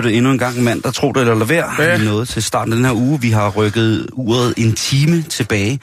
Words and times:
Blev 0.00 0.02
det 0.02 0.16
endnu 0.16 0.30
en 0.30 0.38
gang 0.38 0.62
mandag, 0.62 0.94
tro 0.94 1.12
det 1.12 1.20
eller 1.20 1.34
lad 1.34 1.46
være. 1.46 1.70
Ja. 1.78 1.90
Ja. 1.90 1.98
Vi 1.98 2.04
nået 2.04 2.28
til 2.28 2.42
starten 2.42 2.72
af 2.72 2.76
den 2.76 2.84
her 2.86 2.92
uge. 2.92 3.20
Vi 3.20 3.30
har 3.30 3.50
rykket 3.50 4.06
uret 4.12 4.54
en 4.56 4.72
time 4.72 5.22
tilbage. 5.22 5.80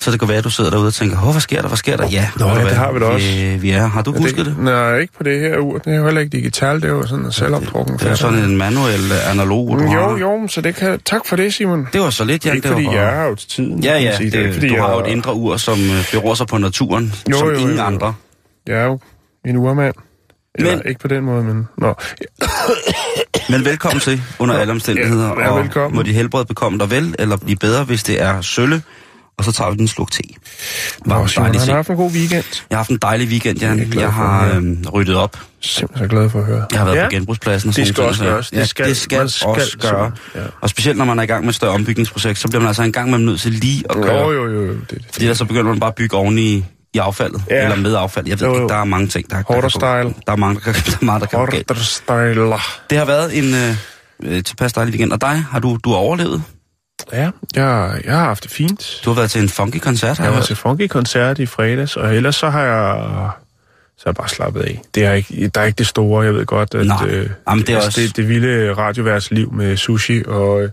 Så 0.00 0.10
det 0.10 0.18
kan 0.20 0.28
være, 0.28 0.38
at 0.38 0.44
du 0.44 0.50
sidder 0.50 0.70
derude 0.70 0.86
og 0.86 0.94
tænker, 0.94 1.18
hvad 1.32 1.40
sker 1.40 1.60
der, 1.60 1.68
hvad 1.68 1.76
sker 1.76 1.96
der? 1.96 2.08
Ja, 2.08 2.28
Nå, 2.38 2.48
ja, 2.48 2.54
det 2.64 2.70
har 2.72 2.92
vi 2.92 2.98
da 2.98 3.04
også. 3.04 3.26
Vi, 3.26 3.56
vi 3.56 3.70
er. 3.70 3.86
Har 3.86 4.02
du 4.02 4.12
husket 4.12 4.46
det? 4.46 4.56
Nej, 4.58 4.98
ikke 4.98 5.12
på 5.16 5.22
det 5.22 5.40
her 5.40 5.58
ur. 5.58 5.78
Det 5.78 5.92
er 5.92 5.96
jo 5.96 6.04
heller 6.04 6.20
ikke 6.20 6.36
digitalt, 6.36 6.82
det 6.82 6.88
er 6.88 6.94
jo 6.94 7.06
sådan 7.06 7.24
en 7.24 7.32
selvopdrukken. 7.32 7.96
Det 7.98 8.10
er 8.10 8.14
sådan 8.14 8.38
en 8.38 8.56
manuel 8.56 9.00
øh, 9.12 9.30
analog, 9.30 9.78
du 9.78 9.84
Jo, 9.84 10.08
har. 10.08 10.18
jo, 10.18 10.48
så 10.48 10.60
det 10.60 10.74
kan... 10.74 11.00
Tak 11.04 11.26
for 11.26 11.36
det, 11.36 11.54
Simon. 11.54 11.88
Det 11.92 12.00
var 12.00 12.10
så 12.10 12.24
lidt, 12.24 12.46
Jan. 12.46 12.56
ikke 12.56 12.68
det 12.68 12.72
fordi 12.74 12.86
var, 12.86 12.92
jeg 12.92 13.20
er 13.22 13.24
jo 13.24 13.34
til 13.34 13.48
tiden. 13.48 13.84
Ja, 13.84 13.98
ja. 13.98 14.16
sige. 14.16 14.30
Det, 14.30 14.38
ikke, 14.38 14.52
fordi 14.54 14.68
du 14.68 14.76
har 14.80 14.92
jo 14.92 15.00
et 15.00 15.06
indre 15.06 15.34
ur, 15.34 15.56
som 15.56 15.78
øh, 15.80 16.04
beror 16.12 16.34
sig 16.34 16.46
på 16.46 16.58
naturen, 16.58 17.12
Jo, 17.30 17.36
som 17.38 17.48
jo, 17.48 17.54
ingen 17.54 17.76
jo. 17.76 17.82
andre. 17.82 18.14
Jeg 18.66 18.76
er 18.76 18.84
jo 18.84 18.98
en 19.46 19.56
urmand. 19.56 19.94
Eller 20.58 20.76
Men- 20.76 20.82
ikke 20.88 21.00
på 21.00 21.08
den 21.08 21.24
måde, 21.24 21.44
men... 21.44 21.68
Nå, 21.78 21.94
Men 23.48 23.64
velkommen 23.64 24.00
til, 24.00 24.22
under 24.38 24.54
alle 24.58 24.70
omstændigheder. 24.72 25.40
Ja, 25.40 25.48
og 25.48 25.60
velkommen. 25.62 25.96
må 25.96 26.02
de 26.02 26.12
helbred 26.12 26.44
bekomme 26.44 26.78
dig 26.78 26.90
vel, 26.90 27.14
eller 27.18 27.36
blive 27.36 27.56
bedre, 27.56 27.84
hvis 27.84 28.02
det 28.02 28.22
er 28.22 28.40
sølle. 28.40 28.82
Og 29.38 29.44
så 29.44 29.52
tager 29.52 29.70
vi 29.70 29.76
den 29.76 29.88
sluk 29.88 30.10
te. 30.12 30.22
Nå 31.06 31.14
Varmt 31.14 31.30
Simon, 31.30 31.54
har 31.54 31.66
du 31.66 31.72
haft 31.72 31.90
en 31.90 31.96
god 31.96 32.10
weekend? 32.10 32.44
Jeg 32.70 32.76
har 32.76 32.76
haft 32.76 32.90
en 32.90 32.96
dejlig 33.02 33.28
weekend, 33.28 33.58
Jan. 33.58 33.78
Jeg 33.78 33.94
Jeg 33.94 34.12
har 34.12 34.54
øhm, 34.54 34.84
ryddet 34.92 35.16
op. 35.16 35.36
Simpelthen 35.60 36.08
så 36.08 36.16
glad 36.16 36.30
for 36.30 36.38
at 36.38 36.44
høre. 36.46 36.66
Jeg 36.70 36.78
har 36.78 36.84
været 36.86 36.96
ja. 36.96 37.04
på 37.04 37.10
genbrugspladsen. 37.10 37.68
Og 37.68 37.76
Det 37.76 37.86
skal 37.88 38.04
også 38.04 38.24
gøres. 38.24 38.52
Ja, 38.52 38.60
Det 38.60 38.68
skal- 38.68 38.88
det 38.88 38.96
skal 38.96 39.30
skal 39.30 39.48
også 39.48 39.78
gøre. 39.80 40.12
ja. 40.34 40.40
Og 40.60 40.70
specielt 40.70 40.98
når 40.98 41.04
man 41.04 41.18
er 41.18 41.22
i 41.22 41.26
gang 41.26 41.44
med 41.44 41.48
et 41.48 41.54
større 41.54 41.72
ombygningsprojekt, 41.72 42.38
så 42.38 42.48
bliver 42.48 42.60
man 42.60 42.68
altså 42.68 42.82
en 42.82 42.92
gang 42.92 43.10
med 43.10 43.18
nødt 43.18 43.40
til 43.40 43.52
lige 43.52 43.84
at 43.90 43.96
gøre. 43.96 44.22
Jo, 44.22 44.32
jo, 44.32 44.46
jo. 44.48 44.62
jo. 44.66 44.72
Det, 44.72 44.90
det. 44.90 45.04
Fordi 45.12 45.24
ellers 45.24 45.38
så 45.38 45.44
begynder 45.44 45.70
man 45.70 45.80
bare 45.80 45.88
at 45.90 45.94
bygge 45.94 46.16
oven 46.16 46.38
i, 46.94 46.98
affaldet. 46.98 47.42
Ja. 47.50 47.62
Eller 47.64 47.76
med 47.76 47.94
affald. 47.96 48.28
Jeg 48.28 48.40
ved 48.40 48.46
Jo, 48.46 48.52
ikke, 48.52 48.62
jo. 48.62 48.68
der 48.68 48.74
er 48.74 48.84
mange 48.84 49.08
ting, 49.08 49.30
der, 49.30 49.36
der 49.36 49.42
kan. 49.42 50.14
Der 50.26 50.32
er 50.32 50.36
mange, 50.36 50.60
der 50.66 50.72
der 50.72 50.78
er 51.00 51.04
meget, 51.04 51.20
der 51.20 51.26
kan 51.26 51.38
gå 51.38 51.46
galt. 51.46 51.68
Det 52.90 52.98
har 52.98 53.04
været 53.04 53.38
en 53.38 53.54
øh, 53.54 53.76
øh, 54.36 54.42
tilpas 54.44 54.72
dejlig 54.72 54.92
weekend. 54.92 55.12
Og 55.12 55.20
dig, 55.20 55.44
har 55.50 55.58
du, 55.58 55.78
du 55.84 55.90
har 55.90 55.96
overlevet? 55.96 56.42
Ja, 57.12 57.30
jeg, 57.56 58.00
jeg 58.04 58.14
har 58.16 58.24
haft 58.24 58.42
det 58.42 58.50
fint. 58.50 59.00
Du 59.04 59.10
har 59.10 59.14
været 59.16 59.30
til 59.30 59.42
en 59.42 59.48
funky 59.48 59.78
koncert, 59.78 60.18
har 60.18 60.24
Jeg 60.24 60.34
var 60.34 60.40
til 60.40 60.56
funky-koncert 60.56 61.38
i 61.38 61.46
fredags, 61.46 61.96
og 61.96 62.14
ellers 62.16 62.36
så 62.36 62.50
har 62.50 62.62
jeg, 62.62 62.96
så 63.96 64.02
har 64.04 64.10
jeg 64.10 64.14
bare 64.14 64.28
slappet 64.28 64.60
af. 64.60 64.80
Det 64.94 65.04
er 65.04 65.12
ikke, 65.12 65.48
der 65.48 65.60
er 65.60 65.64
ikke 65.64 65.78
det 65.78 65.86
store, 65.86 66.24
jeg 66.24 66.34
ved 66.34 66.46
godt, 66.46 66.74
at 66.74 66.86
Nej. 66.86 67.06
øh, 67.08 67.30
Jamen, 67.48 67.66
det 67.66 67.72
er 67.72 67.74
altså, 67.74 67.88
også- 67.88 68.00
det, 68.00 68.16
det 68.16 68.28
vilde 68.28 68.72
radioværtsliv 68.72 69.52
med 69.52 69.76
sushi 69.76 70.22
og 70.26 70.62
øh, 70.62 70.70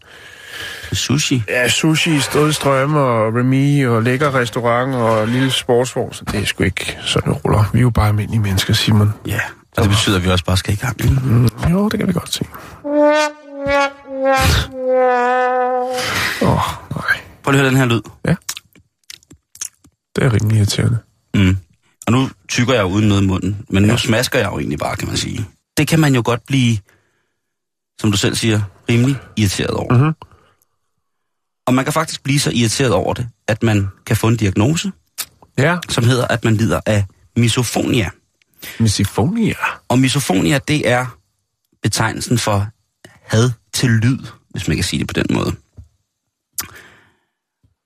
Sushi. 0.94 1.44
ja, 1.48 1.70
sushi, 1.70 2.20
strømme 2.52 3.00
og 3.00 3.34
Remy 3.36 3.88
og 3.88 4.04
lækker 4.04 4.36
restaurant 4.36 4.95
og 4.95 5.28
lille 5.28 5.52
sportsvogn, 5.52 6.14
så 6.14 6.23
det 6.31 6.40
er 6.42 6.45
sgu 6.45 6.64
ikke 6.64 6.98
sådan, 7.05 7.33
det 7.33 7.45
ruller. 7.45 7.70
Vi 7.73 7.80
er 7.80 7.82
jo 7.82 7.89
bare 7.89 8.08
almindelige 8.08 8.42
mennesker, 8.42 8.73
Simon. 8.73 9.14
Ja, 9.27 9.39
og 9.77 9.83
det 9.83 9.89
betyder, 9.89 10.17
at 10.17 10.23
vi 10.26 10.30
også 10.30 10.45
bare 10.45 10.58
skal 10.58 10.73
i 10.73 10.77
gang. 10.77 11.23
Mm, 11.23 11.49
jo, 11.72 11.89
det 11.89 11.99
kan 11.99 12.08
vi 12.08 12.14
godt 12.14 12.33
se. 12.33 12.45
Åh, 16.42 16.52
oh, 16.52 16.61
nej. 16.95 17.20
Prøv 17.43 17.52
lige 17.52 17.61
at 17.61 17.64
høre 17.64 17.70
den 17.70 17.78
her 17.78 17.86
lyd. 17.86 18.02
Det 20.16 20.23
er 20.23 20.33
rimelig 20.33 20.58
irriterende. 20.58 20.98
Mm. 21.33 21.58
Og 22.08 22.14
nu 22.14 22.30
tykker 22.49 22.73
jeg 22.73 22.82
jo 22.82 22.88
uden 22.88 23.08
noget 23.08 23.22
i 23.22 23.26
munden, 23.28 23.66
men 23.70 23.83
nu 23.83 23.98
smasker 23.98 24.39
jeg 24.39 24.48
jo 24.48 24.60
egentlig 24.60 24.80
bare, 24.80 24.95
kan 24.95 25.08
man 25.08 25.17
sige. 25.17 25.45
Det 25.78 25.88
kan 25.88 25.99
man 25.99 26.16
jo 26.16 26.22
godt 26.26 26.42
blive, 26.48 26.78
som 28.02 28.11
du 28.11 28.17
selv 28.17 28.36
siger, 28.36 28.61
rimelig 28.89 29.16
irriteret 29.38 29.70
over. 29.70 29.93
Mhm. 29.98 30.14
Og 31.71 31.76
man 31.76 31.83
kan 31.86 31.93
faktisk 31.93 32.23
blive 32.23 32.39
så 32.39 32.52
irriteret 32.54 32.92
over 32.93 33.14
det, 33.14 33.27
at 33.48 33.64
man 33.64 33.87
kan 34.05 34.15
få 34.17 34.27
en 34.27 34.36
diagnose, 34.37 34.92
Ja, 35.58 35.77
som 35.89 36.04
hedder, 36.04 36.27
at 36.27 36.43
man 36.43 36.55
lider 36.55 36.80
af 36.86 37.05
misofonia. 37.37 38.09
misifonia. 38.80 39.54
Og 39.89 39.99
misofonia, 39.99 40.60
det 40.67 40.89
er 40.89 41.17
betegnelsen 41.83 42.37
for 42.37 42.67
had 43.23 43.52
til 43.73 43.89
lyd, 43.89 44.20
hvis 44.49 44.67
man 44.67 44.77
kan 44.77 44.83
sige 44.83 44.99
det 44.99 45.08
på 45.08 45.14
den 45.14 45.26
måde. 45.31 45.55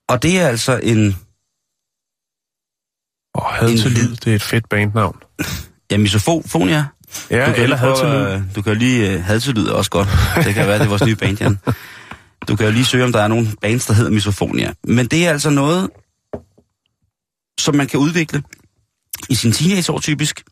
Og 0.10 0.24
det 0.24 0.40
er 0.40 0.48
altså 0.48 0.80
en, 0.84 1.16
Og 3.34 3.54
had 3.54 3.70
En 3.70 3.78
til 3.78 3.92
lyd. 3.92 4.02
lyd, 4.10 4.16
det 4.16 4.28
er 4.32 4.36
et 4.36 4.42
fedt 4.44 4.70
bandnavn. 4.70 5.18
ja, 5.92 5.98
misofonia, 5.98 6.86
Ja, 7.32 7.46
du 7.48 7.54
kan 7.54 7.64
eller 7.64 7.68
lige 7.68 7.78
had 7.78 7.98
til 7.98 8.08
lyd. 8.08 8.48
øh, 8.48 8.56
Du 8.56 8.62
kan 8.62 8.78
lige... 8.78 9.18
Uh, 9.18 9.24
had 9.24 9.40
til 9.40 9.54
lyd 9.56 9.68
er 9.68 9.74
også 9.74 9.92
godt. 9.92 10.08
Det 10.46 10.54
kan 10.54 10.68
være, 10.68 10.80
det 10.80 10.86
er 10.86 10.90
vores 10.90 11.06
nye 11.06 11.16
band, 11.16 11.38
Jan. 11.42 11.60
Du 12.48 12.56
kan 12.56 12.66
jo 12.66 12.72
lige 12.72 12.86
søge, 12.86 13.04
om 13.04 13.12
der 13.12 13.22
er 13.22 13.28
nogle 13.28 13.48
bands, 13.62 13.86
der 13.86 13.94
hedder 13.94 14.12
Misofonia. 14.12 14.74
Men 14.84 15.08
det 15.08 15.28
er 15.28 15.32
altså 15.32 15.50
noget, 15.50 15.90
som 17.60 17.76
man 17.76 17.88
kan 17.88 18.00
udvikle 18.00 18.44
i 19.30 19.36
sin 19.36 19.52
teenageår 19.52 20.00
typisk. 20.00 20.44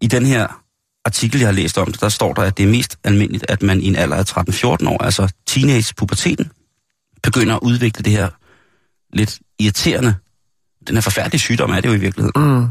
I 0.00 0.06
den 0.06 0.26
her 0.26 0.62
artikel, 1.04 1.40
jeg 1.40 1.48
har 1.48 1.52
læst 1.52 1.78
om 1.78 1.92
det, 1.92 2.00
der 2.00 2.08
står 2.08 2.32
der, 2.32 2.42
at 2.42 2.56
det 2.56 2.62
er 2.62 2.68
mest 2.68 2.98
almindeligt, 3.04 3.44
at 3.48 3.62
man 3.62 3.80
i 3.80 3.86
en 3.86 3.96
alder 3.96 4.16
af 4.16 4.38
13-14 4.38 4.88
år, 4.88 5.02
altså 5.02 5.32
teenage-puberteten, 5.46 6.50
begynder 7.22 7.54
at 7.56 7.60
udvikle 7.62 8.02
det 8.02 8.12
her 8.12 8.28
lidt 9.12 9.38
irriterende, 9.58 10.14
den 10.86 10.96
her 10.96 11.00
forfærdelige 11.00 11.40
sygdom 11.40 11.70
er 11.70 11.80
det 11.80 11.88
jo 11.88 11.94
i 11.94 11.98
virkeligheden. 11.98 12.42
Mm. 12.42 12.66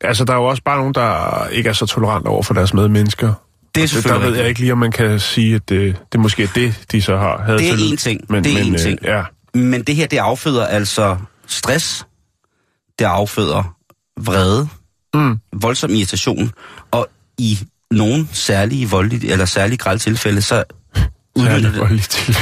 Altså, 0.00 0.24
der 0.24 0.32
er 0.32 0.36
jo 0.36 0.44
også 0.44 0.62
bare 0.62 0.78
nogen, 0.78 0.94
der 0.94 1.46
ikke 1.48 1.68
er 1.68 1.72
så 1.72 1.86
tolerant 1.86 2.26
over 2.26 2.42
for 2.42 2.54
deres 2.54 2.74
medmennesker. 2.74 3.34
Det 3.78 3.84
er 3.84 3.86
Det, 3.86 3.94
der 3.94 4.00
selvfølgelig 4.02 4.32
ved 4.32 4.38
jeg 4.38 4.48
ikke 4.48 4.60
lige, 4.60 4.72
om 4.72 4.78
man 4.78 4.92
kan 4.92 5.20
sige, 5.20 5.54
at 5.54 5.68
det, 5.68 5.96
det 6.12 6.20
måske 6.20 6.42
er 6.42 6.48
det, 6.54 6.74
de 6.92 7.02
så 7.02 7.16
har. 7.16 7.42
Havde 7.42 7.58
Det 7.58 7.68
er 7.70 7.74
én 7.74 7.96
ting. 7.96 8.20
Men, 8.28 8.44
Det 8.44 8.52
er 8.60 8.64
men, 8.64 8.74
én 8.74 8.82
ting. 8.82 8.98
Øh, 9.02 9.08
ja. 9.08 9.22
Men 9.54 9.82
det 9.82 9.96
her, 9.96 10.06
det 10.06 10.16
afføder 10.18 10.66
altså 10.66 11.16
stress. 11.46 12.06
Det 12.98 13.04
afføder 13.04 13.74
vrede, 14.20 14.68
Mm. 15.14 15.38
voldsom 15.52 15.90
irritation, 15.90 16.52
og 16.90 17.08
i 17.38 17.58
nogle 17.90 18.28
særlige 18.32 18.88
voldelige, 18.90 19.32
eller 19.32 19.44
særlige 19.44 19.78
grælde 19.78 19.98
tilfælde, 19.98 20.42
så 20.42 20.64
udmynder 21.36 21.88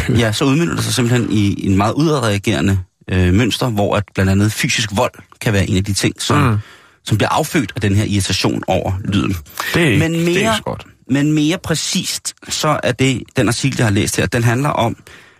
det, 0.08 0.18
ja, 0.20 0.32
så 0.32 0.44
udmynder 0.44 0.74
det 0.74 0.84
sig 0.84 0.94
simpelthen 0.94 1.32
i 1.32 1.66
en 1.66 1.76
meget 1.76 1.92
udadreagerende 1.94 2.78
øh, 3.10 3.34
mønster, 3.34 3.68
hvor 3.68 3.96
at 3.96 4.04
blandt 4.14 4.30
andet 4.32 4.52
fysisk 4.52 4.90
vold 4.96 5.12
kan 5.40 5.52
være 5.52 5.70
en 5.70 5.76
af 5.76 5.84
de 5.84 5.92
ting, 5.92 6.22
som, 6.22 6.38
mm. 6.50 6.58
Som 7.04 7.16
bliver 7.18 7.28
affødt 7.28 7.72
af 7.74 7.80
den 7.80 7.94
her 7.96 8.04
irritation 8.04 8.62
over 8.66 8.92
lyden. 9.04 9.36
Det 9.74 9.82
er 9.82 9.86
ikke, 9.86 9.98
Men 9.98 10.12
det 10.14 10.20
er 10.20 10.24
mere- 10.24 10.34
ikke 10.38 10.62
godt. 10.64 10.86
Men 11.10 11.32
mere 11.32 11.58
præcist, 11.58 12.34
så 12.48 12.80
er 12.82 12.92
det, 12.92 13.22
den 13.36 13.48
artikel, 13.48 13.76
jeg 13.78 13.86
har 13.86 13.92
læst 13.92 14.16
her, 14.16 14.26
den 14.26 14.44
handler 14.44 14.68
om 14.68 14.96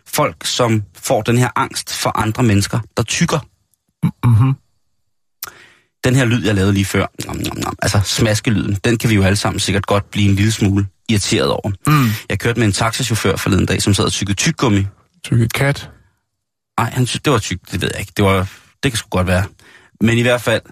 folk, 0.07 0.47
som 0.47 0.83
får 1.03 1.23
den 1.23 1.39
her 1.39 1.49
angst 1.57 1.95
for 1.95 2.19
andre 2.19 2.43
mennesker, 2.43 2.81
der 2.97 3.03
tykker. 3.03 3.39
Mm-hmm. 4.25 4.55
Den 6.05 6.15
her 6.15 6.25
lyd, 6.25 6.45
jeg 6.45 6.55
lavede 6.55 6.73
lige 6.73 6.85
før, 6.85 7.07
nom, 7.27 7.37
nom, 7.37 7.57
nom, 7.57 7.77
altså 7.83 8.01
smaskelyden, 8.05 8.75
den 8.85 8.99
kan 8.99 9.11
vi 9.11 9.15
jo 9.15 9.23
alle 9.23 9.37
sammen 9.37 9.61
sikkert 9.61 9.87
godt 9.87 10.11
blive 10.11 10.29
en 10.29 10.35
lille 10.35 10.53
smule 10.53 10.87
irriteret 11.09 11.51
over. 11.51 11.71
Mm. 11.87 12.09
Jeg 12.29 12.39
kørte 12.39 12.59
med 12.59 12.67
en 12.67 12.73
taxachauffør 12.73 13.37
forleden 13.37 13.67
dag, 13.67 13.83
som 13.83 13.95
sad 13.95 14.05
og 14.05 14.13
tykkede 14.13 14.37
tyggegummi. 14.37 14.87
Tykket 15.25 15.53
kat. 15.53 15.91
Nej, 16.81 16.91
han 16.91 17.07
synes, 17.07 17.23
det 17.23 17.33
var 17.33 17.39
tyk, 17.39 17.61
det 17.73 17.83
ved 17.83 17.91
jeg 17.93 18.01
ikke. 18.01 18.13
Det, 18.17 18.25
var, 18.25 18.49
det 18.83 18.93
kan 18.93 18.97
sgu 18.97 19.09
godt 19.09 19.27
være. 19.27 19.45
Men 20.01 20.19
i 20.19 20.23
hvert 20.23 20.41
fald, 20.41 20.63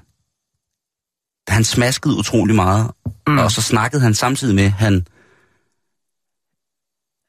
han 1.48 1.64
smaskede 1.64 2.16
utrolig 2.16 2.56
meget, 2.56 2.90
mm. 3.26 3.38
Og 3.38 3.50
så 3.52 3.62
snakkede 3.62 4.02
han 4.02 4.14
samtidig 4.14 4.54
med, 4.54 4.70
han, 4.70 5.06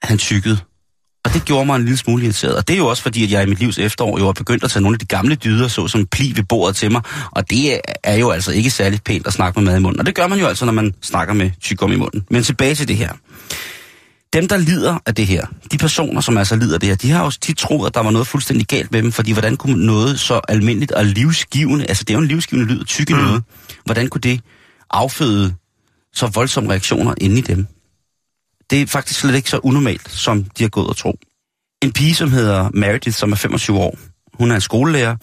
han 0.04 0.18
tykkede. 0.18 0.58
Og 1.26 1.34
det 1.34 1.46
gjorde 1.46 1.66
mig 1.66 1.76
en 1.76 1.82
lille 1.84 1.98
smule 1.98 2.24
irriteret. 2.24 2.56
Og 2.56 2.68
det 2.68 2.74
er 2.74 2.78
jo 2.78 2.88
også 2.88 3.04
fordi, 3.04 3.24
at 3.24 3.32
jeg 3.32 3.44
i 3.44 3.46
mit 3.46 3.60
livs 3.60 3.78
efterår 3.80 4.20
jo 4.20 4.26
har 4.26 4.32
begyndt 4.32 4.64
at 4.64 4.72
tage 4.72 4.82
nogle 4.84 4.96
af 4.96 5.00
de 5.00 5.06
gamle 5.06 5.36
dyder, 5.36 5.68
så 5.68 5.88
som 5.88 6.06
pli 6.06 6.34
ved 6.36 6.44
bordet 6.44 6.76
til 6.76 6.92
mig. 6.92 7.02
Og 7.32 7.50
det 7.50 7.80
er- 8.04 8.16
jo 8.16 8.30
altså 8.32 8.52
ikke 8.52 8.70
særlig 8.70 9.00
pænt 9.06 9.28
at 9.28 9.34
snakke 9.34 9.60
med 9.60 9.72
mad 9.72 9.80
i 9.80 9.82
munden. 9.82 10.00
Og 10.00 10.06
det 10.06 10.16
gør 10.16 10.28
man 10.28 10.40
jo 10.40 10.48
altså, 10.48 10.66
når 10.66 10.74
man 10.74 10.94
snakker 11.02 11.34
med 11.34 11.52
tyggegummi 11.62 11.96
i 11.96 12.00
munden. 12.00 12.26
Men 12.30 12.44
tilbage 12.44 12.76
til 12.76 12.88
det 12.88 12.98
her. 12.98 13.12
Dem, 14.36 14.48
der 14.48 14.58
lider 14.58 14.98
af 15.06 15.16
det 15.16 15.28
her, 15.28 15.46
de 15.72 15.78
personer, 15.78 16.22
som 16.22 16.38
altså 16.38 16.56
lider 16.56 16.74
af 16.74 16.80
det 16.80 16.90
her, 16.90 16.96
de 16.96 17.12
har 17.12 17.24
jo 17.24 17.32
tit 17.32 17.58
troet, 17.58 17.88
at 17.88 17.94
der 17.94 18.00
var 18.00 18.12
noget 18.12 18.28
fuldstændig 18.28 18.68
galt 18.68 18.92
med 18.92 19.02
dem, 19.02 19.12
fordi 19.12 19.32
hvordan 19.32 19.58
kunne 19.58 19.86
noget 19.86 20.20
så 20.20 20.42
almindeligt 20.48 20.92
og 20.92 21.06
livsgivende, 21.06 21.86
altså 21.86 22.04
det 22.04 22.14
er 22.14 22.18
jo 22.18 22.22
en 22.22 22.28
livsgivende 22.28 22.74
lyd, 22.74 22.84
tykke 22.86 23.14
mm. 23.14 23.20
noget, 23.20 23.44
hvordan 23.86 24.08
kunne 24.08 24.22
det 24.22 24.42
afføde 24.90 25.56
så 26.14 26.28
voldsomme 26.28 26.70
reaktioner 26.70 27.14
inde 27.18 27.38
i 27.38 27.42
dem? 27.42 27.68
Det 28.70 28.82
er 28.82 28.88
faktisk 28.88 29.20
slet 29.20 29.36
ikke 29.36 29.50
så 29.50 29.60
unormalt, 29.64 30.12
som 30.12 30.44
de 30.44 30.64
har 30.64 30.70
gået 30.70 30.88
og 30.88 30.98
tro. 30.98 31.20
en 31.82 31.92
pige, 31.92 32.16
som 32.16 32.32
hedder 32.32 32.70
Meredith, 32.74 33.18
som 33.18 33.32
er 33.32 33.36
25 33.36 33.78
år. 33.78 33.98
Hun 34.34 34.52
er 34.52 34.56
en 34.56 34.62
skolelærer, 34.62 35.16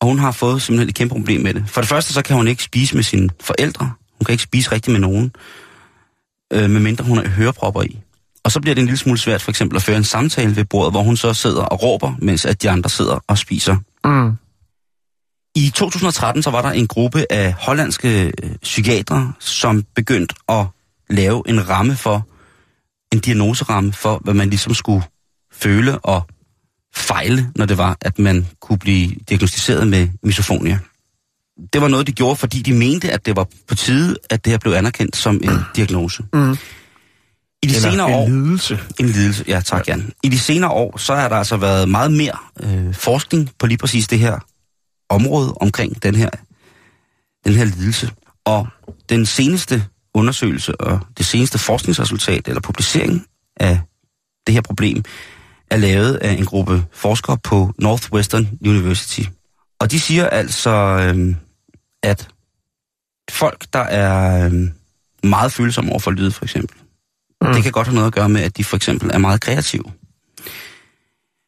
og 0.00 0.08
hun 0.08 0.18
har 0.18 0.32
fået 0.32 0.62
simpelthen 0.62 0.88
et 0.88 0.94
kæmpe 0.94 1.14
problem 1.14 1.40
med 1.40 1.54
det. 1.54 1.64
For 1.66 1.80
det 1.80 1.88
første, 1.88 2.12
så 2.12 2.22
kan 2.22 2.36
hun 2.36 2.48
ikke 2.48 2.62
spise 2.62 2.94
med 2.94 3.02
sine 3.02 3.28
forældre. 3.40 3.92
Hun 4.18 4.24
kan 4.24 4.32
ikke 4.32 4.44
spise 4.44 4.72
rigtig 4.72 4.92
med 4.92 5.00
nogen, 5.00 5.32
øh, 6.52 6.70
medmindre 6.70 7.04
hun 7.04 7.18
har 7.18 7.28
hørepropper 7.28 7.82
i. 7.82 7.98
Og 8.44 8.52
så 8.52 8.60
bliver 8.60 8.74
det 8.74 8.82
en 8.82 8.86
lille 8.86 8.98
smule 8.98 9.18
svært 9.18 9.42
for 9.42 9.50
eksempel 9.50 9.76
at 9.76 9.82
føre 9.82 9.96
en 9.96 10.04
samtale 10.04 10.56
ved 10.56 10.64
bordet, 10.64 10.92
hvor 10.92 11.02
hun 11.02 11.16
så 11.16 11.34
sidder 11.34 11.62
og 11.62 11.82
råber, 11.82 12.14
mens 12.18 12.44
at 12.44 12.62
de 12.62 12.70
andre 12.70 12.90
sidder 12.90 13.24
og 13.26 13.38
spiser. 13.38 13.76
Mm. 14.04 14.32
I 15.54 15.70
2013 15.74 16.42
så 16.42 16.50
var 16.50 16.62
der 16.62 16.70
en 16.70 16.86
gruppe 16.86 17.26
af 17.30 17.52
hollandske 17.52 18.32
øh, 18.42 18.56
psykiatere, 18.62 19.32
som 19.38 19.84
begyndte 19.94 20.34
at 20.48 20.66
lave 21.10 21.42
en 21.46 21.68
ramme 21.68 21.96
for, 21.96 22.26
en 23.12 23.20
diagnoseramme 23.20 23.92
for, 23.92 24.18
hvad 24.24 24.34
man 24.34 24.50
ligesom 24.50 24.74
skulle 24.74 25.02
føle 25.52 25.98
og 25.98 26.22
fejle, 26.94 27.50
når 27.56 27.66
det 27.66 27.78
var, 27.78 27.96
at 28.00 28.18
man 28.18 28.46
kunne 28.60 28.78
blive 28.78 29.14
diagnostiseret 29.28 29.88
med 29.88 30.08
misofonia. 30.22 30.78
Det 31.72 31.80
var 31.80 31.88
noget, 31.88 32.06
de 32.06 32.12
gjorde, 32.12 32.36
fordi 32.36 32.62
de 32.62 32.72
mente, 32.72 33.10
at 33.10 33.26
det 33.26 33.36
var 33.36 33.46
på 33.68 33.74
tide, 33.74 34.16
at 34.30 34.44
det 34.44 34.50
her 34.50 34.58
blev 34.58 34.72
anerkendt 34.72 35.16
som 35.16 35.34
en 35.34 35.58
diagnose. 35.76 36.24
Mm. 36.32 36.56
I 37.62 37.66
de 37.66 37.76
Eller 37.76 37.90
senere 37.90 38.08
en 38.08 38.14
år... 38.14 38.28
lidelse. 38.28 38.78
En 38.98 39.06
lidelse, 39.06 39.44
ja 39.48 39.60
tak 39.60 39.88
Jan. 39.88 40.12
I 40.22 40.28
de 40.28 40.38
senere 40.38 40.70
år, 40.70 40.96
så 40.96 41.14
har 41.14 41.28
der 41.28 41.36
altså 41.36 41.56
været 41.56 41.88
meget 41.88 42.12
mere 42.12 42.36
øh, 42.62 42.94
forskning 42.94 43.50
på 43.58 43.66
lige 43.66 43.78
præcis 43.78 44.08
det 44.08 44.18
her 44.18 44.38
område 45.08 45.54
omkring 45.60 46.02
den 46.02 46.14
her, 46.14 46.30
den 47.44 47.54
her 47.54 47.64
lidelse. 47.64 48.10
Og 48.44 48.66
den 49.08 49.26
seneste 49.26 49.84
undersøgelse 50.14 50.80
og 50.80 51.00
det 51.18 51.26
seneste 51.26 51.58
forskningsresultat 51.58 52.48
eller 52.48 52.60
publicering 52.60 53.26
af 53.56 53.80
det 54.46 54.54
her 54.54 54.62
problem 54.62 55.04
er 55.70 55.76
lavet 55.76 56.14
af 56.14 56.32
en 56.32 56.44
gruppe 56.44 56.84
forskere 56.92 57.38
på 57.38 57.72
Northwestern 57.78 58.58
University. 58.66 59.22
Og 59.80 59.90
de 59.90 60.00
siger 60.00 60.28
altså, 60.28 60.70
øh, 60.70 61.34
at 62.02 62.28
folk, 63.30 63.66
der 63.72 63.78
er 63.78 64.46
øh, 64.46 64.68
meget 65.24 65.52
følsomme 65.52 65.90
over 65.90 66.00
for 66.00 66.10
lyd, 66.10 66.30
for 66.30 66.44
eksempel, 66.44 66.78
mm. 67.46 67.54
det 67.54 67.62
kan 67.62 67.72
godt 67.72 67.86
have 67.86 67.94
noget 67.94 68.06
at 68.06 68.14
gøre 68.14 68.28
med, 68.28 68.40
at 68.40 68.56
de 68.56 68.64
for 68.64 68.76
eksempel 68.76 69.10
er 69.14 69.18
meget 69.18 69.40
kreative. 69.40 69.84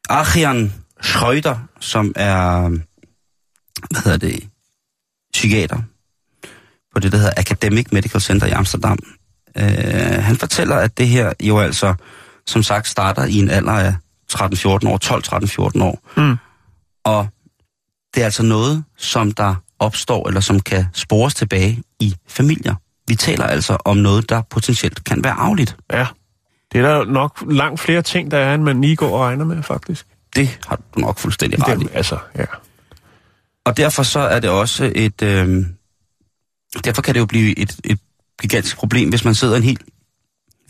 Achian 0.08 0.73
Schreuder, 1.02 1.56
som 1.81 2.12
er, 2.17 2.69
hvad 3.91 4.02
hedder 4.05 4.19
det, 4.19 4.49
psykiater 5.32 5.79
på 6.94 7.00
det, 7.00 7.12
der 7.12 7.19
hedder 7.19 7.32
Academic 7.37 7.87
Medical 7.93 8.20
Center 8.20 8.46
i 8.46 8.50
Amsterdam, 8.50 8.99
øh, 9.56 9.64
han 10.23 10.37
fortæller, 10.37 10.76
at 10.76 10.99
det 10.99 11.08
her 11.08 11.32
jo 11.43 11.58
altså, 11.58 11.94
som 12.46 12.62
sagt, 12.62 12.88
starter 12.88 13.25
i 13.25 13.35
en 13.35 13.50
alder 13.50 13.73
af 13.73 13.94
13-14 14.32 14.69
år, 14.69 15.75
12-13-14 15.79 15.82
år. 15.82 16.02
Mm. 16.17 16.37
Og 17.05 17.29
det 18.14 18.20
er 18.20 18.25
altså 18.25 18.43
noget, 18.43 18.85
som 18.96 19.32
der 19.32 19.55
opstår, 19.79 20.29
eller 20.29 20.41
som 20.41 20.61
kan 20.61 20.87
spores 20.93 21.35
tilbage 21.35 21.82
i 22.00 22.14
familier. 22.29 22.75
Vi 23.08 23.14
taler 23.16 23.44
altså 23.44 23.76
om 23.84 23.96
noget, 23.96 24.28
der 24.28 24.42
potentielt 24.50 25.04
kan 25.04 25.24
være 25.24 25.32
arveligt. 25.32 25.76
Ja. 25.92 26.06
Det 26.72 26.80
er 26.80 26.88
der 26.98 27.04
nok 27.04 27.44
langt 27.50 27.80
flere 27.80 28.02
ting, 28.02 28.30
der 28.30 28.38
er, 28.38 28.54
end 28.54 28.62
man 28.62 28.80
lige 28.80 28.96
går 28.96 29.10
og 29.18 29.20
regner 29.20 29.44
med, 29.44 29.62
faktisk. 29.62 30.06
Det 30.36 30.58
har 30.66 30.76
du 30.94 31.00
nok 31.00 31.18
fuldstændig 31.18 31.68
ret 31.68 31.82
i. 31.82 31.86
Altså, 31.92 32.18
ja. 32.38 32.44
Og 33.64 33.76
derfor 33.76 34.02
så 34.02 34.20
er 34.20 34.40
det 34.40 34.50
også 34.50 34.92
et... 34.94 35.22
Øh, 35.22 35.64
derfor 36.84 37.02
kan 37.02 37.14
det 37.14 37.20
jo 37.20 37.26
blive 37.26 37.58
et, 37.58 37.76
et 37.84 37.98
gigantisk 38.42 38.76
problem, 38.76 39.08
hvis 39.08 39.24
man 39.24 39.34
sidder 39.34 39.56
en 39.56 39.62
hel 39.62 39.78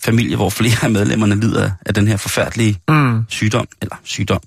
familie, 0.03 0.37
hvor 0.37 0.51
flere 0.51 0.77
af 0.85 0.91
medlemmerne 0.91 1.41
lider 1.41 1.71
af 1.87 1.95
den 1.95 2.09
her 2.09 2.17
forfærdelige 2.17 2.81
Mm. 2.89 3.25
sygdom, 3.29 3.67
eller 3.83 3.97
sygdom, 4.03 4.41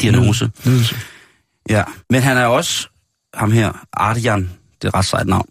diagnose. 0.00 0.50
Lidelse. 0.64 0.96
Ja, 1.68 1.84
men 2.10 2.22
han 2.22 2.36
er 2.36 2.46
også, 2.46 2.88
ham 3.34 3.52
her, 3.52 3.72
Ardian, 3.92 4.40
det 4.42 4.84
er 4.84 4.88
et 4.88 4.94
ret 4.94 5.04
sejt 5.04 5.26
navn, 5.26 5.48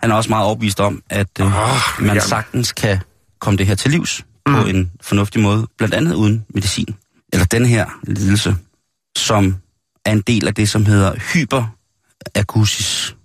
han 0.00 0.10
er 0.10 0.14
også 0.14 0.30
meget 0.30 0.46
overbevist 0.46 0.80
om, 0.80 1.02
at 1.08 1.28
øh, 1.40 1.46
Ah, 1.46 1.80
man 1.98 2.14
Jan. 2.16 2.22
sagtens 2.22 2.72
kan 2.72 2.98
komme 3.38 3.58
det 3.58 3.66
her 3.66 3.74
til 3.74 3.90
livs 3.90 4.24
mm. 4.46 4.54
på 4.54 4.60
en 4.66 4.92
fornuftig 5.00 5.42
måde, 5.42 5.66
blandt 5.78 5.94
andet 5.94 6.14
uden 6.14 6.46
medicin. 6.48 6.94
Eller 7.32 7.46
den 7.46 7.66
her 7.66 7.86
lidelse, 8.02 8.56
som 9.16 9.56
er 10.04 10.12
en 10.12 10.20
del 10.20 10.46
af 10.48 10.54
det, 10.54 10.68
som 10.68 10.86
hedder 10.86 11.14
hyperakusis. 11.32 13.16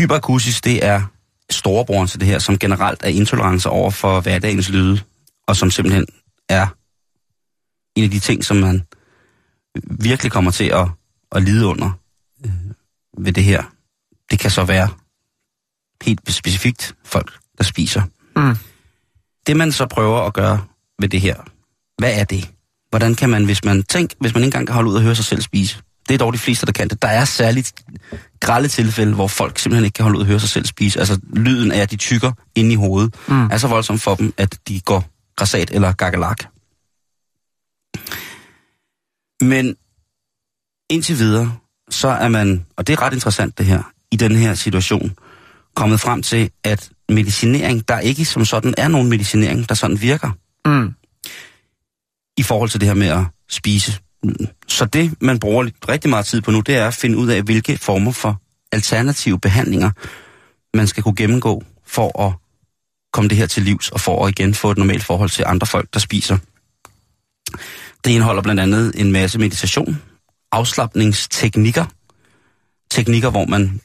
Hyperakusis, 0.00 0.60
det 0.60 0.84
er 0.84 1.02
storebroren 1.50 2.08
til 2.08 2.20
det 2.20 2.28
her, 2.28 2.38
som 2.38 2.58
generelt 2.58 3.02
er 3.02 3.08
intolerance 3.08 3.68
over 3.68 3.90
for 3.90 4.20
hverdagens 4.20 4.68
lyde, 4.70 5.00
og 5.46 5.56
som 5.56 5.70
simpelthen 5.70 6.06
er 6.48 6.66
en 7.96 8.04
af 8.04 8.10
de 8.10 8.18
ting, 8.18 8.44
som 8.44 8.56
man 8.56 8.82
virkelig 9.90 10.32
kommer 10.32 10.50
til 10.50 10.64
at, 10.64 10.88
at 11.32 11.42
lide 11.42 11.66
under 11.66 11.90
øh, 12.44 12.50
ved 13.18 13.32
det 13.32 13.44
her. 13.44 13.62
Det 14.30 14.38
kan 14.38 14.50
så 14.50 14.64
være 14.64 14.88
helt 16.06 16.32
specifikt 16.32 16.94
folk, 17.04 17.32
der 17.58 17.64
spiser. 17.64 18.02
Mm. 18.36 18.56
Det 19.46 19.56
man 19.56 19.72
så 19.72 19.86
prøver 19.86 20.20
at 20.20 20.32
gøre 20.34 20.64
ved 21.00 21.08
det 21.08 21.20
her, 21.20 21.34
hvad 21.98 22.20
er 22.20 22.24
det? 22.24 22.50
Hvordan 22.90 23.14
kan 23.14 23.30
man, 23.30 23.44
hvis 23.44 23.64
man 23.64 23.82
tænk, 23.82 24.10
hvis 24.20 24.34
man 24.34 24.40
ikke 24.42 24.46
engang 24.46 24.66
kan 24.66 24.74
holde 24.74 24.90
ud 24.90 24.94
og 24.96 25.02
høre 25.02 25.14
sig 25.14 25.24
selv 25.24 25.40
spise? 25.42 25.80
Det 26.08 26.14
er 26.14 26.18
dog 26.18 26.32
de 26.32 26.38
fleste, 26.38 26.66
der 26.66 26.72
kan 26.72 26.88
det. 26.88 27.02
Der 27.02 27.08
er 27.08 27.24
særligt 27.24 27.72
grælde 28.40 28.68
tilfælde, 28.68 29.14
hvor 29.14 29.28
folk 29.28 29.58
simpelthen 29.58 29.84
ikke 29.84 29.94
kan 29.94 30.02
holde 30.02 30.16
ud 30.16 30.22
og 30.22 30.26
høre 30.26 30.40
sig 30.40 30.48
selv 30.48 30.66
spise. 30.66 30.98
Altså 30.98 31.20
lyden 31.32 31.72
af, 31.72 31.80
at 31.80 31.90
de 31.90 31.96
tykker 31.96 32.32
inde 32.54 32.72
i 32.72 32.74
hovedet, 32.74 33.14
Mm. 33.28 33.46
er 33.46 33.58
så 33.58 33.68
voldsom 33.68 33.98
for 33.98 34.14
dem, 34.14 34.34
at 34.36 34.58
de 34.68 34.80
går 34.80 35.04
græsat 35.36 35.70
eller 35.70 35.92
gakkelak. 35.92 36.38
Men 39.40 39.76
indtil 40.90 41.18
videre, 41.18 41.52
så 41.90 42.08
er 42.08 42.28
man, 42.28 42.66
og 42.76 42.86
det 42.86 42.92
er 42.92 43.02
ret 43.02 43.12
interessant 43.12 43.58
det 43.58 43.66
her, 43.66 43.82
i 44.10 44.16
den 44.16 44.36
her 44.36 44.54
situation, 44.54 45.16
kommet 45.76 46.00
frem 46.00 46.22
til, 46.22 46.50
at 46.64 46.90
medicinering, 47.08 47.88
der 47.88 47.98
ikke 47.98 48.24
som 48.24 48.44
sådan 48.44 48.74
er 48.78 48.88
nogen 48.88 49.08
medicinering, 49.08 49.68
der 49.68 49.74
sådan 49.74 50.00
virker 50.00 50.30
Mm. 50.66 50.94
i 52.36 52.42
forhold 52.42 52.70
til 52.70 52.80
det 52.80 52.88
her 52.88 52.94
med 52.94 53.06
at 53.06 53.24
spise. 53.48 53.98
Så 54.68 54.84
det, 54.84 55.14
man 55.20 55.38
bruger 55.38 55.70
rigtig 55.88 56.10
meget 56.10 56.26
tid 56.26 56.40
på 56.40 56.50
nu, 56.50 56.60
det 56.60 56.76
er 56.76 56.86
at 56.86 56.94
finde 56.94 57.18
ud 57.18 57.28
af, 57.28 57.42
hvilke 57.42 57.78
former 57.78 58.12
for 58.12 58.40
alternative 58.72 59.40
behandlinger, 59.40 59.90
man 60.76 60.86
skal 60.86 61.02
kunne 61.02 61.16
gennemgå 61.16 61.62
for 61.86 62.26
at 62.26 62.32
komme 63.12 63.28
det 63.28 63.38
her 63.38 63.46
til 63.46 63.62
livs, 63.62 63.88
og 63.88 64.00
for 64.00 64.26
at 64.26 64.30
igen 64.30 64.54
få 64.54 64.70
et 64.70 64.78
normalt 64.78 65.04
forhold 65.04 65.30
til 65.30 65.44
andre 65.46 65.66
folk, 65.66 65.88
der 65.94 66.00
spiser. 66.00 66.38
Det 68.04 68.10
indeholder 68.10 68.42
blandt 68.42 68.60
andet 68.60 69.00
en 69.00 69.12
masse 69.12 69.38
meditation, 69.38 70.02
afslappningsteknikker, 70.52 71.84
teknikker, 72.90 73.30
hvor 73.30 73.46
man 73.46 73.80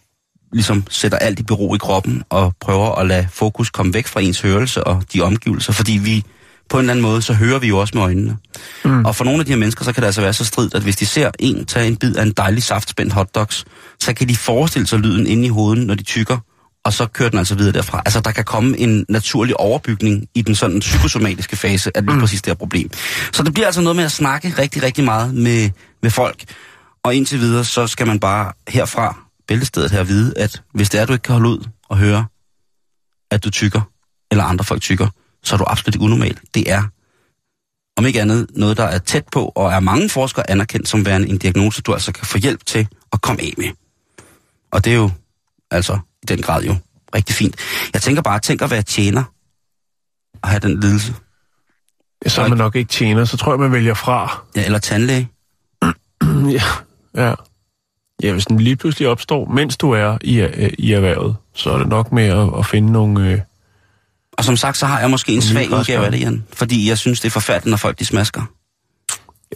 ligesom 0.53 0.83
sætter 0.89 1.17
alt 1.17 1.39
i 1.39 1.43
bero 1.43 1.75
i 1.75 1.77
kroppen 1.77 2.23
og 2.29 2.53
prøver 2.61 2.95
at 2.95 3.07
lade 3.07 3.27
fokus 3.31 3.69
komme 3.69 3.93
væk 3.93 4.07
fra 4.07 4.21
ens 4.21 4.41
hørelse 4.41 4.83
og 4.83 5.03
de 5.13 5.21
omgivelser, 5.21 5.73
fordi 5.73 5.91
vi 5.91 6.23
på 6.69 6.77
en 6.77 6.81
eller 6.81 6.93
anden 6.93 7.03
måde, 7.03 7.21
så 7.21 7.33
hører 7.33 7.59
vi 7.59 7.67
jo 7.67 7.77
også 7.77 7.91
med 7.97 8.03
øjnene. 8.03 8.37
Mm. 8.85 9.05
Og 9.05 9.15
for 9.15 9.23
nogle 9.23 9.39
af 9.39 9.45
de 9.45 9.51
her 9.51 9.59
mennesker, 9.59 9.85
så 9.85 9.93
kan 9.93 10.01
det 10.01 10.05
altså 10.05 10.21
være 10.21 10.33
så 10.33 10.45
stridt, 10.45 10.73
at 10.73 10.81
hvis 10.81 10.95
de 10.95 11.05
ser 11.05 11.31
en 11.39 11.65
tage 11.65 11.87
en 11.87 11.95
bid 11.95 12.15
af 12.15 12.23
en 12.23 12.31
dejlig 12.31 12.63
saftspændt 12.63 13.13
hotdogs, 13.13 13.65
så 13.99 14.13
kan 14.13 14.29
de 14.29 14.35
forestille 14.35 14.87
sig 14.87 14.99
lyden 14.99 15.27
inde 15.27 15.45
i 15.45 15.49
hovedet, 15.49 15.87
når 15.87 15.95
de 15.95 16.03
tykker, 16.03 16.37
og 16.85 16.93
så 16.93 17.05
kører 17.05 17.29
den 17.29 17.39
altså 17.39 17.55
videre 17.55 17.73
derfra. 17.73 18.01
Altså, 18.05 18.19
der 18.19 18.31
kan 18.31 18.43
komme 18.43 18.77
en 18.77 19.05
naturlig 19.09 19.59
overbygning 19.59 20.27
i 20.35 20.41
den 20.41 20.55
sådan 20.55 20.79
psykosomatiske 20.79 21.55
fase 21.55 21.97
af 21.97 22.05
lige 22.05 22.19
præcis 22.19 22.41
det 22.41 22.49
her 22.49 22.55
problem. 22.55 22.89
Så 23.33 23.43
det 23.43 23.53
bliver 23.53 23.65
altså 23.65 23.81
noget 23.81 23.95
med 23.95 24.03
at 24.03 24.11
snakke 24.11 24.53
rigtig, 24.57 24.83
rigtig 24.83 25.03
meget 25.03 25.33
med, 25.33 25.69
med 26.01 26.11
folk. 26.11 26.43
Og 27.03 27.15
indtil 27.15 27.39
videre, 27.39 27.65
så 27.65 27.87
skal 27.87 28.07
man 28.07 28.19
bare 28.19 28.51
herfra, 28.67 29.17
bæltestedet 29.51 29.91
her, 29.91 30.03
vide, 30.03 30.33
at 30.37 30.63
hvis 30.73 30.89
det 30.89 31.01
er, 31.01 31.05
du 31.05 31.13
ikke 31.13 31.23
kan 31.23 31.33
holde 31.33 31.49
ud 31.49 31.67
og 31.89 31.97
høre, 31.97 32.25
at 33.31 33.43
du 33.43 33.49
tykker, 33.49 33.81
eller 34.31 34.43
andre 34.43 34.65
folk 34.65 34.81
tykker, 34.81 35.07
så 35.43 35.55
er 35.55 35.57
du 35.57 35.65
absolut 35.67 35.95
ikke 35.95 36.05
unormal. 36.05 36.39
Det 36.53 36.71
er, 36.71 36.83
om 37.97 38.05
ikke 38.05 38.21
andet, 38.21 38.47
noget, 38.55 38.77
der 38.77 38.83
er 38.83 38.97
tæt 38.97 39.25
på, 39.31 39.51
og 39.55 39.71
er 39.71 39.79
mange 39.79 40.09
forskere 40.09 40.49
anerkendt 40.49 40.89
som 40.89 41.05
værende 41.05 41.29
en 41.29 41.37
diagnose, 41.37 41.81
du 41.81 41.93
altså 41.93 42.11
kan 42.11 42.25
få 42.25 42.37
hjælp 42.37 42.65
til 42.65 42.87
at 43.13 43.21
komme 43.21 43.41
af 43.41 43.53
med. 43.57 43.69
Og 44.71 44.85
det 44.85 44.93
er 44.93 44.97
jo, 44.97 45.11
altså, 45.71 45.99
i 46.23 46.25
den 46.25 46.41
grad 46.41 46.63
jo 46.63 46.75
rigtig 47.15 47.35
fint. 47.35 47.55
Jeg 47.93 48.01
tænker 48.01 48.21
bare, 48.21 48.39
tænk 48.39 48.61
at 48.61 48.71
være 48.71 48.81
tjener 48.81 49.23
og 50.41 50.49
have 50.49 50.59
den 50.59 50.79
lidelse. 50.79 51.15
Så 52.27 52.41
er 52.41 52.47
man 52.47 52.57
nok 52.57 52.75
ikke 52.75 52.89
tjener, 52.89 53.25
så 53.25 53.37
tror 53.37 53.51
jeg, 53.51 53.59
man 53.59 53.71
vælger 53.71 53.93
fra. 53.93 54.43
Ja, 54.55 54.65
eller 54.65 54.79
tandlæge. 54.79 55.29
ja. 56.57 56.63
ja. 57.15 57.33
Ja, 58.23 58.31
hvis 58.33 58.45
den 58.45 58.59
lige 58.59 58.75
pludselig 58.75 59.07
opstår, 59.07 59.45
mens 59.45 59.77
du 59.77 59.91
er 59.91 60.17
i, 60.21 60.39
øh, 60.39 60.69
i 60.77 60.91
erhvervet, 60.93 61.35
så 61.53 61.71
er 61.71 61.77
det 61.77 61.87
nok 61.87 62.11
med 62.11 62.23
at, 62.23 62.49
at 62.59 62.65
finde 62.65 62.91
nogle... 62.91 63.29
Øh, 63.31 63.39
Og 64.37 64.43
som 64.43 64.57
sagt, 64.57 64.77
så 64.77 64.85
har 64.85 64.99
jeg 64.99 65.09
måske 65.09 65.31
en 65.33 65.41
svag 65.41 65.71
udgave 65.73 66.05
af 66.05 66.11
det, 66.11 66.19
Jan. 66.19 66.43
Fordi 66.53 66.89
jeg 66.89 66.97
synes, 66.97 67.19
det 67.19 67.27
er 67.27 67.31
forfærdeligt, 67.31 67.69
når 67.71 67.77
folk 67.77 67.99
de 67.99 68.05
smasker. 68.05 68.41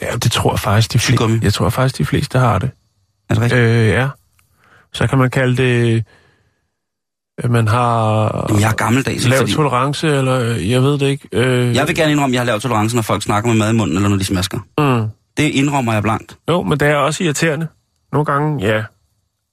ja, 0.01 0.15
det 0.15 0.31
tror 0.31 0.51
jeg 0.53 0.60
faktisk, 0.60 0.93
de 0.93 1.00
fleste, 1.00 1.39
jeg 1.41 1.53
tror 1.53 1.69
faktisk, 1.69 1.98
de 1.98 2.05
fleste 2.05 2.39
har 2.39 2.60
det. 2.60 2.69
Er 3.29 3.34
det 3.34 3.43
rigtigt? 3.43 3.62
Øh, 3.62 3.88
ja. 3.88 4.07
Så 4.93 5.07
kan 5.07 5.17
man 5.17 5.29
kalde 5.29 5.57
det, 5.63 6.03
at 7.38 7.51
man 7.51 7.67
har 7.67 8.24
Jamen, 8.50 8.62
jeg 8.62 8.69
er 8.69 8.74
gammeldags. 8.75 9.27
lav 9.27 9.39
Fordi 9.39 9.53
tolerance, 9.53 10.07
eller 10.07 10.39
øh, 10.39 10.69
jeg 10.72 10.81
ved 10.84 10.98
det 10.98 11.07
ikke. 11.07 11.27
Øh, 11.31 11.75
jeg 11.75 11.88
vil 11.88 11.95
gerne 11.95 12.12
indrømme, 12.12 12.31
at 12.31 12.34
jeg 12.34 12.41
har 12.41 12.45
lavet 12.45 12.62
tolerance, 12.62 12.95
når 12.95 13.01
folk 13.03 13.24
snakker 13.24 13.48
med 13.50 13.57
mad 13.57 13.69
i 13.69 13.75
munden, 13.75 13.95
eller 13.95 14.10
når 14.10 14.17
de 14.17 14.24
smasker. 14.25 14.60
mm, 14.77 15.10
Det 15.38 15.43
indrømmer 15.43 15.93
jeg 15.93 16.03
blankt. 16.03 16.38
Jo, 16.50 16.63
men 16.63 16.79
det 16.79 16.88
er 16.88 16.95
også 16.95 17.24
irriterende. 17.24 17.67
Nogle 18.15 18.25
gange, 18.25 18.67
ja. 18.67 18.84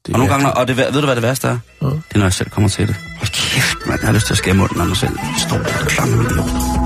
Det 0.07 0.15
Og 0.15 0.19
nogle 0.19 0.33
gange, 0.33 0.53
og 0.53 0.69
det, 0.69 0.77
ved 0.77 0.93
du 0.93 1.01
hvad 1.01 1.17
det 1.17 1.23
værste 1.23 1.49
er? 1.49 1.59
Ja. 1.83 1.87
Det 1.87 2.03
er, 2.15 2.19
når 2.19 2.25
jeg 2.25 2.33
selv 2.33 2.51
kommer 2.51 2.69
til 2.69 2.89
det. 2.89 2.97
Hold 3.19 3.29
kæft, 3.29 3.87
mand. 3.87 4.01
Jeg 4.01 4.09
har 4.09 4.15
lyst 4.15 4.27
til 4.27 4.35
at 4.35 4.39
skære 4.39 4.55
munden 4.55 4.81
af 4.81 4.87
mig 4.87 4.97
selv. 4.97 5.19
Står 5.39 5.57
der 5.59 6.77
og 6.77 6.82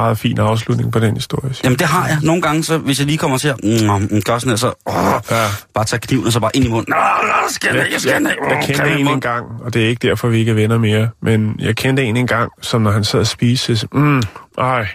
meget 0.00 0.18
fin 0.18 0.38
afslutning 0.38 0.92
på 0.92 0.98
den 0.98 1.14
historie. 1.14 1.54
Jamen 1.64 1.78
det 1.78 1.86
har 1.86 2.06
jeg. 2.08 2.18
Nogle 2.22 2.42
gange, 2.42 2.64
så, 2.64 2.78
hvis 2.78 2.98
jeg 2.98 3.06
lige 3.06 3.18
kommer 3.18 3.38
til 3.38 3.48
at 3.48 3.56
mm, 3.64 4.22
gør 4.24 4.38
sådan 4.38 4.48
her, 4.50 4.56
så 4.56 4.72
åh, 4.86 4.94
Ja. 5.30 5.46
bare 5.74 5.84
tage 5.84 6.00
kniven 6.00 6.26
og 6.26 6.32
så 6.32 6.40
bare 6.40 6.50
ind 6.56 6.64
i 6.64 6.68
munden. 6.68 6.94
Nå, 6.96 6.96
nå, 7.26 7.32
skal 7.48 7.76
jeg, 7.76 7.86
jeg 7.92 8.00
skal 8.00 8.22
jeg, 8.22 8.36
jeg 8.50 8.62
kendte 8.66 8.98
en 9.00 9.08
engang, 9.08 9.46
og 9.64 9.74
det 9.74 9.84
er 9.84 9.88
ikke 9.88 10.08
derfor, 10.08 10.28
vi 10.28 10.38
ikke 10.38 10.50
er 10.50 10.54
venner 10.54 10.78
mere, 10.78 11.08
men 11.22 11.56
jeg 11.58 11.76
kendte 11.76 12.02
en 12.04 12.16
engang, 12.16 12.50
som 12.62 12.82
når 12.82 12.90
han 12.90 13.04
sad 13.04 13.20
og 13.20 13.26
spiste, 13.26 13.76
så, 13.76 13.86
mm, 13.92 14.22
ej, 14.58 14.86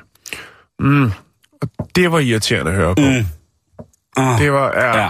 mm, 0.79 1.11
og 1.61 1.69
det 1.95 2.11
var 2.11 2.19
irriterende 2.19 2.71
at 2.71 2.77
høre 2.77 2.95
på. 2.95 3.01
Mm. 3.01 3.25
Oh, 4.17 4.39
Det 4.39 4.51
var, 4.51 4.71
ja, 4.75 5.01
ja. 5.01 5.09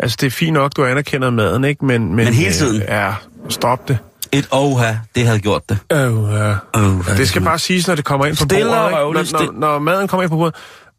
altså 0.00 0.16
det 0.20 0.26
er 0.26 0.30
fint 0.30 0.52
nok, 0.54 0.72
du 0.76 0.84
anerkender 0.84 1.30
maden, 1.30 1.64
ikke? 1.64 1.84
Men, 1.84 2.06
men, 2.06 2.16
Men 2.16 2.34
hele 2.34 2.52
tiden? 2.52 2.82
Øh, 2.82 2.88
ja, 2.88 3.14
stop 3.48 3.88
det. 3.88 3.98
Et 4.32 4.48
oha, 4.50 4.94
det 5.14 5.26
havde 5.26 5.38
gjort 5.38 5.68
det. 5.68 5.78
Øh, 5.92 5.98
ja. 5.98 6.54
Oh, 6.74 7.06
Det 7.16 7.28
skal 7.28 7.42
bare 7.42 7.58
siges, 7.58 7.88
når 7.88 7.94
det 7.94 8.04
kommer 8.04 8.26
ind 8.26 8.36
på 8.36 8.46
bordet, 8.46 8.66
Når, 8.66 9.42
når, 9.42 9.52
når 9.52 9.78
maden 9.78 10.08
kommer 10.08 10.22
ind 10.22 10.30
på 10.30 10.36
bordet, 10.36 10.54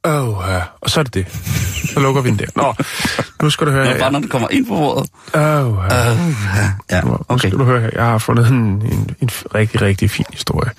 øh, 0.08 0.14
ja. 0.54 0.62
og 0.82 0.90
så 0.90 1.00
er 1.00 1.04
det 1.04 1.14
det. 1.14 1.26
Så 1.94 2.00
lukker 2.00 2.22
vi 2.22 2.30
den 2.30 2.40
der. 2.40 2.46
Nå, 2.56 2.74
nu 3.42 3.50
skal 3.50 3.68
du 3.68 3.72
høre 3.72 3.86
Ja, 3.86 3.92
her. 3.94 4.00
bare 4.00 4.12
når 4.12 4.20
den 4.20 4.30
kommer 4.30 4.48
ind 4.52 4.66
på 4.68 4.76
bordet. 4.76 5.10
Øh, 5.36 5.42
ja. 5.42 6.18
Ja, 6.92 7.02
Nu 7.02 7.18
okay. 7.30 7.48
skal 7.48 7.60
du 7.60 7.64
høre 7.64 7.82
her. 7.82 7.90
Jeg 7.94 8.04
har 8.06 8.18
fundet 8.18 8.48
en, 8.48 8.56
en, 8.56 9.16
en 9.22 9.30
rigtig, 9.56 9.82
rigtig 9.82 10.10
fin 10.12 10.26
historie. 10.32 10.70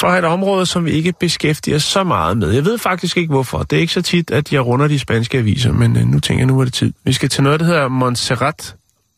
Fra 0.00 0.18
et 0.18 0.24
område, 0.24 0.66
som 0.66 0.84
vi 0.84 0.90
ikke 0.90 1.12
beskæftiger 1.20 1.78
så 1.78 2.04
meget 2.04 2.38
med. 2.38 2.50
Jeg 2.50 2.64
ved 2.64 2.78
faktisk 2.78 3.16
ikke, 3.16 3.30
hvorfor. 3.30 3.58
Det 3.62 3.76
er 3.76 3.80
ikke 3.80 3.92
så 3.92 4.02
tit, 4.02 4.30
at 4.30 4.52
jeg 4.52 4.66
runder 4.66 4.88
de 4.88 4.98
spanske 4.98 5.38
aviser, 5.38 5.72
men 5.72 5.96
uh, 5.96 6.02
nu 6.02 6.20
tænker 6.20 6.40
jeg, 6.40 6.46
nu 6.46 6.60
er 6.60 6.64
det 6.64 6.72
tid. 6.74 6.92
Vi 7.04 7.12
skal 7.12 7.28
til 7.28 7.42
noget, 7.42 7.60
der 7.60 7.66
hedder 7.66 7.88
Montserrat. 7.88 8.74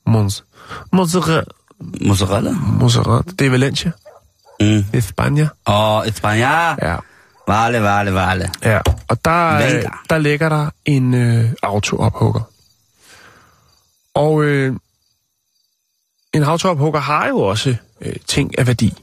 Mons, 0.06 0.44
Montserrat. 0.92 1.44
Mozzarella. 2.00 2.50
Montserrat. 2.52 3.24
Det 3.38 3.46
er 3.46 3.50
Valencia. 3.50 3.90
Mm. 4.60 4.84
España. 4.94 5.46
Og 5.64 6.06
España. 6.06 6.76
Ja. 6.88 6.96
Vale, 7.48 7.82
vale, 7.82 8.14
vale. 8.14 8.50
Ja, 8.64 8.80
og 9.08 9.24
der, 9.24 9.52
Venga. 9.56 9.76
øh, 9.78 9.84
der 10.10 10.18
ligger 10.18 10.48
der 10.48 10.70
en 10.84 11.14
øh, 11.14 11.50
autoophugger. 11.62 12.40
Og 14.14 14.42
øh, 14.44 14.76
en 16.32 16.42
autoophugger 16.42 17.00
har 17.00 17.28
jo 17.28 17.38
også 17.40 17.74
øh, 18.00 18.12
ting 18.26 18.58
af 18.58 18.66
værdi. 18.66 18.94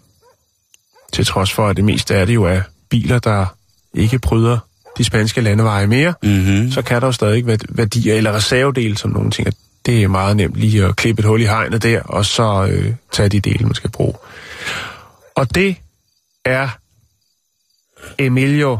Til 1.13 1.25
trods 1.25 1.51
for, 1.53 1.67
at 1.67 1.75
det 1.77 1.83
meste 1.85 2.15
af 2.15 2.25
det 2.25 2.33
jo 2.35 2.43
er 2.43 2.61
biler, 2.89 3.19
der 3.19 3.45
ikke 3.93 4.19
bryder 4.19 4.57
de 4.97 5.03
spanske 5.03 5.41
landeveje 5.41 5.87
mere, 5.87 6.13
Mm-hmm. 6.23 6.71
så 6.71 6.81
kan 6.81 7.01
der 7.01 7.07
jo 7.07 7.11
stadig 7.11 7.47
være 7.47 7.57
værdier 7.69 8.15
eller 8.15 8.31
reservedele, 8.33 8.97
som 8.97 9.11
nogen 9.11 9.31
tænker, 9.31 9.51
det 9.89 10.03
er 10.03 10.07
meget 10.07 10.37
nemt 10.37 10.55
lige 10.55 10.85
at 10.85 10.95
klippe 10.95 11.19
et 11.19 11.25
hul 11.25 11.41
i 11.41 11.45
hegnet 11.45 11.83
der, 11.83 12.01
og 12.01 12.25
så 12.25 12.67
øh, 12.71 12.93
tage 13.11 13.29
de 13.29 13.39
dele, 13.39 13.65
man 13.65 13.73
skal 13.75 13.89
bruge. 13.89 14.13
Og 15.35 15.55
det 15.55 15.75
er 16.45 16.69
Emilio 18.17 18.79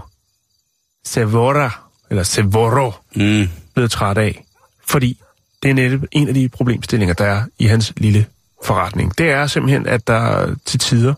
Sevora, 1.06 1.80
eller 2.10 2.24
Sevoro, 2.24 2.92
Mm. 3.16 3.50
blevet 3.74 3.92
træt 3.92 4.18
af, 4.18 4.46
fordi 4.88 5.22
det 5.64 5.70
er 5.70 5.74
netop 5.74 6.00
en 6.12 6.28
af 6.28 6.34
de 6.34 6.50
problemstillinger, 6.50 7.14
der 7.16 7.26
er 7.26 7.44
i 7.60 7.66
hans 7.66 7.94
lille 7.98 8.26
forretning. 8.64 9.18
Det 9.18 9.30
er 9.30 9.48
simpelthen, 9.48 9.88
at 9.88 10.08
der 10.08 10.56
til 10.66 10.80
tider, 10.80 11.14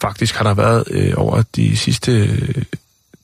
faktisk 0.00 0.34
har 0.34 0.44
der 0.44 0.54
været 0.54 0.84
øh, 0.90 1.12
over 1.16 1.42
de 1.56 1.76
sidste, 1.76 2.36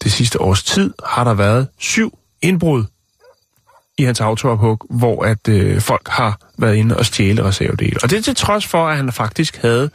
det 0.05 0.13
sidste 0.13 0.41
års 0.41 0.63
tid, 0.63 0.95
har 1.07 1.25
der 1.25 1.35
været 1.35 1.69
syv 1.79 2.19
indbrud 2.43 2.85
i 3.99 4.05
hans 4.05 4.21
autoophug, 4.21 4.87
hvor 4.91 5.25
at 5.25 5.49
øh, 5.49 5.81
folk 5.81 6.09
har 6.09 6.39
været 6.59 6.75
inde 6.77 6.97
og 6.97 7.07
stjæle 7.07 7.45
reservedele. 7.45 7.97
Og 8.03 8.11
det 8.11 8.19
er 8.19 8.23
til 8.23 8.37
trods 8.37 8.67
for, 8.67 8.89
at 8.89 8.97
han 8.97 9.13
faktisk 9.13 9.57
havde 9.63 9.91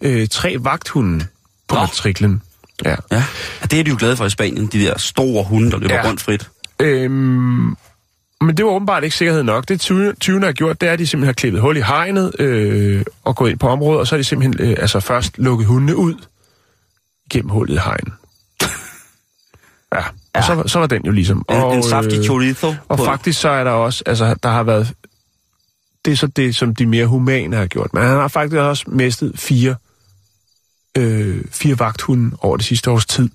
øh, 0.00 0.28
tre 0.28 0.56
vagthunde 0.60 1.26
på 1.68 1.74
Nå. 1.74 1.80
matriklen. 1.80 2.42
Ja. 2.84 2.94
Ja. 3.12 3.24
det 3.70 3.80
er 3.80 3.84
de 3.84 3.90
jo 3.90 3.96
glade 3.98 4.16
for 4.16 4.24
i 4.24 4.30
Spanien, 4.30 4.66
de 4.66 4.80
der 4.80 4.98
store 4.98 5.44
hunde, 5.44 5.70
der 5.70 5.78
løber 5.78 5.94
Ja. 5.94 6.08
rundt 6.08 6.20
frit. 6.22 6.50
Øhm, 6.80 7.76
men 8.40 8.56
det 8.56 8.64
var 8.64 8.70
åbenbart 8.70 9.04
ikke 9.04 9.16
sikkerhed 9.16 9.42
nok. 9.42 9.68
Det 9.68 9.80
20, 9.80 10.14
20 10.20 10.40
har 10.44 10.52
gjort, 10.52 10.80
det 10.80 10.88
er, 10.88 10.92
at 10.92 10.98
de 10.98 11.06
simpelthen 11.06 11.26
har 11.28 11.32
klippet 11.32 11.60
hul 11.60 11.76
i 11.76 11.80
hegnet 11.80 12.32
øh, 12.40 13.04
og 13.24 13.36
gået 13.36 13.50
ind 13.50 13.58
på 13.58 13.68
området, 13.68 14.00
og 14.00 14.06
så 14.06 14.14
har 14.14 14.18
de 14.18 14.24
simpelthen 14.24 14.68
øh, 14.70 14.76
altså 14.80 15.00
først 15.00 15.38
lukket 15.38 15.66
hundene 15.66 15.96
ud 15.96 16.14
gennem 17.30 17.50
hullet 17.50 17.74
i 17.74 17.78
hegnet. 17.84 18.12
Ja, 19.94 20.02
og 20.34 20.40
Ja. 20.40 20.42
Så, 20.42 20.62
så 20.66 20.78
var 20.78 20.86
den 20.86 21.04
jo 21.06 21.12
ligesom. 21.12 21.44
En, 21.50 21.56
og, 21.56 21.74
en 21.74 21.82
saftig 21.82 22.24
chorizo. 22.24 22.74
Og 22.88 22.98
faktisk 22.98 23.40
så 23.40 23.48
er 23.48 23.64
der 23.64 23.70
også, 23.70 24.02
altså 24.06 24.34
der 24.42 24.48
har 24.48 24.62
været, 24.62 24.92
det 26.04 26.12
er 26.12 26.16
så 26.16 26.26
det, 26.26 26.56
som 26.56 26.74
de 26.74 26.86
mere 26.86 27.06
humane 27.06 27.56
har 27.56 27.66
gjort, 27.66 27.94
men 27.94 28.02
han 28.02 28.16
har 28.16 28.28
faktisk 28.28 28.56
også 28.56 28.84
mistet 28.86 29.32
fire, 29.38 29.74
øh, 30.96 31.44
fire 31.50 31.78
vagthunde 31.78 32.36
over 32.40 32.56
det 32.56 32.66
sidste 32.66 32.90
års 32.90 33.06
tid. 33.06 33.30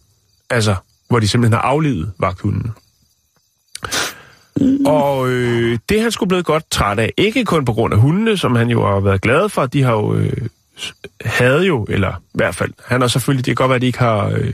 Altså, 0.50 0.76
hvor 1.08 1.20
de 1.20 1.28
simpelthen 1.28 1.54
har 1.54 1.62
aflivet 1.62 2.12
vagthundene. 2.20 2.72
Og 4.86 5.30
øh, 5.30 5.80
det 5.90 5.98
er 5.98 6.02
han 6.02 6.12
skulle 6.12 6.28
blevet 6.28 6.46
godt 6.46 6.72
træt 6.72 7.00
af. 7.00 7.14
Ikke 7.18 7.46
kun 7.46 7.66
på 7.66 7.74
grund 7.74 7.94
af 7.94 8.00
hundene, 8.00 8.38
som 8.38 8.56
han 8.56 8.70
jo 8.70 8.94
har 8.94 9.00
været 9.00 9.22
glad 9.22 9.50
for. 9.50 9.66
De 9.66 9.84
har 9.84 9.92
jo 9.92 10.16
øh, 10.16 10.48
havde 11.26 11.64
jo, 11.64 11.86
eller 11.90 12.12
i 12.12 12.34
hvert 12.34 12.56
fald, 12.56 12.74
han 12.86 13.02
har 13.02 13.08
selvfølgelig, 13.08 13.46
det 13.46 13.58
kan 13.58 13.64
godt 13.64 13.70
være, 13.70 13.76
at 13.76 13.82
de 13.82 13.88
ikke 13.88 14.00
har, 14.00 14.26
øh, 14.28 14.54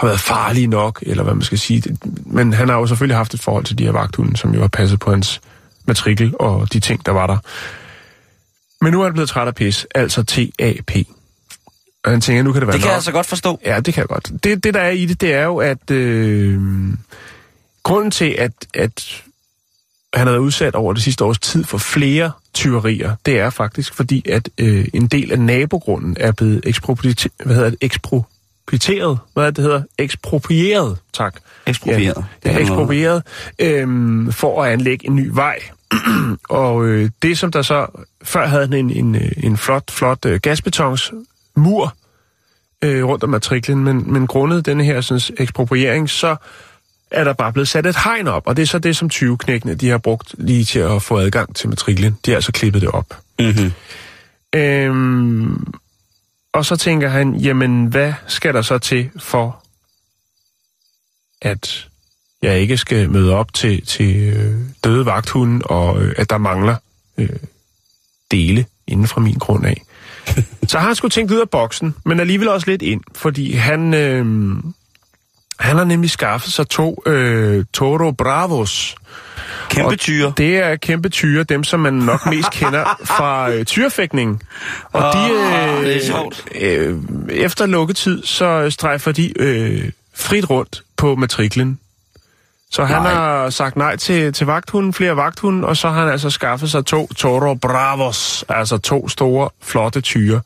har 0.00 0.06
været 0.06 0.20
farlige 0.20 0.66
nok, 0.66 0.98
eller 1.06 1.22
hvad 1.22 1.34
man 1.34 1.42
skal 1.42 1.58
sige. 1.58 1.82
Men 2.26 2.52
han 2.52 2.68
har 2.68 2.76
jo 2.76 2.86
selvfølgelig 2.86 3.16
haft 3.16 3.34
et 3.34 3.40
forhold 3.40 3.64
til 3.64 3.78
de 3.78 3.84
her 3.84 3.92
vagthunde, 3.92 4.36
som 4.36 4.54
jo 4.54 4.60
har 4.60 4.68
passet 4.68 5.00
på 5.00 5.10
hans 5.10 5.40
matrikel 5.86 6.34
og 6.40 6.72
de 6.72 6.80
ting, 6.80 7.06
der 7.06 7.12
var 7.12 7.26
der. 7.26 7.38
Men 8.84 8.92
nu 8.92 9.00
er 9.00 9.04
han 9.04 9.12
blevet 9.12 9.28
træt 9.28 9.48
af 9.48 9.54
pis, 9.54 9.86
altså 9.94 10.22
TAP. 10.22 10.90
Og 12.04 12.10
han 12.10 12.20
tænker, 12.20 12.42
nu 12.42 12.52
kan 12.52 12.60
det 12.60 12.66
være 12.66 12.72
Det 12.74 12.80
kan 12.82 12.86
nok. 12.86 12.90
jeg 12.90 12.94
altså 12.94 13.12
godt 13.12 13.26
forstå. 13.26 13.60
Ja, 13.64 13.80
det 13.80 13.94
kan 13.94 14.00
jeg 14.00 14.08
godt. 14.08 14.30
Det, 14.44 14.64
det 14.64 14.74
der 14.74 14.80
er 14.80 14.90
i 14.90 15.06
det, 15.06 15.20
det 15.20 15.34
er 15.34 15.44
jo, 15.44 15.56
at 15.56 15.90
øh, 15.90 16.60
grunden 17.82 18.10
til, 18.10 18.34
at, 18.38 18.52
at 18.74 19.22
han 20.14 20.26
har 20.26 20.32
været 20.32 20.42
udsat 20.42 20.74
over 20.74 20.92
det 20.92 21.02
sidste 21.02 21.24
års 21.24 21.38
tid 21.38 21.64
for 21.64 21.78
flere 21.78 22.32
tyverier, 22.54 23.14
det 23.26 23.38
er 23.38 23.50
faktisk 23.50 23.94
fordi, 23.94 24.28
at 24.28 24.48
øh, 24.58 24.86
en 24.94 25.06
del 25.06 25.32
af 25.32 25.38
nabogrunden 25.40 26.16
er 26.20 26.32
blevet 26.32 26.60
eksproprieret. 26.64 27.26
Hvad 27.44 27.54
hedder 27.54 27.70
det? 27.70 27.78
Eksproprieret? 28.72 29.18
Hvad 29.32 29.44
er 29.44 29.46
det, 29.46 29.56
det 29.56 29.64
hedder? 29.64 29.82
Eksproprieret, 29.98 30.98
tak. 31.12 31.40
Eksproprieret. 31.66 32.24
Ja, 32.44 32.50
ja 32.50 32.56
er 32.56 32.60
eksproprieret 32.60 33.22
øhm, 33.58 34.32
for 34.32 34.62
at 34.62 34.72
anlægge 34.72 35.06
en 35.06 35.16
ny 35.16 35.30
vej. 35.32 35.58
og 36.48 36.86
øh, 36.86 37.10
det, 37.22 37.38
som 37.38 37.52
der 37.52 37.62
så... 37.62 37.86
Før 38.22 38.46
havde 38.46 38.78
en, 38.78 38.90
en, 38.90 39.14
øh, 39.14 39.32
en 39.36 39.56
flot, 39.56 39.90
flot 39.90 40.24
øh, 40.24 40.40
gasbetons 40.40 41.12
mur 41.56 41.94
øh, 42.82 43.04
rundt 43.04 43.24
om 43.24 43.30
matriklen, 43.30 43.84
men, 43.84 44.12
men 44.12 44.26
grundet 44.26 44.66
denne 44.66 44.84
her 44.84 45.00
sådan, 45.00 45.36
ekspropriering, 45.38 46.10
så 46.10 46.36
er 47.10 47.24
der 47.24 47.32
bare 47.32 47.52
blevet 47.52 47.68
sat 47.68 47.86
et 47.86 47.96
hegn 48.04 48.28
op, 48.28 48.46
og 48.46 48.56
det 48.56 48.62
er 48.62 48.66
så 48.66 48.78
det, 48.78 48.96
som 48.96 49.10
20-knækkene 49.14 49.74
de 49.74 49.88
har 49.88 49.98
brugt 49.98 50.34
lige 50.38 50.64
til 50.64 50.78
at 50.78 51.02
få 51.02 51.18
adgang 51.18 51.56
til 51.56 51.68
matriklen. 51.68 52.18
De 52.26 52.30
har 52.30 52.36
altså 52.36 52.52
klippet 52.52 52.82
det 52.82 52.90
op. 52.90 53.16
Mm-hmm. 53.38 53.72
Øhm, 54.54 55.74
og 56.52 56.64
så 56.64 56.76
tænker 56.76 57.08
han, 57.08 57.34
jamen 57.34 57.86
hvad 57.86 58.12
skal 58.26 58.54
der 58.54 58.62
så 58.62 58.78
til 58.78 59.10
for, 59.18 59.64
at 61.42 61.88
jeg 62.42 62.60
ikke 62.60 62.76
skal 62.76 63.10
møde 63.10 63.34
op 63.34 63.54
til, 63.54 63.86
til 63.86 64.16
øh, 64.16 64.54
døde 64.84 65.06
vagthunden, 65.06 65.62
og 65.64 66.02
øh, 66.02 66.14
at 66.16 66.30
der 66.30 66.38
mangler 66.38 66.76
øh, 67.18 67.28
dele 68.30 68.66
inden 68.86 69.06
fra 69.06 69.20
min 69.20 69.38
grund 69.38 69.66
af. 69.66 69.82
så 70.68 70.78
har 70.78 70.86
han 70.86 70.94
sgu 70.94 71.08
tænkt 71.08 71.32
ud 71.32 71.40
af 71.40 71.50
boksen, 71.50 71.94
men 72.04 72.20
alligevel 72.20 72.48
også 72.48 72.70
lidt 72.70 72.82
ind, 72.82 73.00
fordi 73.14 73.52
han, 73.52 73.94
øh, 73.94 74.56
han 75.60 75.76
har 75.76 75.84
nemlig 75.84 76.10
skaffet 76.10 76.52
sig 76.52 76.68
to 76.68 77.02
øh, 77.06 77.64
Toro 77.72 78.10
Bravos, 78.10 78.96
Kæmpe 79.68 79.96
tyre. 79.96 80.32
Det 80.36 80.56
er 80.56 80.76
kæmpe 80.76 81.08
tyre, 81.08 81.44
dem 81.44 81.64
som 81.64 81.80
man 81.80 81.94
nok 81.94 82.26
mest 82.26 82.50
kender 82.50 82.84
fra 83.04 83.50
øh, 83.52 83.64
tyrefægtning. 83.64 84.42
Og 84.92 85.04
Åh, 85.04 85.12
de, 85.12 85.32
øh, 85.32 85.84
det 85.84 85.96
er 85.96 86.06
sjovt. 86.06 86.44
Øh, 86.60 86.96
efter 87.30 87.66
lukketid, 87.66 88.22
så 88.24 88.70
strejfer 88.70 89.12
de 89.12 89.32
øh, 89.40 89.90
frit 90.14 90.50
rundt 90.50 90.82
på 90.96 91.14
matriklen. 91.14 91.78
Så 92.70 92.84
han 92.84 93.02
Nej. 93.02 93.12
har 93.14 93.50
sagt 93.50 93.76
nej 93.76 93.96
til, 93.96 94.32
til 94.32 94.46
vagthunden, 94.46 94.92
flere 94.92 95.16
vagthunden, 95.16 95.64
og 95.64 95.76
så 95.76 95.88
har 95.88 96.00
han 96.00 96.12
altså 96.12 96.30
skaffet 96.30 96.70
sig 96.70 96.86
to 96.86 97.06
Toro 97.16 97.54
Bravos, 97.54 98.44
altså 98.48 98.78
to 98.78 99.08
store, 99.08 99.50
flotte 99.62 100.00
tyre. 100.00 100.40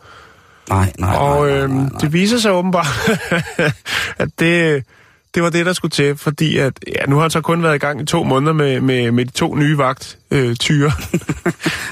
Nej, 0.69 0.93
nej, 0.99 1.17
Og 1.17 1.47
nej, 1.47 1.51
nej, 1.51 1.59
øhm, 1.61 1.71
nej, 1.75 1.83
nej. 1.83 2.01
det 2.01 2.13
viser 2.13 2.39
sig 2.39 2.53
åbenbart, 2.53 2.87
at 4.19 4.29
det, 4.39 4.85
det 5.35 5.43
var 5.43 5.51
det, 5.51 5.67
der 5.67 5.73
skulle 5.73 5.91
til, 5.91 6.17
fordi 6.17 6.59
at, 6.59 6.73
ja, 6.87 7.07
nu 7.07 7.15
har 7.15 7.23
han 7.23 7.31
så 7.31 7.41
kun 7.41 7.63
været 7.63 7.75
i 7.75 7.79
gang 7.79 8.01
i 8.01 8.07
to 8.07 8.25
måneder 8.25 8.53
med, 8.53 8.81
med, 8.81 9.11
med 9.11 9.25
de 9.25 9.31
to 9.31 9.55
nye 9.55 9.79
vagt 9.79 10.19
øh, 10.31 10.57
tyre. 10.57 10.93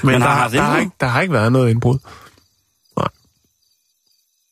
Men, 0.03 0.11
Men 0.11 0.21
der, 0.21 0.27
har 0.27 0.47
der, 0.47 0.61
har 0.61 0.79
ikke, 0.79 0.91
der 0.99 1.07
har 1.07 1.21
ikke 1.21 1.33
været 1.33 1.51
noget 1.51 1.69
indbrud. 1.69 1.97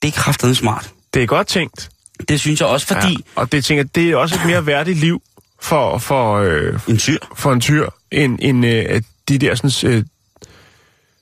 Det 0.01 0.07
er 0.07 0.11
kraftedeme 0.11 0.55
smart. 0.55 0.91
Det 1.13 1.23
er 1.23 1.27
godt 1.27 1.47
tænkt. 1.47 1.89
Det 2.29 2.39
synes 2.39 2.59
jeg 2.59 2.67
også, 2.67 2.87
fordi 2.87 3.11
Ja. 3.11 3.41
Og 3.41 3.51
det 3.51 3.65
tænker 3.65 3.83
det 3.83 4.09
er 4.09 4.15
også 4.15 4.35
et 4.35 4.45
mere 4.45 4.65
værdigt 4.65 4.97
liv 4.97 5.21
for, 5.61 5.97
for, 5.97 6.35
øh, 6.35 6.79
en 6.87 6.97
tyr, 6.97 7.17
for 7.35 7.53
en 7.53 7.61
tyr, 7.61 7.89
end, 8.11 8.39
end 8.41 8.65
øh, 8.65 9.01
de 9.29 9.37
der 9.37 9.55
sådan, 9.55 9.93
øh, 9.93 10.03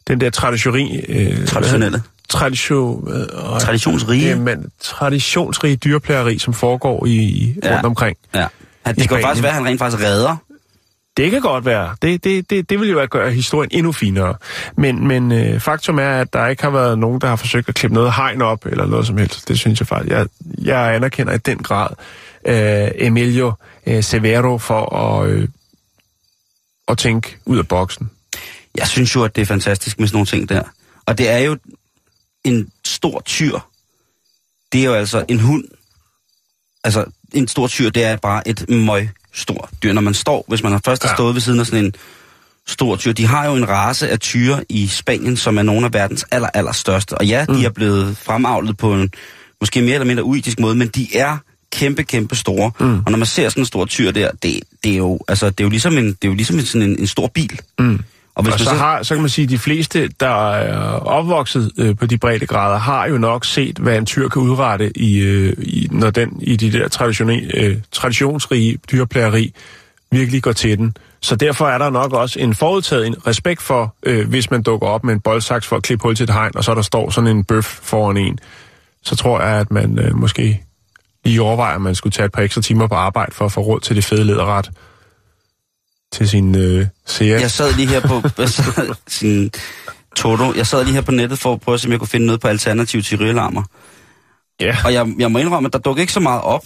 den 0.08 0.22
der 0.22 0.30
traditioni... 0.30 1.00
Øh, 1.00 1.48
traditionelle, 1.48 2.04
Tradition, 2.30 3.12
øh, 3.14 3.54
og, 3.54 3.62
traditionsrige. 3.62 4.30
det, 4.30 4.42
man, 4.42 4.72
traditionsrige 4.80 5.76
dyrplageri, 5.76 6.40
som 6.40 6.54
foregår 6.54 7.06
i, 7.06 7.10
i 7.12 7.56
Ja. 7.64 7.74
rundt 7.74 7.86
omkring. 7.86 8.18
Ja. 8.36 8.48
Han, 8.86 8.96
det 8.96 9.10
kan 9.10 9.22
faktisk 9.22 9.44
være, 9.44 9.50
at 9.52 9.56
han 9.58 9.66
rent 9.66 9.80
faktisk 9.80 10.04
redder. 10.04 10.36
Det 11.18 11.32
kan 11.32 11.42
godt 11.42 11.66
være. 11.66 11.96
Det, 12.02 12.24
det, 12.24 12.50
det, 12.50 12.70
det 12.70 12.80
vil 12.80 12.90
jo 12.90 13.08
gøre 13.12 13.32
historien 13.32 13.70
endnu 13.74 13.92
finere. 13.92 14.36
Men, 14.78 15.08
men 15.08 15.32
øh, 15.32 15.60
faktum 15.60 16.00
er, 16.00 16.10
at 16.10 16.34
der 16.34 16.48
ikke 16.48 16.64
har 16.64 16.70
været 16.70 17.00
nogen, 17.00 17.22
der 17.22 17.28
har 17.28 17.36
forsøgt 17.36 17.70
at 17.70 17.76
klippe 17.76 17.94
noget 17.96 18.14
hegn 18.14 18.42
op, 18.42 18.66
eller 18.66 18.86
noget 18.86 19.08
som 19.08 19.18
helst. 19.18 19.48
Det 19.48 19.60
synes 19.60 19.80
jeg 19.80 19.88
faktisk. 19.88 20.12
Jeg, 20.14 20.28
jeg 20.58 20.96
anerkender 20.96 21.34
i 21.34 21.38
den 21.38 21.58
grad 21.58 21.90
øh, 22.48 22.92
Emilio 22.96 23.54
øh, 23.88 24.04
Severo 24.04 24.58
for 24.58 24.96
at, 24.96 25.30
øh, 25.30 25.48
at 26.88 26.98
tænke 26.98 27.38
ud 27.46 27.58
af 27.58 27.68
boksen. 27.68 28.10
Jeg 28.76 28.88
synes 28.88 29.16
jo, 29.16 29.24
at 29.24 29.36
det 29.36 29.42
er 29.42 29.46
fantastisk 29.46 30.00
med 30.00 30.08
sådan 30.08 30.16
nogle 30.16 30.26
ting 30.26 30.50
der. 30.50 30.62
Og 31.06 31.18
det 31.18 31.30
er 31.30 31.38
jo 31.38 31.58
en 32.48 32.70
stor 32.86 33.22
tyr. 33.26 33.60
Det 34.72 34.82
er 34.82 34.86
jo 34.86 34.94
altså 34.94 35.26
en 35.28 35.40
hund. 35.40 35.64
Altså, 36.84 37.06
en 37.34 37.48
stor 37.48 37.68
tyr, 37.68 37.90
det 37.90 38.04
er 38.04 38.16
bare 38.16 38.48
et 38.48 38.70
møg 38.70 39.10
stor 39.34 39.70
dyr. 39.84 39.94
Når 39.94 40.02
man 40.02 40.14
står, 40.14 40.46
hvis 40.48 40.64
man 40.64 40.72
har 40.72 40.82
først 40.86 41.04
har 41.04 41.16
stået 41.16 41.34
ved 41.34 41.42
siden 41.42 41.60
af 41.60 41.66
sådan 41.66 41.86
en 41.86 41.94
stor 42.68 42.96
tyr. 42.96 43.12
De 43.14 43.26
har 43.26 43.46
jo 43.46 43.56
en 43.56 43.70
race 43.70 44.10
af 44.10 44.20
tyre 44.20 44.64
i 44.70 44.88
Spanien, 44.88 45.38
som 45.38 45.58
er 45.58 45.62
nogle 45.62 45.86
af 45.86 45.94
verdens 45.94 46.26
aller, 46.32 46.50
aller 46.54 46.72
største. 46.72 47.18
Og 47.18 47.26
ja, 47.26 47.46
mm. 47.50 47.56
de 47.56 47.66
er 47.66 47.70
blevet 47.70 48.18
fremavlet 48.18 48.78
på 48.78 48.94
en 48.94 49.12
måske 49.60 49.82
mere 49.82 49.94
eller 49.94 50.06
mindre 50.06 50.24
uetisk 50.24 50.60
måde, 50.60 50.76
men 50.76 50.88
de 50.88 51.18
er 51.18 51.38
kæmpe, 51.72 52.04
kæmpe 52.04 52.36
store. 52.36 52.72
Mm. 52.80 53.00
Og 53.06 53.12
når 53.12 53.18
man 53.18 53.26
ser 53.26 53.50
sådan 53.50 53.62
en 53.62 53.66
stor 53.66 53.86
tyr 53.86 54.12
der, 54.12 54.32
det, 54.44 54.60
det 54.84 54.92
er 54.92 54.98
jo, 54.98 55.20
altså, 55.28 55.50
det 55.50 55.60
er 55.60 55.64
jo 55.64 55.70
ligesom 55.70 55.98
en, 55.98 56.08
det 56.08 56.24
er 56.24 56.28
jo 56.28 56.34
ligesom 56.34 56.60
sådan 56.60 56.90
en, 56.90 57.00
en 57.00 57.08
stor 57.08 57.28
bil. 57.28 57.60
Mm. 57.80 58.00
Og 58.38 58.44
hvis 58.44 58.54
Og 58.54 58.60
så, 58.60 58.70
har, 58.70 59.04
så 59.04 59.16
kan 59.16 59.22
man 59.22 59.30
sige, 59.30 59.44
at 59.44 59.50
de 59.50 59.58
fleste, 59.58 60.10
der 60.20 60.52
er 60.52 60.80
opvokset 60.92 61.72
øh, 61.78 61.98
på 61.98 62.06
de 62.06 62.18
brede 62.18 62.46
grader, 62.46 62.78
har 62.78 63.08
jo 63.08 63.18
nok 63.18 63.46
set, 63.46 63.78
hvad 63.78 63.98
en 63.98 64.06
tyr 64.06 64.30
kan 64.30 64.42
udrette 64.42 64.98
i, 64.98 65.20
øh, 65.20 65.54
i 65.60 65.88
når 65.92 66.10
den 66.10 66.38
i 66.42 66.56
de 66.56 66.72
der 66.72 66.88
traditione, 66.88 67.42
øh, 67.54 67.78
traditionsrige 67.92 68.78
dyrplageri 68.92 69.54
virkelig 70.12 70.44
går 70.44 70.52
til 70.52 70.78
den. 70.78 70.98
Så 71.22 71.36
derfor 71.36 71.68
er 71.68 71.78
der 71.78 71.90
nok 71.90 72.14
også 72.14 72.40
en 72.40 72.56
forudtaget 72.56 73.08
en 73.08 73.28
respekt 73.28 73.62
for, 73.62 73.96
øh, 74.04 74.30
hvis 74.30 74.52
man 74.52 74.64
dukker 74.64 74.88
op 74.88 75.04
med 75.04 75.14
en 75.14 75.20
boldsaks 75.20 75.68
for 75.68 75.76
at 75.76 75.84
klippe 75.84 76.04
hul 76.04 76.16
til 76.16 76.24
et 76.24 76.30
hegn, 76.30 76.52
og 76.56 76.64
så 76.64 76.76
der 76.76 76.82
står 76.82 77.10
sådan 77.10 77.38
en 77.38 77.44
bøf 77.44 77.66
foran 77.66 78.18
en, 78.18 78.40
så 79.04 79.16
tror 79.16 79.42
jeg, 79.42 79.60
at 79.60 79.72
man 79.72 80.00
øh, 80.00 80.16
måske 80.16 80.64
lige 81.26 81.42
overvejer, 81.42 81.76
at 81.76 81.82
man 81.82 81.96
skulle 81.96 82.12
tage 82.12 82.26
et 82.26 82.32
par 82.32 82.42
ekstra 82.42 82.62
timer 82.62 82.88
på 82.88 82.96
arbejde 82.96 83.32
for 83.32 83.46
at 83.46 83.52
få 83.52 83.62
råd 83.62 83.80
til 83.80 83.96
det 83.96 84.06
fede 84.06 84.24
lederret 84.24 84.70
til 86.12 86.30
sin 86.30 86.56
øh, 86.56 86.86
serie. 87.06 87.42
Jeg 87.42 87.52
sad 87.52 87.74
lige 87.76 87.88
her 87.88 88.00
på 88.00 88.22
jeg 88.42 88.50
sad, 88.50 88.96
sin 89.08 89.52
Toto. 90.16 90.54
Jeg 90.54 90.68
sad 90.68 90.84
lige 90.84 90.94
her 90.94 91.02
på 91.02 91.12
nettet 91.12 91.40
for 91.40 91.54
at 91.54 91.62
prøve 91.62 91.74
at 91.74 91.80
se, 91.82 91.88
om 91.88 91.92
jeg 91.92 92.00
kunne 92.00 92.08
finde 92.08 92.26
noget 92.26 92.42
på 92.42 92.48
alternativ 92.48 93.02
til 93.04 93.20
rygelarmer. 93.20 93.64
Ja, 94.62 94.78
Og 94.86 94.94
jeg, 94.94 95.14
jeg 95.20 95.32
må 95.32 95.40
indrømme, 95.40 95.68
at 95.68 95.74
der 95.74 95.80
dukker 95.80 96.02
ikke 96.02 96.14
så 96.14 96.20
meget 96.20 96.42
op. 96.42 96.66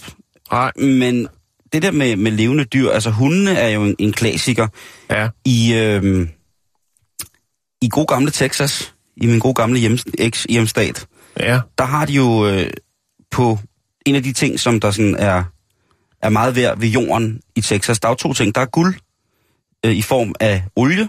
nej, 0.52 0.72
Men 0.76 1.28
det 1.72 1.82
der 1.82 1.90
med, 1.90 2.16
med 2.16 2.32
levende 2.32 2.64
dyr, 2.64 2.90
altså 2.90 3.10
hundene 3.10 3.50
er 3.54 3.68
jo 3.68 3.84
en, 3.84 3.96
en 3.98 4.12
klassiker. 4.12 4.68
ja. 5.10 5.28
I, 5.44 5.74
øh, 5.74 6.28
I 7.82 7.88
god 7.88 8.06
gamle 8.06 8.30
Texas, 8.30 8.94
i 9.16 9.26
min 9.26 9.38
gode 9.38 9.54
gamle 9.54 9.78
hjem, 9.78 9.98
eks, 10.18 10.46
hjemstat, 10.50 11.06
Ja, 11.40 11.60
der 11.78 11.84
har 11.84 12.06
de 12.06 12.12
jo 12.12 12.46
øh, 12.46 12.70
på 13.30 13.58
en 14.06 14.14
af 14.14 14.22
de 14.22 14.32
ting, 14.32 14.60
som 14.60 14.80
der 14.80 14.90
sådan 14.90 15.16
er, 15.18 15.44
er 16.22 16.28
meget 16.28 16.56
værd 16.56 16.78
ved 16.78 16.88
jorden 16.88 17.40
i 17.56 17.60
Texas. 17.60 18.00
Der 18.00 18.08
er 18.08 18.12
jo 18.12 18.16
to 18.16 18.32
ting. 18.32 18.54
Der 18.54 18.60
er 18.60 18.66
guld 18.66 18.94
øh, 19.86 19.92
i 19.92 20.02
form 20.02 20.34
af 20.40 20.64
olie, 20.76 21.08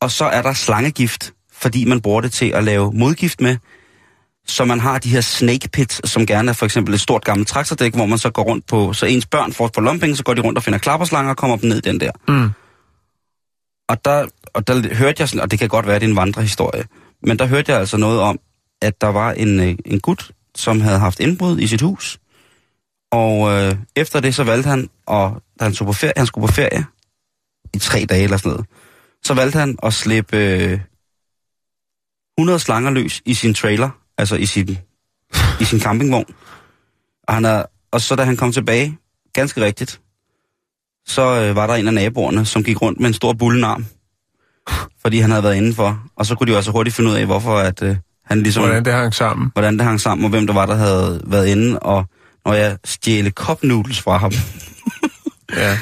og 0.00 0.10
så 0.10 0.24
er 0.24 0.42
der 0.42 0.52
slangegift, 0.52 1.32
fordi 1.52 1.84
man 1.84 2.00
bruger 2.00 2.20
det 2.20 2.32
til 2.32 2.46
at 2.46 2.64
lave 2.64 2.92
modgift 2.92 3.40
med. 3.40 3.56
Så 4.46 4.64
man 4.64 4.80
har 4.80 4.98
de 4.98 5.08
her 5.08 5.20
snake 5.20 5.68
pits, 5.68 6.10
som 6.10 6.26
gerne 6.26 6.48
er 6.48 6.52
for 6.52 6.66
eksempel 6.66 6.94
et 6.94 7.00
stort 7.00 7.24
gammelt 7.24 7.48
traktordæk, 7.48 7.94
hvor 7.94 8.06
man 8.06 8.18
så 8.18 8.30
går 8.30 8.42
rundt 8.42 8.66
på, 8.66 8.92
så 8.92 9.06
ens 9.06 9.26
børn 9.26 9.52
får 9.52 9.70
for 9.74 9.80
lompenge, 9.80 10.16
så 10.16 10.22
går 10.22 10.34
de 10.34 10.40
rundt 10.40 10.58
og 10.58 10.64
finder 10.64 10.78
klapperslanger 10.78 11.30
og 11.30 11.36
kommer 11.36 11.56
dem 11.56 11.68
ned 11.68 11.82
den 11.82 12.00
der. 12.00 12.10
Mm. 12.28 12.50
Og 13.88 14.04
der, 14.04 14.26
og 14.54 14.66
der 14.66 14.94
hørte 14.94 15.20
jeg 15.20 15.28
sådan, 15.28 15.42
og 15.42 15.50
det 15.50 15.58
kan 15.58 15.68
godt 15.68 15.86
være, 15.86 15.96
at 15.96 16.00
det 16.00 16.06
er 16.06 16.10
en 16.10 16.16
vandrehistorie, 16.16 16.84
men 17.22 17.38
der 17.38 17.46
hørte 17.46 17.72
jeg 17.72 17.80
altså 17.80 17.96
noget 17.96 18.20
om, 18.20 18.38
at 18.82 19.00
der 19.00 19.06
var 19.08 19.32
en, 19.32 19.60
øh, 19.60 19.74
en 19.84 20.00
gut, 20.00 20.30
som 20.54 20.80
havde 20.80 20.98
haft 20.98 21.20
indbrud 21.20 21.58
i 21.58 21.66
sit 21.66 21.80
hus. 21.80 22.18
Og 23.12 23.50
øh, 23.50 23.76
efter 23.96 24.20
det, 24.20 24.34
så 24.34 24.44
valgte 24.44 24.68
han, 24.68 24.88
og 25.06 25.42
da 25.60 25.64
han, 25.64 25.72
tog 25.72 25.86
på 25.86 25.92
ferie, 25.92 26.12
han 26.16 26.26
skulle 26.26 26.46
på 26.46 26.54
ferie 26.54 26.86
i 27.74 27.78
tre 27.78 28.06
dage 28.08 28.22
eller 28.22 28.36
sådan 28.36 28.50
noget, 28.50 28.66
så 29.24 29.34
valgte 29.34 29.58
han 29.58 29.78
at 29.82 29.94
slippe 29.94 30.36
øh, 30.36 30.80
100 32.38 32.58
slanger 32.58 32.90
løs 32.90 33.22
i 33.24 33.34
sin 33.34 33.54
trailer, 33.54 33.90
altså 34.18 34.36
i 34.36 34.46
sin, 34.46 34.78
i 35.60 35.64
sin 35.64 35.80
campingvogn. 35.80 36.34
Og, 37.22 37.34
han 37.34 37.44
er, 37.44 37.62
og 37.92 38.00
så 38.00 38.16
da 38.16 38.22
han 38.24 38.36
kom 38.36 38.52
tilbage, 38.52 38.98
ganske 39.32 39.60
rigtigt, 39.60 40.00
så 41.06 41.22
øh, 41.22 41.56
var 41.56 41.66
der 41.66 41.74
en 41.74 41.88
af 41.88 41.94
naboerne, 41.94 42.44
som 42.46 42.64
gik 42.64 42.82
rundt 42.82 43.00
med 43.00 43.08
en 43.08 43.14
stor 43.14 43.32
bullenarm, 43.32 43.86
fordi 45.02 45.18
han 45.18 45.30
havde 45.30 45.42
været 45.42 45.56
indenfor. 45.56 46.02
Og 46.16 46.26
så 46.26 46.34
kunne 46.34 46.46
de 46.46 46.50
jo 46.50 46.56
altså 46.56 46.70
hurtigt 46.70 46.96
finde 46.96 47.10
ud 47.10 47.16
af, 47.16 47.26
hvorfor 47.26 47.58
at, 47.58 47.82
øh, 47.82 47.96
han 48.24 48.42
ligesom, 48.42 48.62
Hvordan 48.62 48.84
det 48.84 48.92
hang 48.92 49.14
sammen. 49.14 49.50
hvordan 49.52 49.78
det 49.78 49.86
hang 49.86 50.00
sammen, 50.00 50.24
og 50.24 50.30
hvem 50.30 50.46
der 50.46 50.54
var, 50.54 50.66
der 50.66 50.74
havde 50.74 51.22
været 51.26 51.46
inde, 51.46 51.78
og 51.78 52.04
når 52.44 52.54
jeg 52.54 52.78
stjæle 52.84 53.32
noodles 53.62 54.00
fra 54.00 54.16
ham. 54.18 54.32
Ja. 55.56 55.78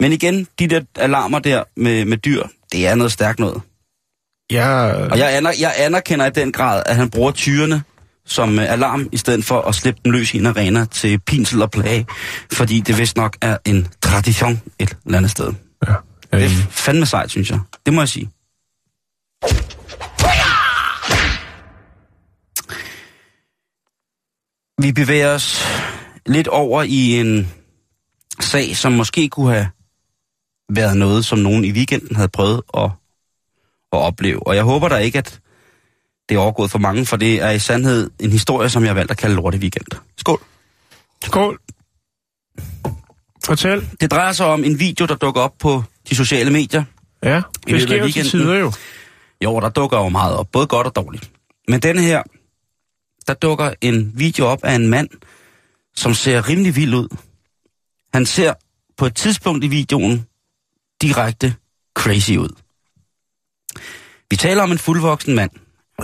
Men 0.00 0.12
igen, 0.12 0.46
de 0.58 0.66
der 0.66 0.80
alarmer 0.96 1.38
der 1.38 1.64
med, 1.76 2.04
med 2.04 2.16
dyr, 2.16 2.42
det 2.72 2.86
er 2.86 2.94
noget 2.94 3.12
stærkt 3.12 3.38
noget. 3.38 3.60
Ja, 4.52 4.92
Og 4.92 5.18
jeg, 5.18 5.36
aner, 5.36 5.52
jeg 5.60 5.74
anerkender 5.78 6.26
i 6.26 6.30
den 6.30 6.52
grad, 6.52 6.82
at 6.86 6.96
han 6.96 7.10
bruger 7.10 7.30
tyrene 7.32 7.82
som 8.26 8.58
øh, 8.58 8.72
alarm, 8.72 9.08
i 9.12 9.16
stedet 9.16 9.44
for 9.44 9.60
at 9.60 9.74
slippe 9.74 10.00
dem 10.04 10.12
løs 10.12 10.34
i 10.34 10.38
en 10.38 10.46
arena 10.46 10.84
til 10.84 11.18
pinsel 11.18 11.62
og 11.62 11.70
plage. 11.70 12.06
Fordi 12.52 12.80
det 12.80 12.98
vist 12.98 13.16
nok 13.16 13.36
er 13.40 13.56
en 13.66 13.88
tradition 14.02 14.60
et 14.78 14.96
eller 15.06 15.18
andet 15.18 15.30
sted. 15.30 15.52
ja. 15.88 15.92
Det 16.32 16.38
er 16.44 16.44
Øhm, 16.44 16.70
fandme 16.70 17.06
sejt, 17.06 17.30
synes 17.30 17.50
jeg. 17.50 17.58
Det 17.86 17.94
må 17.94 18.00
jeg 18.00 18.08
sige. 18.08 18.30
Vi 24.82 24.92
bevæger 24.92 25.28
os 25.34 25.64
lidt 26.26 26.48
over 26.48 26.82
i 26.82 27.20
en 27.20 27.52
sag, 28.40 28.76
som 28.76 28.92
måske 28.92 29.28
kunne 29.28 29.52
have 29.52 29.68
været 30.70 30.96
noget, 30.96 31.24
som 31.24 31.38
nogen 31.38 31.64
i 31.64 31.72
weekenden 31.72 32.16
havde 32.16 32.28
prøvet 32.28 32.62
at, 32.76 32.90
at 33.92 33.98
opleve. 33.98 34.46
Og 34.46 34.56
jeg 34.56 34.64
håber 34.64 34.88
da 34.88 34.96
ikke, 34.96 35.18
at 35.18 35.40
det 36.28 36.34
er 36.34 36.38
overgået 36.38 36.70
for 36.70 36.78
mange, 36.78 37.06
for 37.06 37.16
det 37.16 37.42
er 37.42 37.50
i 37.50 37.58
sandhed 37.58 38.10
en 38.20 38.30
historie, 38.30 38.70
som 38.70 38.82
jeg 38.82 38.90
har 38.90 38.94
valgt 38.94 39.10
at 39.10 39.16
kalde 39.16 39.36
Lorte 39.36 39.58
Weekend. 39.58 39.86
Skål! 40.16 40.40
Skål. 41.24 41.58
Fortæl. 43.44 43.88
Det 44.00 44.10
drejer 44.10 44.32
sig 44.32 44.46
om 44.46 44.64
en 44.64 44.78
video, 44.78 45.06
der 45.06 45.14
dukker 45.14 45.40
op 45.40 45.54
på 45.58 45.82
de 46.10 46.16
sociale 46.16 46.50
medier. 46.50 46.84
Ja, 47.22 47.42
det 47.66 47.82
sker 47.82 47.96
jo 47.96 48.02
til 48.02 48.02
weekenden. 48.02 48.30
tider 48.30 48.54
jo. 48.54 48.72
Jo, 49.44 49.60
der 49.60 49.68
dukker 49.68 49.98
jo 49.98 50.08
meget 50.08 50.36
op, 50.36 50.48
både 50.52 50.66
godt 50.66 50.86
og 50.86 50.96
dårligt. 50.96 51.30
Men 51.68 51.80
denne 51.80 52.02
her, 52.02 52.22
der 53.26 53.34
dukker 53.34 53.74
en 53.80 54.12
video 54.14 54.46
op 54.46 54.64
af 54.64 54.74
en 54.74 54.88
mand, 54.88 55.08
som 55.96 56.14
ser 56.14 56.48
rimelig 56.48 56.76
vild 56.76 56.94
ud. 56.94 57.08
Han 58.14 58.26
ser 58.26 58.54
på 58.96 59.06
et 59.06 59.14
tidspunkt 59.14 59.64
i 59.64 59.68
videoen 59.68 60.26
direkte 61.02 61.54
crazy 61.96 62.30
ud. 62.36 62.48
Vi 64.30 64.36
taler 64.36 64.62
om 64.62 64.72
en 64.72 64.78
fuldvoksen 64.78 65.34
mand 65.34 65.50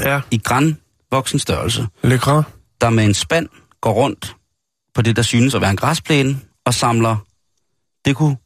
Ja, 0.02 0.20
i 0.30 0.38
grænvoksen 0.38 1.38
størrelse, 1.38 1.86
le 2.02 2.18
grand. 2.18 2.44
der 2.80 2.90
med 2.90 3.04
en 3.04 3.14
spand 3.14 3.48
går 3.80 3.92
rundt 3.92 4.36
på 4.94 5.02
det, 5.02 5.16
der 5.16 5.22
synes 5.22 5.54
at 5.54 5.60
være 5.60 5.70
en 5.70 5.76
græsplæne, 5.76 6.40
og 6.64 6.74
samler, 6.74 7.16
det 8.04 8.16
kunne 8.16 8.36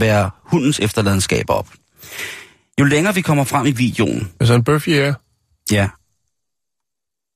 være 0.00 0.30
hundens 0.44 0.80
efterladenskaber 0.80 1.54
op. 1.54 1.68
Jo 2.80 2.84
længere 2.84 3.14
vi 3.14 3.20
kommer 3.20 3.44
frem 3.44 3.66
i 3.66 3.70
videoen, 3.70 4.32
Altså 4.40 4.54
en 4.54 4.64
bøf 4.64 4.88
ja. 4.88 5.14
Ja. 5.70 5.88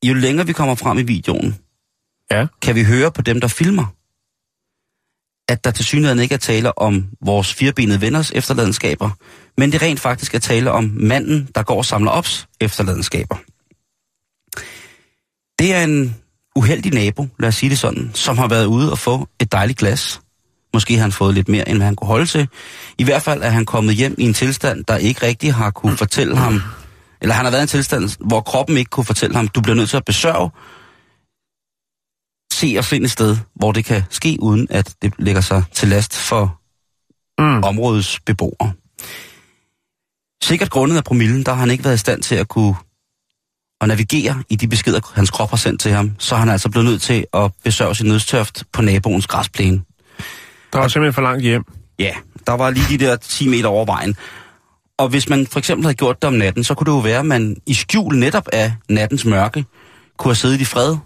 Jo 0.07 0.15
længere 0.15 0.47
vi 0.47 0.53
kommer 0.53 0.75
frem 0.75 0.99
i 0.99 1.03
videoen, 1.03 1.59
Ja. 2.31 2.47
kan 2.63 2.75
vi 2.75 2.85
høre 2.85 3.13
på 3.13 3.23
dem, 3.23 3.41
der 3.41 3.49
filmer, 3.49 3.87
at 5.49 5.65
der 5.65 5.71
til 5.71 5.85
synligheden 5.85 6.19
ikke 6.19 6.35
er 6.35 6.39
tale 6.39 6.79
om 6.79 7.07
vores 7.25 7.55
firebenede 7.55 8.01
venners 8.01 8.31
efterladenskaber, 8.35 9.11
men 9.59 9.73
det 9.73 9.83
rent 9.83 10.01
faktisk 10.01 10.35
er 10.35 10.39
tale 10.39 10.73
om 10.73 10.91
manden, 10.95 11.49
der 11.55 11.63
går 11.63 11.77
og 11.77 11.85
samler 11.85 12.11
ops 12.11 12.47
efterladenskaber. 12.61 13.37
det 15.59 15.75
er 15.75 15.85
en 15.85 16.17
uheldig 16.57 16.95
nabo, 16.95 17.29
lad 17.39 17.49
os 17.49 17.55
sige 17.55 17.71
det 17.71 17.79
sådan, 17.79 18.11
som 18.15 18.39
har 18.39 18.49
været 18.49 18.67
ude 18.67 18.91
og 18.93 18.99
få 18.99 19.29
et 19.41 19.53
dejligt 19.53 19.79
glas. 19.79 20.21
Måske 20.75 20.95
har 20.95 21.01
han 21.01 21.13
fået 21.13 21.35
lidt 21.35 21.49
mere, 21.49 21.69
end 21.69 21.79
hvad 21.79 21.85
han 21.85 21.97
kunne 21.97 22.09
holde 22.09 22.27
til. 22.27 22.49
I 22.99 23.05
hvert 23.05 23.23
fald 23.23 23.43
er 23.43 23.49
han 23.51 23.65
kommet 23.65 23.95
hjem 23.95 24.15
i 24.19 24.25
en 24.25 24.35
tilstand, 24.35 24.85
der 24.85 24.97
ikke 24.97 25.27
rigtig 25.27 25.55
har 25.55 25.71
kunne 25.71 25.97
fortælle 25.97 26.37
ham, 26.37 26.63
eller 27.21 27.35
han 27.35 27.45
har 27.45 27.51
været 27.51 27.61
i 27.61 27.63
en 27.63 27.69
tilstand, 27.69 28.27
hvor 28.27 28.41
kroppen 28.41 28.77
ikke 28.77 28.89
kunne 28.89 29.05
fortælle 29.05 29.37
ham, 29.37 29.49
du 29.49 29.61
bliver 29.61 29.77
nødt 29.77 29.91
til 29.91 29.97
at 29.97 30.05
besørge, 30.05 30.51
se 32.55 32.75
og 32.79 32.85
finde 32.85 33.05
et 33.05 33.11
sted, 33.11 33.37
hvor 33.55 33.73
det 33.73 33.85
kan 33.85 34.03
ske, 34.11 34.37
uden 34.41 34.67
at 34.71 34.95
det 35.03 35.13
lægger 35.19 35.41
sig 35.41 35.65
til 35.73 35.89
last 35.89 36.17
for 36.17 36.61
mm. 37.39 37.65
områdets 37.65 38.21
beboere. 38.21 38.73
Sikkert 40.43 40.71
grundet 40.71 40.97
af 40.97 41.05
promillen, 41.05 41.43
der 41.43 41.53
har 41.53 41.61
han 41.61 41.71
ikke 41.71 41.85
været 41.85 41.95
i 41.95 41.99
stand 41.99 42.23
til 42.23 42.35
at 42.35 42.49
kunne 42.49 42.75
at 43.81 43.89
navigere 43.89 44.43
i 44.51 44.57
de 44.57 44.69
beskeder, 44.69 45.01
hans 45.15 45.31
krop 45.31 45.51
har 45.51 45.57
sendt 45.57 45.81
til 45.81 45.93
ham, 45.93 46.11
så 46.19 46.37
han 46.37 46.49
altså 46.49 46.71
blevet 46.71 46.89
nødt 46.89 47.03
til 47.03 47.27
at 47.35 47.53
besørge 47.65 47.95
sin 47.95 48.07
nødstørft 48.07 48.65
på 48.73 48.83
naboens 48.83 49.27
græsplæne. 49.27 49.83
Der 50.73 50.79
var 50.79 50.89
simpelthen 50.89 51.15
for 51.15 51.23
langt 51.23 51.43
hjem. 51.43 51.65
Ja, 51.99 52.15
der 52.47 52.53
var 52.53 52.71
lige 52.71 52.99
de 52.99 53.05
der 53.05 53.17
10 53.17 53.49
meter 53.49 53.69
over 53.69 53.85
vejen. 53.85 54.17
Og 54.99 55.09
hvis 55.09 55.29
man 55.29 55.47
for 55.47 55.59
eksempel 55.59 55.85
havde 55.85 55.95
gjort 55.95 56.23
det 56.23 56.29
om 56.29 56.35
natten, 56.35 56.65
så 56.65 56.75
kunne 56.75 56.85
det 56.85 56.93
jo 56.93 57.03
være, 57.03 57.19
at 57.19 57.27
man 57.27 57.57
i 57.67 57.75
skjul 57.75 58.17
netop 58.17 58.49
af 58.53 58.75
nattens 58.89 59.25
mørke 59.25 59.65
kunne 60.19 60.31
have 60.31 60.37
siddet 60.37 60.61
i 60.61 60.65
fred 60.65 60.97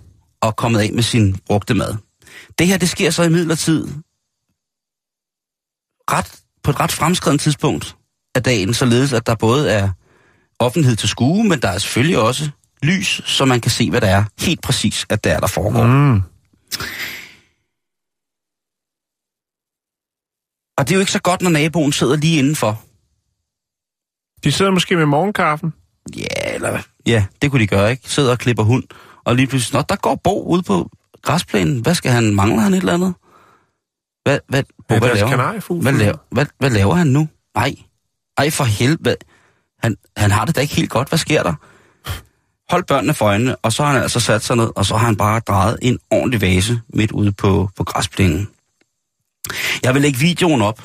og 0.42 0.56
kommet 0.56 0.80
af 0.80 0.90
med 0.92 1.02
sin 1.02 1.36
brugte 1.46 1.74
mad. 1.74 1.94
Det 2.58 2.66
her, 2.66 2.78
det 2.78 2.88
sker 2.88 3.10
så 3.10 3.22
i 3.22 3.28
midlertid 3.28 3.88
ret, 6.10 6.40
på 6.62 6.70
et 6.70 6.80
ret 6.80 6.92
fremskreden 6.92 7.38
tidspunkt 7.38 7.96
af 8.34 8.42
dagen, 8.42 8.74
således 8.74 9.12
at 9.12 9.26
der 9.26 9.34
både 9.34 9.70
er 9.70 9.90
offentlighed 10.58 10.96
til 10.96 11.08
skue, 11.08 11.44
men 11.44 11.62
der 11.62 11.68
er 11.68 11.78
selvfølgelig 11.78 12.18
også 12.18 12.50
lys, 12.82 13.22
så 13.24 13.44
man 13.44 13.60
kan 13.60 13.70
se, 13.70 13.90
hvad 13.90 14.00
der 14.00 14.08
er 14.08 14.24
helt 14.38 14.62
præcis, 14.62 15.06
at 15.08 15.24
der 15.24 15.34
er, 15.34 15.40
der 15.40 15.46
foregår. 15.46 15.86
Mm. 15.86 16.22
Og 20.78 20.88
det 20.88 20.90
er 20.90 20.94
jo 20.94 21.00
ikke 21.00 21.12
så 21.12 21.20
godt, 21.22 21.42
når 21.42 21.50
naboen 21.50 21.92
sidder 21.92 22.16
lige 22.16 22.38
indenfor. 22.38 22.82
De 24.44 24.52
sidder 24.52 24.70
måske 24.70 24.96
med 24.96 25.06
morgenkaffen. 25.06 25.72
Ja, 26.16 26.54
eller 26.54 26.82
Ja, 27.06 27.26
det 27.42 27.50
kunne 27.50 27.62
de 27.62 27.66
gøre, 27.66 27.90
ikke? 27.90 28.10
Sidder 28.10 28.30
og 28.30 28.38
klipper 28.38 28.62
hund, 28.62 28.84
og 29.28 29.36
lige 29.36 29.46
pludselig, 29.46 29.76
nå, 29.78 29.84
der 29.88 29.96
går 29.96 30.14
Bo 30.24 30.44
ud 30.48 30.62
på 30.62 30.90
græsplænen. 31.22 31.80
Hvad 31.80 31.94
skal 31.94 32.10
han? 32.10 32.34
Mangler 32.34 32.60
han 32.60 32.74
et 32.74 32.78
eller 32.78 32.94
andet? 32.94 33.14
Hvad, 34.24 34.38
hvad, 34.48 34.62
Bo, 34.88 34.94
Ja, 34.94 34.98
hvad, 34.98 35.08
deres 35.08 35.20
laver, 35.20 35.30
kanariefugl. 35.30 35.82
hvad, 35.82 35.92
laver, 35.92 36.16
hvad, 36.30 36.46
hvad 36.58 36.70
laver 36.70 36.94
han 36.94 37.06
nu? 37.06 37.28
Nej. 37.54 37.74
Ej, 38.38 38.50
for 38.50 38.64
helvede. 38.64 39.16
Han, 39.82 39.96
han 40.16 40.30
har 40.30 40.44
det 40.44 40.56
da 40.56 40.60
ikke 40.60 40.74
helt 40.74 40.90
godt. 40.90 41.08
Hvad 41.08 41.18
sker 41.18 41.42
der? 41.42 41.54
Hold 42.70 42.84
børnene 42.84 43.14
for 43.14 43.24
øjnene, 43.26 43.56
og 43.56 43.72
så 43.72 43.84
har 43.84 43.92
han 43.92 44.02
altså 44.02 44.20
sat 44.20 44.44
sig 44.44 44.56
ned, 44.56 44.70
og 44.76 44.86
så 44.86 44.96
har 44.96 45.06
han 45.06 45.16
bare 45.16 45.40
drejet 45.40 45.78
en 45.82 45.98
ordentlig 46.10 46.40
vase 46.40 46.80
midt 46.94 47.12
ude 47.12 47.32
på, 47.32 47.70
på 47.76 47.84
græsplænen. 47.84 48.48
Jeg 49.82 49.94
vil 49.94 50.02
lægge 50.02 50.18
videoen 50.18 50.62
op, 50.62 50.82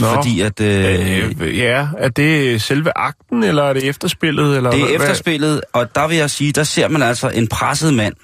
Nå. 0.00 0.06
fordi 0.14 0.40
at... 0.40 0.60
Øh, 0.60 1.30
Øh, 1.40 1.58
ja, 1.58 1.88
er 1.98 2.08
det 2.08 2.62
selve 2.62 2.90
akten, 2.98 3.42
eller 3.42 3.62
er 3.62 3.72
det 3.72 3.84
efterspillet? 3.84 4.56
Eller 4.56 4.70
Det 4.70 4.80
er 4.80 4.84
hvad- 4.86 4.94
efterspillet, 4.96 5.60
og 5.72 5.94
der 5.94 6.08
vil 6.08 6.16
jeg 6.16 6.30
sige, 6.30 6.52
der 6.52 6.64
ser 6.64 6.88
man 6.88 7.02
altså 7.02 7.28
en 7.28 7.48
presset 7.48 7.94
mand. 7.94 8.14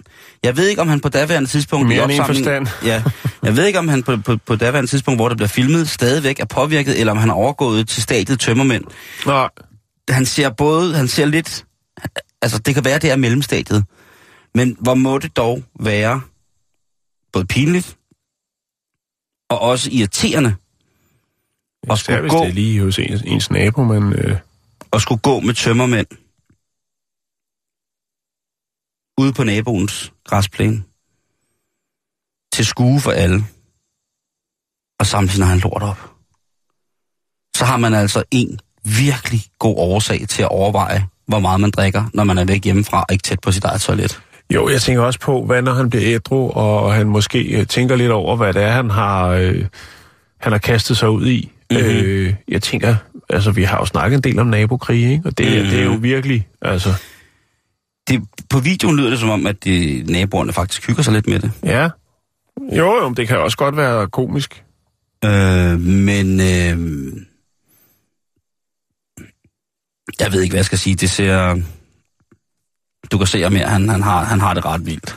Jeg 0.43 0.57
ved 0.57 0.67
ikke, 0.69 0.83
om 0.83 0.89
han 0.89 1.01
på 1.01 1.09
daværende 1.09 1.49
tidspunkt... 1.49 1.89
Mere 1.89 2.05
end 2.05 2.13
en 2.13 2.25
forstand. 2.25 2.67
Ja, 2.85 3.03
jeg 3.43 3.57
ved 3.57 3.67
ikke, 3.67 3.79
om 3.79 3.89
han 3.89 4.03
på, 4.03 4.17
på, 4.17 4.37
på 4.37 4.57
daværende 4.57 4.91
tidspunkt, 4.91 5.19
hvor 5.19 5.29
der 5.29 5.37
bliver 5.37 5.49
filmet, 5.49 5.89
stadigvæk 5.89 6.41
er 6.41 6.45
påvirket, 6.45 7.01
eller 7.01 7.11
om 7.11 7.19
han 7.19 7.31
er 7.31 7.35
overgået 7.35 7.89
til 7.89 8.03
stadiet 8.03 8.41
tømmermænd. 8.41 8.85
Nå, 9.27 9.49
Han 10.09 10.27
ser 10.27 10.51
både, 10.51 10.95
han 10.95 11.09
ser 11.09 11.25
lidt... 11.27 11.65
Altså, 12.43 12.59
det 12.59 12.75
kan 12.75 12.85
være, 12.85 12.99
det 12.99 13.11
er 13.11 13.17
mellemstadiet. 13.17 13.85
Men 14.55 14.77
hvor 14.81 14.95
må 14.95 15.19
det 15.19 15.37
dog 15.37 15.63
være 15.81 16.21
både 17.33 17.47
pinligt 17.47 17.97
og 19.51 19.61
også 19.61 19.89
irriterende 19.93 20.55
især 21.87 21.97
skulle, 21.97 22.21
hvis 22.21 22.33
gå, 22.33 22.39
det 22.39 22.49
er 22.49 22.53
lige 22.53 22.81
hos 22.81 22.99
ens, 22.99 23.23
ens 23.23 23.51
nabo, 23.51 23.85
men... 23.85 24.13
Øh, 24.13 24.37
at 24.93 25.01
skulle 25.01 25.21
gå 25.21 25.41
med 25.41 25.55
tømmermænd 25.55 26.07
ude 29.19 29.33
på 29.33 29.45
naboens 29.45 30.13
græsplæne 30.25 30.83
til 32.53 32.67
skue 32.67 33.01
for 33.01 33.11
alle 33.11 33.45
og 35.01 35.07
samtidig 35.07 35.41
når 35.41 35.47
han 35.47 35.59
lort 35.59 35.83
op. 35.83 36.11
Så 37.57 37.65
har 37.65 37.77
man 37.77 37.95
altså 37.95 38.25
en 38.31 38.61
virkelig 38.85 39.41
god 39.59 39.75
årsag 39.79 40.29
til 40.29 40.43
at 40.43 40.49
overveje, 40.49 41.07
hvor 41.27 41.39
meget 41.39 41.61
man 41.61 41.71
drikker, 41.71 42.05
når 42.15 42.25
man 42.25 42.39
er 42.39 42.45
væk 42.45 42.65
hjemmefra 42.65 43.01
og 43.01 43.13
ikke 43.13 43.23
tæt 43.23 43.41
på 43.41 43.53
sit 43.53 43.65
eget 43.65 43.81
toilet. 43.81 44.21
jo, 44.51 44.69
jeg 44.69 44.83
tænker 44.83 45.03
også 45.03 45.21
på, 45.21 45.45
hvad 45.45 45.63
når 45.63 45.73
han 45.73 45.91
bliver 45.91 46.15
ædru, 46.15 46.51
og 46.51 46.95
han 46.95 47.07
måske 47.07 47.43
øh, 47.43 47.67
tænker 47.67 47.97
lidt 47.97 48.11
over, 48.13 48.37
hvad 48.37 48.53
det 48.53 48.63
er, 48.63 48.71
han 48.71 48.91
har, 48.91 49.29
øh, 49.29 49.67
han 50.39 50.53
har 50.53 50.59
kastet 50.59 50.97
sig 50.97 51.11
ud 51.11 51.27
i. 51.27 51.53
Mhm. 51.71 51.81
Mm-hmm. 51.81 51.97
Øh, 52.05 52.35
jeg 52.49 52.63
tænker, 52.63 52.97
altså 53.31 53.51
vi 53.51 53.63
har 53.63 53.79
jo 53.79 53.85
snakket 53.85 54.17
en 54.17 54.23
del 54.23 54.39
om 54.39 54.47
nabokrig, 54.47 55.11
ikke? 55.13 55.23
Og 55.29 55.39
det, 55.39 55.47
Mhm. 55.47 55.55
mm-hmm. 55.57 55.71
det 55.71 55.81
er 55.81 55.85
jo 55.85 55.99
virkelig, 56.01 56.49
altså... 56.63 56.91
Det, 58.09 58.23
på 58.51 58.59
videoen 58.59 58.97
lyder 58.97 59.11
det 59.11 59.19
som 59.19 59.31
om, 59.31 59.47
at 59.47 59.65
de, 59.65 60.05
naboerne 60.09 60.53
faktisk 60.53 60.87
hygger 60.87 61.03
sig 61.03 61.13
lidt 61.13 61.27
med 61.27 61.41
det. 61.41 61.53
Ja. 61.65 61.89
Jo, 62.77 62.95
jo, 63.03 63.13
det 63.13 63.29
kan 63.29 63.39
også 63.39 63.57
godt 63.57 63.77
være 63.77 64.09
komisk. 64.09 64.65
Øh, 65.25 65.81
men 65.81 66.41
øh, 66.41 67.13
jeg 70.21 70.33
ved 70.33 70.43
ikke, 70.43 70.53
hvad 70.53 70.59
jeg 70.59 70.65
skal 70.65 70.79
sige. 70.79 70.97
Det 70.97 71.11
ser... 71.11 71.61
Du 73.13 73.19
kan 73.19 73.27
se, 73.27 73.45
at 73.45 73.53
han, 73.53 73.89
han, 73.89 74.03
har, 74.03 74.25
han 74.25 74.41
har 74.41 74.55
det 74.55 74.65
ret 74.65 74.87
vildt. 74.87 75.17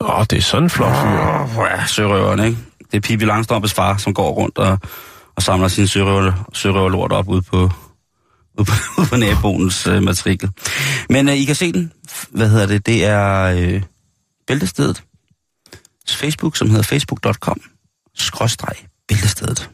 Åh, 0.00 0.24
det 0.30 0.38
er 0.38 0.42
sådan 0.42 0.62
en 0.62 0.70
flot 0.70 0.92
fyr. 0.96 1.58
Oh, 1.60 1.66
ja, 1.70 1.86
sørøveren, 1.86 2.40
ikke? 2.44 2.58
Det 2.90 2.96
er 2.96 3.00
Pippi 3.00 3.24
Langstrømpes 3.24 3.74
far, 3.74 3.96
som 3.96 4.14
går 4.14 4.30
rundt 4.30 4.58
og, 4.58 4.78
og 5.36 5.42
samler 5.42 5.68
sin 5.68 5.86
sørøverlort 5.86 7.12
op 7.12 7.28
ude 7.28 7.42
på, 7.42 7.56
ude 8.58 8.64
på, 8.64 8.72
ude 8.98 9.06
på 9.06 9.16
naboens 9.16 9.86
øh, 9.86 10.02
matrikel. 10.02 10.50
Men 11.08 11.28
øh, 11.28 11.34
I 11.34 11.44
kan 11.44 11.54
se 11.54 11.72
den. 11.72 11.92
Hvad 12.30 12.48
hedder 12.48 12.66
det? 12.66 12.86
Det 12.86 13.04
er 13.04 13.42
øh, 13.42 13.82
Bæltestedet. 14.46 15.02
Facebook, 16.08 16.56
som 16.56 16.70
hedder 16.70 16.82
facebook.com. 16.82 17.60
Skråstreg 18.14 18.76
Bæltestedet. 19.08 19.70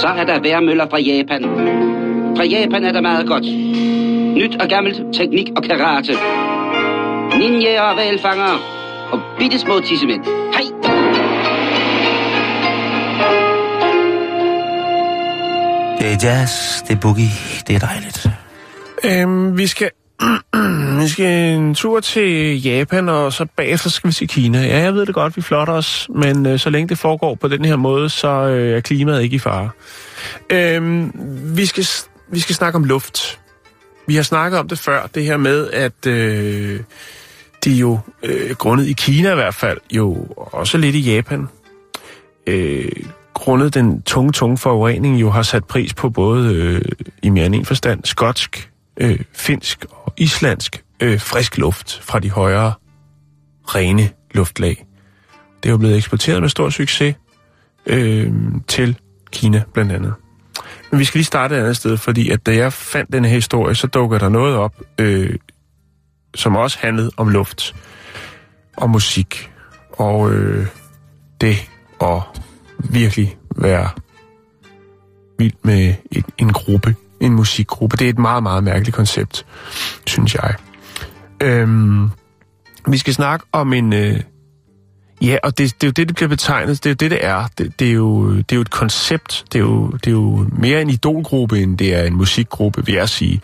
Så 0.00 0.06
er 0.06 0.24
der 0.24 0.40
værmøller 0.40 0.86
fra 0.90 0.98
Japan. 0.98 1.42
Fra 2.36 2.44
Japan 2.44 2.84
er 2.84 2.92
der 2.92 3.00
meget 3.00 3.26
godt. 3.26 3.44
Nyt 4.36 4.62
og 4.62 4.68
gammelt, 4.68 5.14
teknik 5.14 5.50
og 5.56 5.62
karate. 5.62 6.12
Ninjaer 7.38 7.82
og 7.82 7.96
valfanger. 7.96 8.54
Og 9.12 9.20
bitte 9.38 9.58
små 9.58 9.80
tissemænd. 9.80 10.24
Hej! 10.24 10.64
Det 15.98 16.12
er 16.12 16.16
jazz, 16.22 16.82
det 16.82 16.96
er 16.96 17.00
boogie, 17.00 17.30
det 17.66 17.74
er 17.74 17.78
dejligt. 17.78 18.26
Øhm, 19.04 19.58
vi 19.58 19.66
skal... 19.66 19.90
vi 21.00 21.08
skal 21.08 21.54
en 21.54 21.74
tur 21.74 22.00
til 22.00 22.62
Japan, 22.62 23.08
og 23.08 23.32
så 23.32 23.46
bagefter 23.56 23.90
skal 23.90 24.08
vi 24.08 24.12
til 24.12 24.28
Kina. 24.28 24.58
Ja, 24.58 24.78
jeg 24.78 24.94
ved 24.94 25.06
det 25.06 25.14
godt, 25.14 25.36
vi 25.36 25.42
flotter 25.42 25.74
os, 25.74 26.08
men 26.14 26.46
øh, 26.46 26.58
så 26.58 26.70
længe 26.70 26.88
det 26.88 26.98
foregår 26.98 27.34
på 27.34 27.48
den 27.48 27.64
her 27.64 27.76
måde, 27.76 28.08
så 28.08 28.28
øh, 28.28 28.76
er 28.76 28.80
klimaet 28.80 29.22
ikke 29.22 29.36
i 29.36 29.38
fare. 29.38 29.70
Øh, 30.50 31.08
vi, 31.56 31.66
skal, 31.66 31.84
vi 32.28 32.40
skal 32.40 32.54
snakke 32.54 32.76
om 32.76 32.84
luft. 32.84 33.40
Vi 34.06 34.16
har 34.16 34.22
snakket 34.22 34.60
om 34.60 34.68
det 34.68 34.78
før, 34.78 35.06
det 35.14 35.24
her 35.24 35.36
med, 35.36 35.70
at 35.70 36.06
øh, 36.06 36.80
de 37.64 37.72
jo, 37.72 37.98
øh, 38.22 38.50
grundet 38.50 38.86
i 38.86 38.92
Kina 38.92 39.32
i 39.32 39.34
hvert 39.34 39.54
fald, 39.54 39.78
jo 39.90 40.26
også 40.36 40.78
lidt 40.78 40.96
i 40.96 41.14
Japan, 41.14 41.48
øh, 42.46 42.92
grundet 43.34 43.74
den 43.74 44.02
tunge, 44.02 44.32
tunge 44.32 44.58
forurening, 44.58 45.20
jo 45.20 45.30
har 45.30 45.42
sat 45.42 45.64
pris 45.64 45.94
på 45.94 46.10
både 46.10 46.54
øh, 46.54 46.82
i 47.22 47.28
mere 47.28 47.46
end 47.46 47.54
en 47.54 47.64
forstand 47.64 48.04
skotsk, 48.04 48.70
øh, 48.96 49.20
finsk 49.32 49.84
islandsk 50.20 50.84
øh, 51.00 51.20
frisk 51.20 51.58
luft 51.58 52.00
fra 52.02 52.18
de 52.18 52.30
højere, 52.30 52.72
rene 53.64 54.10
luftlag. 54.34 54.86
Det 55.62 55.68
er 55.68 55.70
jo 55.70 55.78
blevet 55.78 55.96
eksporteret 55.96 56.40
med 56.40 56.48
stor 56.48 56.70
succes 56.70 57.14
øh, 57.86 58.32
til 58.68 58.98
Kina 59.32 59.62
blandt 59.72 59.92
andet. 59.92 60.14
Men 60.90 61.00
vi 61.00 61.04
skal 61.04 61.18
lige 61.18 61.26
starte 61.26 61.54
et 61.54 61.60
andet 61.60 61.76
sted, 61.76 61.96
fordi 61.96 62.30
at 62.30 62.46
da 62.46 62.54
jeg 62.54 62.72
fandt 62.72 63.12
den 63.12 63.24
her 63.24 63.34
historie, 63.34 63.74
så 63.74 63.86
dukker 63.86 64.18
der 64.18 64.28
noget 64.28 64.56
op, 64.56 64.82
øh, 64.98 65.38
som 66.34 66.56
også 66.56 66.78
handlede 66.80 67.10
om 67.16 67.28
luft 67.28 67.74
og 68.76 68.90
musik. 68.90 69.50
Og 69.92 70.32
øh, 70.32 70.66
det 71.40 71.70
at 72.00 72.22
virkelig 72.78 73.36
være 73.56 73.88
vild 75.38 75.54
med 75.62 75.94
en, 76.12 76.24
en 76.38 76.52
gruppe, 76.52 76.94
en 77.20 77.32
musikgruppe. 77.32 77.96
Det 77.96 78.04
er 78.04 78.08
et 78.08 78.18
meget, 78.18 78.42
meget 78.42 78.64
mærkeligt 78.64 78.96
koncept, 78.96 79.46
synes 80.06 80.34
jeg. 80.34 80.54
Øhm, 81.42 82.10
vi 82.88 82.98
skal 82.98 83.14
snakke 83.14 83.46
om 83.52 83.72
en, 83.72 83.92
øh, 83.92 84.20
Ja, 85.22 85.36
og 85.42 85.58
det, 85.58 85.74
det 85.80 85.86
er 85.86 85.88
jo 85.88 85.90
det, 85.90 86.08
det 86.08 86.14
bliver 86.14 86.28
betegnet. 86.28 86.84
Det 86.84 86.86
er 86.86 86.90
jo 86.90 86.94
det, 86.94 87.10
det 87.10 87.24
er. 87.24 87.46
Det, 87.58 87.80
det, 87.80 87.88
er, 87.88 87.92
jo, 87.92 88.36
det 88.36 88.52
er 88.52 88.56
jo 88.56 88.60
et 88.60 88.70
koncept. 88.70 89.44
Det 89.52 89.58
er 89.58 89.62
jo, 89.62 89.90
det 89.90 90.06
er 90.06 90.10
jo 90.10 90.46
mere 90.52 90.82
en 90.82 90.90
idolgruppe, 90.90 91.60
end 91.60 91.78
det 91.78 91.94
er 91.94 92.02
en 92.02 92.14
musikgruppe, 92.14 92.86
vil 92.86 92.94
jeg 92.94 93.08
sige. 93.08 93.40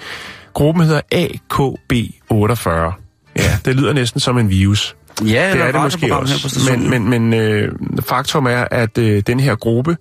Gruppen 0.53 0.85
hedder 0.85 1.01
AKB48. 1.15 3.03
Ja, 3.37 3.59
det 3.65 3.77
lyder 3.77 3.93
næsten 3.93 4.21
som 4.21 4.39
en 4.39 4.51
virus. 4.51 4.97
Ja, 5.25 5.53
det 5.53 5.63
er 5.63 5.73
det 5.73 5.83
måske 5.83 6.17
også. 6.17 6.71
Men, 6.71 6.91
men, 6.91 7.09
men 7.11 7.35
øh, 7.35 7.73
faktum 8.01 8.47
er, 8.47 8.65
at 8.71 8.99
øh, 8.99 9.23
den 9.27 9.41
her 9.41 9.55
gruppe, 9.55 9.97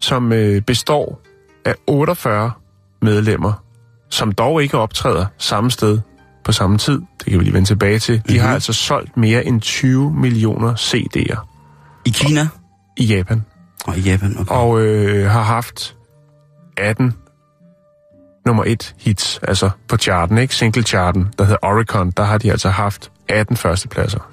som 0.00 0.32
øh, 0.32 0.62
består 0.62 1.22
af 1.68 1.74
48 1.86 2.52
medlemmer, 3.02 3.52
som 4.10 4.32
dog 4.32 4.62
ikke 4.62 4.78
optræder 4.78 5.26
samme 5.38 5.70
sted 5.70 6.00
på 6.44 6.52
samme 6.52 6.78
tid, 6.78 7.00
det 7.18 7.26
kan 7.30 7.38
vi 7.38 7.44
lige 7.44 7.54
vende 7.54 7.68
tilbage 7.68 7.98
til, 7.98 8.22
de 8.28 8.34
Mhm. 8.34 8.40
har 8.42 8.54
altså 8.54 8.72
solgt 8.72 9.16
mere 9.16 9.44
end 9.44 9.60
20 9.60 10.12
millioner 10.14 10.74
CD'er 10.74 11.46
I 12.06 12.10
Kina? 12.10 12.48
i 12.96 13.04
Japan, 13.04 13.44
Og 13.86 13.96
i 13.98 14.00
Japan, 14.00 14.36
okay. 14.40 14.54
og 14.54 14.80
øh, 14.80 15.30
har 15.30 15.42
haft 15.42 15.96
18 16.76 17.14
nummer 18.46 18.64
1 18.66 18.94
hits, 18.98 19.38
altså 19.42 19.70
på 19.88 19.96
charten, 19.96 20.38
ikke? 20.38 20.54
Single 20.54 20.82
charten, 20.82 21.28
der 21.38 21.44
hedder 21.44 21.58
Oricon, 21.62 22.10
der 22.10 22.22
har 22.24 22.38
de 22.38 22.50
altså 22.50 22.70
haft 22.70 23.12
18 23.28 23.56
førstepladser. 23.56 24.30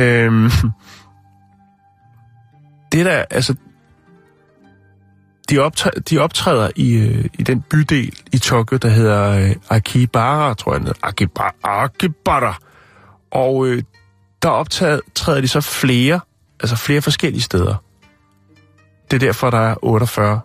Øhm, 0.00 0.50
det 2.92 3.04
der, 3.06 3.24
altså, 3.30 3.54
de, 5.50 5.66
optræ- 5.66 6.00
de 6.10 6.18
optræder 6.18 6.70
i, 6.76 6.92
øh, 6.94 7.24
i 7.38 7.42
den 7.42 7.60
bydel 7.70 8.12
i 8.32 8.38
Tokyo, 8.38 8.76
der 8.76 8.88
hedder 8.88 9.30
øh, 9.30 9.54
Akibara, 9.70 10.54
tror 10.54 10.74
jeg. 10.74 10.82
Akibara, 11.02 11.54
Akibara. 11.64 12.58
Og 13.30 13.66
øh, 13.66 13.82
der 14.42 14.48
optræder 14.48 15.00
træder 15.14 15.40
de 15.40 15.48
så 15.48 15.60
flere, 15.60 16.20
altså 16.60 16.76
flere 16.76 17.02
forskellige 17.02 17.42
steder. 17.42 17.74
Det 19.10 19.22
er 19.22 19.26
derfor, 19.26 19.50
der 19.50 19.58
er 19.58 19.74
48, 19.84 20.40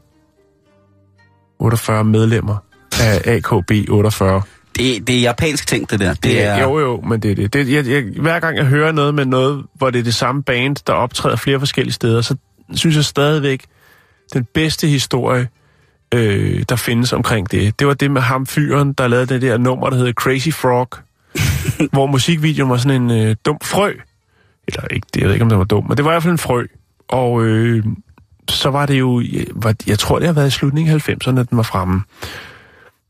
48 1.60 2.04
medlemmer 2.04 2.58
af 3.02 3.22
AKB 3.26 3.72
48. 3.90 4.42
Det, 4.78 5.08
det 5.08 5.18
er 5.18 5.22
japansk 5.22 5.68
ting, 5.68 5.90
det 5.92 6.00
der. 6.00 6.10
Det, 6.14 6.24
Det 6.24 6.44
er, 6.44 6.64
jo, 6.64 6.80
jo, 6.80 7.02
men 7.02 7.20
det 7.20 7.32
er 7.32 7.36
det. 7.36 7.54
det 7.54 7.72
jeg, 7.74 7.86
jeg, 7.88 8.04
hver 8.22 8.40
gang 8.40 8.58
jeg 8.58 8.66
hører 8.66 8.92
noget 8.92 9.16
med 9.16 9.26
noget, 9.26 9.66
hvor 9.74 9.90
det 9.90 10.00
er 10.00 10.04
det 10.04 10.16
samme 10.16 10.44
band, 10.44 10.76
der 10.88 10.94
optræder 10.94 11.36
flere 11.36 11.60
forskellige 11.60 11.94
steder, 11.94 12.22
så 12.22 12.36
synes 12.74 12.96
jeg 12.96 13.06
stadigvæk, 13.06 13.66
den 14.34 14.46
bedste 14.54 14.88
historie, 14.88 15.48
øh, 16.14 16.64
der 16.70 16.76
findes 16.76 17.14
omkring 17.14 17.52
det, 17.52 17.80
det 17.80 17.88
var 17.88 17.94
det 17.94 18.12
med 18.12 18.22
ham 18.22 18.46
fyren, 18.46 18.94
der 18.94 19.08
lavede 19.08 19.26
det 19.26 19.42
der 19.42 19.58
nummer, 19.58 19.90
der 19.90 19.98
hedder 19.98 20.14
Crazy 20.14 20.50
Frog, 20.50 20.90
hvor 21.94 22.06
musikvideoen 22.06 22.70
var 22.70 22.78
sådan 22.78 23.02
en 23.02 23.12
øh, 23.12 23.36
dum 23.46 23.58
frø. 23.64 23.94
Eller 24.68 24.88
ikke, 24.92 25.08
det, 25.14 25.22
jeg 25.22 25.28
ved 25.28 25.34
ikke, 25.34 25.44
om 25.44 25.50
det 25.50 25.58
var 25.58 25.64
dum, 25.64 25.86
men 25.88 25.98
det 25.98 26.06
var 26.06 26.12
i 26.12 26.14
hvert 26.14 26.24
fald 26.24 26.32
en 26.32 26.38
frø. 26.38 26.66
Og 27.08 27.46
øh, 27.46 27.86
så 28.50 28.70
var 28.70 28.86
det 28.86 29.00
jo, 29.00 29.22
jeg, 29.22 29.76
jeg 29.88 30.00
tror, 30.00 30.20
det 30.20 30.28
har 30.28 30.34
været 30.34 30.48
i 30.48 30.52
slutningen 30.52 30.96
af 30.96 31.10
90'erne, 31.10 31.40
at 31.40 31.50
den 31.50 31.58
var 31.58 31.64
fremme. 31.64 32.04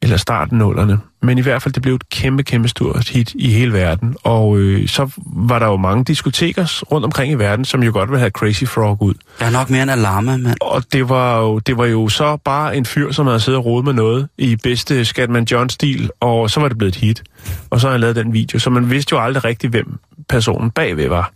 Eller 0.01 0.17
starten 0.17 0.61
af 0.61 0.65
0'erne. 0.65 0.97
Men 1.21 1.37
i 1.37 1.41
hvert 1.41 1.61
fald, 1.61 1.73
det 1.73 1.81
blev 1.81 1.95
et 1.95 2.09
kæmpe, 2.09 2.43
kæmpe 2.43 2.67
stort 2.67 3.09
hit 3.09 3.33
i 3.35 3.49
hele 3.49 3.73
verden. 3.73 4.15
Og 4.23 4.57
øh, 4.57 4.87
så 4.87 5.09
var 5.25 5.59
der 5.59 5.65
jo 5.65 5.77
mange 5.77 6.03
diskoteker 6.03 6.83
rundt 6.91 7.05
omkring 7.05 7.31
i 7.31 7.35
verden, 7.35 7.65
som 7.65 7.83
jo 7.83 7.91
godt 7.93 8.09
ville 8.09 8.19
have 8.19 8.29
Crazy 8.29 8.63
Frog 8.63 8.97
ud. 9.01 9.13
der 9.39 9.45
er 9.45 9.49
nok 9.49 9.69
mere 9.69 9.83
en 9.83 9.89
alarme, 9.89 10.37
mand. 10.37 10.57
Og 10.61 10.83
det 10.93 11.09
var, 11.09 11.39
jo, 11.39 11.59
det 11.59 11.77
var 11.77 11.85
jo 11.85 12.09
så 12.09 12.37
bare 12.37 12.77
en 12.77 12.85
fyr, 12.85 13.11
som 13.11 13.27
havde 13.27 13.39
siddet 13.39 13.57
og 13.57 13.65
rodet 13.65 13.85
med 13.85 13.93
noget 13.93 14.27
i 14.37 14.55
bedste 14.55 15.05
Scatman 15.05 15.47
John-stil, 15.51 16.09
og 16.19 16.49
så 16.49 16.59
var 16.59 16.67
det 16.67 16.77
blevet 16.77 16.95
et 16.95 17.01
hit. 17.01 17.23
Og 17.69 17.79
så 17.81 17.87
har 17.87 17.91
han 17.91 18.01
lavet 18.01 18.15
den 18.15 18.33
video, 18.33 18.59
så 18.59 18.69
man 18.69 18.89
vidste 18.89 19.13
jo 19.13 19.21
aldrig 19.21 19.43
rigtigt, 19.43 19.71
hvem 19.71 19.99
personen 20.29 20.71
bagved 20.71 21.07
var. 21.07 21.31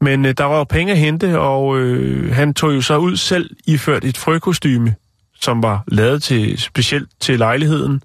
Men 0.00 0.26
øh, 0.26 0.34
der 0.38 0.44
var 0.44 0.56
jo 0.58 0.64
penge 0.64 0.92
at 0.92 0.98
hente, 0.98 1.38
og 1.38 1.78
øh, 1.78 2.34
han 2.34 2.54
tog 2.54 2.74
jo 2.74 2.80
så 2.80 2.96
ud 2.96 3.16
selv 3.16 3.50
iført 3.66 4.04
et 4.04 4.16
frøkostyme, 4.16 4.94
som 5.40 5.62
var 5.62 5.84
lavet 5.88 6.22
til 6.22 6.58
specielt 6.58 7.08
til 7.20 7.38
lejligheden, 7.38 8.02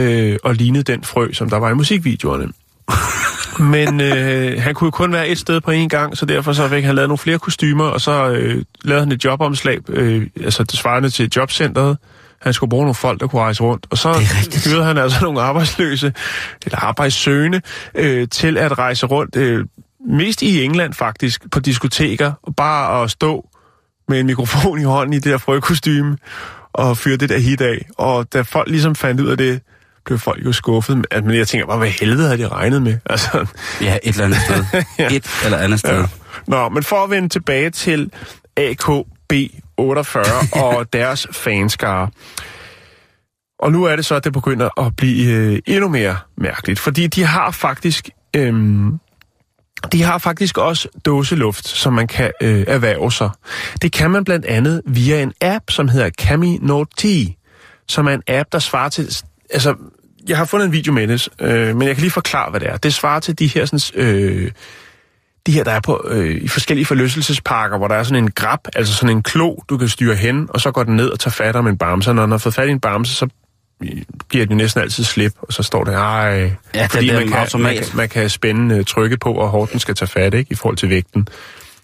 øh, 0.00 0.36
og 0.44 0.54
lignede 0.54 0.92
den 0.92 1.04
frø, 1.04 1.32
som 1.32 1.50
der 1.50 1.56
var 1.56 1.70
i 1.70 1.74
musikvideoerne. 1.74 2.52
Men 3.72 4.00
øh, 4.00 4.62
han 4.62 4.74
kunne 4.74 4.86
jo 4.86 4.90
kun 4.90 5.12
være 5.12 5.28
et 5.28 5.38
sted 5.38 5.60
på 5.60 5.70
én 5.70 5.88
gang, 5.88 6.16
så 6.16 6.26
derfor 6.26 6.52
så 6.52 6.68
fik 6.68 6.84
han 6.84 6.94
lavet 6.94 7.08
nogle 7.08 7.18
flere 7.18 7.38
kostymer, 7.38 7.84
og 7.84 8.00
så 8.00 8.30
øh, 8.30 8.64
lavede 8.84 9.04
han 9.04 9.12
et 9.12 9.24
jobomslag, 9.24 9.78
øh, 9.88 10.26
altså 10.44 10.62
det 10.62 10.78
svarende 10.78 11.10
til 11.10 11.30
jobcentret. 11.36 11.98
Han 12.40 12.52
skulle 12.52 12.70
bruge 12.70 12.82
nogle 12.82 12.94
folk, 12.94 13.20
der 13.20 13.26
kunne 13.26 13.42
rejse 13.42 13.62
rundt. 13.62 13.86
Og 13.90 13.98
så 13.98 14.12
hyrede 14.66 14.84
han 14.84 14.98
altså 14.98 15.18
nogle 15.22 15.40
arbejdsløse, 15.40 16.12
eller 16.64 16.78
arbejdssøgende, 16.78 17.60
øh, 17.94 18.28
til 18.28 18.58
at 18.58 18.78
rejse 18.78 19.06
rundt, 19.06 19.36
øh, 19.36 19.66
mest 20.08 20.42
i 20.42 20.64
England 20.64 20.94
faktisk, 20.94 21.50
på 21.50 21.60
diskoteker, 21.60 22.32
og 22.42 22.56
bare 22.56 23.02
at 23.02 23.10
stå 23.10 23.48
med 24.08 24.20
en 24.20 24.26
mikrofon 24.26 24.80
i 24.80 24.84
hånden 24.84 25.12
i 25.12 25.16
det 25.16 25.24
der 25.24 25.38
frøkostyme, 25.38 26.18
og 26.72 26.96
fyre 26.96 27.16
det 27.16 27.28
der 27.28 27.38
hit 27.38 27.60
af. 27.60 27.86
Og 27.98 28.32
da 28.32 28.40
folk 28.40 28.68
ligesom 28.70 28.94
fandt 28.94 29.20
ud 29.20 29.28
af 29.28 29.36
det, 29.36 29.60
blev 30.04 30.18
folk 30.18 30.44
jo 30.44 30.52
skuffet. 30.52 31.06
Altså, 31.10 31.26
Men 31.28 31.36
jeg 31.36 31.48
tænker 31.48 31.66
bare, 31.66 31.78
hvad 31.78 31.88
helvede 31.88 32.28
havde 32.28 32.42
de 32.42 32.48
regnet 32.48 32.82
med? 32.82 32.98
Altså, 33.10 33.46
Ja, 33.80 33.98
et 34.02 34.12
eller 34.12 34.24
andet 34.24 34.40
sted. 34.40 34.64
Ja. 34.98 35.08
Et 35.10 35.30
eller 35.44 35.58
andet 35.58 35.78
sted. 35.78 35.98
Ja. 36.00 36.06
Nå, 36.46 36.68
men 36.68 36.82
for 36.82 37.04
at 37.04 37.10
vende 37.10 37.28
tilbage 37.28 37.70
til 37.70 38.10
AKB48 38.60 40.56
og 40.64 40.92
deres 40.92 41.26
fanskare. 41.32 42.08
Og 43.58 43.72
nu 43.72 43.84
er 43.84 43.96
det 43.96 44.04
så, 44.04 44.14
at 44.14 44.24
det 44.24 44.32
begynder 44.32 44.86
at 44.86 44.96
blive 44.96 45.32
øh, 45.34 45.58
endnu 45.66 45.88
mere 45.88 46.16
mærkeligt, 46.38 46.80
fordi 46.80 47.06
de 47.06 47.24
har 47.24 47.50
faktisk... 47.50 48.08
Øhm, 48.36 48.98
de 49.92 50.02
har 50.02 50.18
faktisk 50.18 50.58
også 50.58 50.88
dåseluft, 51.04 51.68
som 51.68 51.92
man 51.92 52.06
kan 52.06 52.30
øh, 52.40 52.64
erhverve 52.68 53.12
sig. 53.12 53.30
Det 53.82 53.92
kan 53.92 54.10
man 54.10 54.24
blandt 54.24 54.46
andet 54.46 54.82
via 54.86 55.22
en 55.22 55.32
app, 55.40 55.64
som 55.70 55.88
hedder 55.88 56.10
Cami 56.10 56.58
Note 56.62 56.90
10, 56.96 57.36
som 57.88 58.06
er 58.06 58.12
en 58.12 58.22
app, 58.28 58.52
der 58.52 58.58
svarer 58.58 58.88
til... 58.88 59.14
Altså, 59.50 59.74
jeg 60.28 60.36
har 60.36 60.44
fundet 60.44 60.66
en 60.66 60.72
video 60.72 60.92
med 60.92 61.08
det, 61.08 61.28
øh, 61.40 61.76
men 61.76 61.88
jeg 61.88 61.96
kan 61.96 62.02
lige 62.02 62.10
forklare, 62.10 62.50
hvad 62.50 62.60
det 62.60 62.68
er. 62.68 62.76
Det 62.76 62.94
svarer 62.94 63.20
til 63.20 63.38
de 63.38 63.46
her 63.46 63.64
sådan, 63.64 64.02
øh, 64.02 64.50
de 65.46 65.52
her, 65.52 65.64
der 65.64 65.72
er 65.72 65.80
på 65.80 66.06
øh, 66.08 66.42
i 66.42 66.48
forskellige 66.48 66.86
forlystelsesparker, 66.86 67.78
hvor 67.78 67.88
der 67.88 67.94
er 67.94 68.02
sådan 68.02 68.24
en 68.24 68.30
grab, 68.30 68.58
altså 68.76 68.94
sådan 68.94 69.16
en 69.16 69.22
klo, 69.22 69.56
du 69.68 69.78
kan 69.78 69.88
styre 69.88 70.14
hen, 70.14 70.46
og 70.50 70.60
så 70.60 70.70
går 70.70 70.82
den 70.82 70.96
ned 70.96 71.08
og 71.08 71.20
tager 71.20 71.32
fat 71.32 71.56
om 71.56 71.66
en 71.66 71.78
bamse. 71.78 72.10
Og 72.10 72.14
når 72.14 72.22
den 72.22 72.30
har 72.30 72.38
fået 72.38 72.54
fat 72.54 72.68
i 72.68 72.70
en 72.70 72.80
bamse, 72.80 73.14
så 73.14 73.28
giver 74.30 74.46
den 74.46 74.56
næsten 74.56 74.82
altid 74.82 75.04
slip, 75.04 75.32
og 75.42 75.52
så 75.52 75.62
står 75.62 75.84
det, 75.84 75.94
ej, 75.94 76.50
Ja, 76.74 76.86
fordi 76.86 77.06
der 77.08 77.14
man 77.14 77.28
kan, 77.28 77.36
automat. 77.36 77.74
man, 77.74 77.84
kan, 77.84 77.96
man 77.96 78.08
kan 78.08 78.30
spænde 78.30 78.78
uh, 78.78 78.84
trykket 78.84 79.20
på, 79.20 79.32
og 79.32 79.48
hårdt 79.48 79.72
den 79.72 79.80
skal 79.80 79.94
tage 79.94 80.08
fat, 80.08 80.34
ikke, 80.34 80.52
i 80.52 80.54
forhold 80.54 80.76
til 80.76 80.90
vægten. 80.90 81.28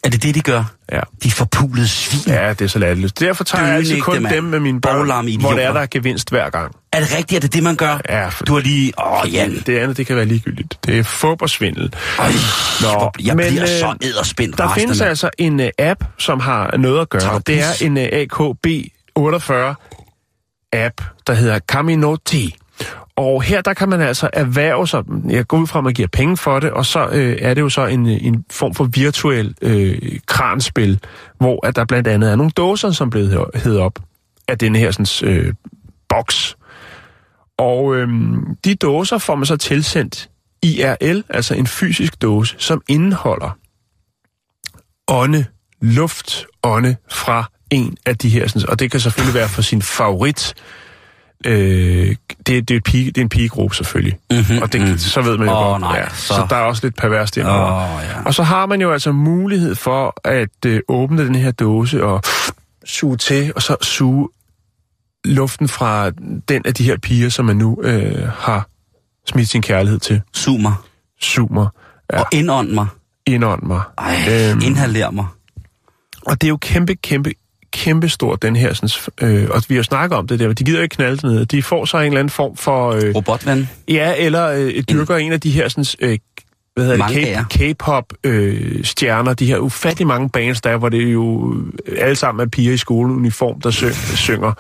Er 0.05 0.09
det 0.11 0.23
det, 0.23 0.35
de 0.35 0.41
gør? 0.41 0.65
Ja. 0.93 1.01
De 1.23 1.31
forpulede 1.31 1.89
svin. 1.89 2.35
Ja, 2.35 2.49
det 2.51 2.61
er 2.63 2.67
så 2.67 2.79
latterligt. 2.79 3.21
Derfor 3.21 3.45
tager 3.45 3.67
jeg 3.67 3.75
altid 3.75 3.91
Dønægte 3.91 4.05
kun 4.05 4.23
mand. 4.23 4.35
dem 4.35 4.45
med 4.45 4.61
mine 4.61 4.81
børn, 4.81 5.07
hvor 5.41 5.53
det 5.53 5.65
er, 5.65 5.73
der 5.73 5.81
er 5.81 5.87
gevinst 5.91 6.31
hver 6.31 6.51
gang. 6.51 6.75
Er 6.93 7.01
det 7.01 7.17
rigtigt? 7.19 7.37
Er 7.37 7.41
det 7.41 7.55
det, 7.55 7.63
man 7.63 7.77
gør? 7.77 8.01
Ja, 8.09 8.29
for, 8.29 8.45
Du 8.45 8.53
har 8.55 8.61
lige... 8.61 8.93
Åh, 8.99 9.23
oh, 9.23 9.35
Jan. 9.35 9.63
det 9.67 9.79
andet, 9.79 9.97
det 9.97 10.07
kan 10.07 10.17
være 10.17 10.25
ligegyldigt. 10.25 10.79
Det 10.87 10.99
er 10.99 11.03
fup 11.03 11.43
og 11.43 11.51
svindel. 11.51 11.95
Øj, 12.19 12.27
Nå, 12.83 13.11
jeg 13.25 13.37
men, 13.37 13.47
bliver 13.47 13.63
øh, 13.63 13.69
så 13.69 13.95
edderspændt 14.03 14.59
Der 14.59 14.65
resten 14.65 14.81
findes 14.81 15.01
altså 15.01 15.31
en 15.39 15.61
uh, 15.61 15.67
app, 15.79 16.05
som 16.19 16.41
har 16.41 16.77
noget 16.77 17.01
at 17.01 17.09
gøre. 17.09 17.31
Og 17.31 17.47
Det 17.47 17.61
er 17.61 17.85
en 17.87 17.97
uh, 17.97 18.05
app, 20.73 21.03
der 21.27 21.33
hedder 21.33 21.59
Caminoti. 21.59 22.57
Og 23.17 23.43
her 23.43 23.61
der 23.61 23.75
kan 23.75 23.89
man 23.89 24.01
altså 24.01 24.31
erhverve 24.33 24.89
sig, 24.89 25.05
jeg 25.29 25.47
går 25.47 25.59
ud 25.59 25.67
fra, 25.67 25.79
at 25.79 25.85
man 25.85 25.95
giver 25.95 26.09
penge 26.09 26.37
for 26.37 26.61
det, 26.61 26.71
og 26.71 26.87
så 26.87 27.09
øh, 27.09 27.39
er 27.41 27.55
det 27.55 27.61
jo 27.61 27.69
så 27.69 27.87
en, 27.87 28.07
øh, 28.07 28.25
en 28.27 28.45
form 28.51 28.75
for 28.75 28.85
virtuel 28.85 29.55
øh, 29.63 30.19
kranspil, 30.27 31.01
hvor 31.39 31.67
at 31.67 31.77
der 31.77 31.85
blandt 31.85 32.09
andet 32.09 32.31
er 32.31 32.37
nogle 32.37 32.51
dåser, 32.51 32.91
som 32.91 33.11
blev 33.11 33.27
blevet 33.29 33.47
hed 33.55 33.79
op 33.79 33.99
af 34.49 34.59
denne 34.59 34.79
her 34.79 34.91
sådan, 34.91 35.31
øh, 35.31 35.55
boks. 36.09 36.57
Og 37.59 37.97
øh, 37.97 38.09
de 38.65 38.75
dåser 38.75 39.19
får 39.19 39.35
man 39.35 39.47
så 39.47 39.57
tilsendt 39.57 40.31
IRL, 40.63 41.23
altså 41.29 41.55
en 41.55 41.67
fysisk 41.67 42.23
dåse, 42.23 42.57
som 42.59 42.83
indeholder 42.89 43.59
ånde, 45.09 45.45
luft, 45.81 46.47
ånde 46.63 46.97
fra 47.11 47.51
en 47.71 47.97
af 48.07 48.19
de 48.19 48.29
her, 48.29 48.49
sådan, 48.49 48.69
og 48.69 48.79
det 48.79 48.91
kan 48.91 49.01
selvfølgelig 49.01 49.35
være 49.35 49.49
for 49.49 49.63
sin 49.63 49.83
favorit. 49.83 50.55
Øh, 51.47 52.17
det, 52.47 52.47
det, 52.47 52.71
er 52.71 52.77
et 52.77 52.85
pige, 52.85 53.05
det 53.07 53.19
er 53.19 53.23
en 53.23 53.29
pigegruppe 53.29 53.77
selvfølgelig, 53.77 54.19
Mhm, 54.31 54.63
og 54.63 54.73
det, 54.73 54.81
mhm. 54.81 54.99
så 54.99 55.23
ved 55.23 55.39
man 55.39 55.49
jo 55.49 55.55
Åh, 55.55 55.63
godt. 55.65 55.81
nej, 55.81 55.97
ja. 55.99 56.09
så- 56.15 56.27
Så. 56.27 56.47
der 56.51 56.57
er 56.57 56.61
også 56.61 56.87
lidt 56.87 56.97
perverst 56.97 57.37
indover. 57.37 57.95
Åh, 57.97 58.03
ja. 58.05 58.23
Og 58.25 58.35
så 58.35 58.43
har 58.43 58.67
man 58.67 58.81
jo 58.81 58.93
altså 58.93 59.13
mulighed 59.13 59.75
for 59.75 60.21
at 60.29 60.49
øh, 60.67 60.81
åbne 60.89 61.27
den 61.27 61.35
her 61.35 61.51
dåse 61.51 62.05
og 62.05 62.23
suge 62.85 63.17
til, 63.17 63.53
og 63.57 63.63
så 63.63 63.77
suge 63.83 64.29
luften 65.25 65.69
fra 65.69 66.11
den 66.49 66.63
af 66.65 66.75
de 66.75 66.85
her 66.85 66.97
piger, 66.97 67.29
som 67.29 67.45
man 67.45 67.57
nu 67.57 67.79
øh, 67.83 68.29
har 68.29 68.67
smidt 69.29 69.49
sin 69.49 69.63
kærlighed 69.63 69.99
til. 70.01 70.23
Sug 70.35 70.61
mig. 70.61 70.75
Sug 71.21 71.53
mig, 71.55 71.67
Og 72.09 72.27
indånd 72.33 72.71
mig. 72.71 72.87
indånd 73.27 73.63
mig. 73.63 73.81
Ej, 73.99 74.17
Øhm. 74.31 74.61
inhaler 74.65 75.11
mig. 75.11 75.27
Og 76.27 76.41
det 76.41 76.47
er 76.47 76.49
jo 76.49 76.57
kæmpe, 76.57 76.95
kæmpe, 76.95 77.33
kæmpe 77.73 78.09
stort, 78.09 78.43
den 78.43 78.57
her. 78.57 78.75
Sådan, 78.75 79.43
øh, 79.43 79.49
og 79.51 79.63
vi 79.69 79.77
har 79.77 79.83
snakket 79.83 80.19
om 80.19 80.27
det 80.27 80.39
der, 80.41 80.53
de 80.53 80.65
gider 80.65 80.83
ikke 80.83 80.95
knalde 80.97 81.17
det 81.17 81.25
ned. 81.25 81.47
De 81.47 81.63
får 81.63 81.85
så 81.85 81.99
en 81.99 82.05
eller 82.07 82.19
anden 82.19 82.31
form 82.31 82.57
for... 82.57 82.91
Øh, 82.91 83.15
Robotven. 83.15 83.69
ja, 83.89 84.15
eller 84.19 84.47
øh, 84.49 84.83
dyrker 84.91 85.17
en 85.17 85.33
af 85.33 85.41
de 85.41 85.51
her 85.51 85.69
sådan, 85.69 85.85
øh, 86.01 86.19
hvad 86.75 86.85
hedder 86.87 87.07
det, 87.07 87.37
K- 87.55 87.73
K-pop 87.73 88.05
øh, 88.25 88.85
stjerner, 88.85 89.35
de 89.35 89.47
her 89.47 89.59
ufattelig 89.59 90.07
mange 90.07 90.29
bands, 90.31 90.61
der 90.61 90.71
er, 90.71 90.77
hvor 90.77 90.89
det 90.89 91.09
er 91.09 91.13
jo 91.13 91.55
alle 91.99 92.17
sammen 92.17 92.47
er 92.47 92.49
piger 92.49 92.73
i 92.73 92.77
skoleuniform, 92.77 93.61
der 93.61 93.71
syng, 93.71 93.95
synger. 93.95 94.53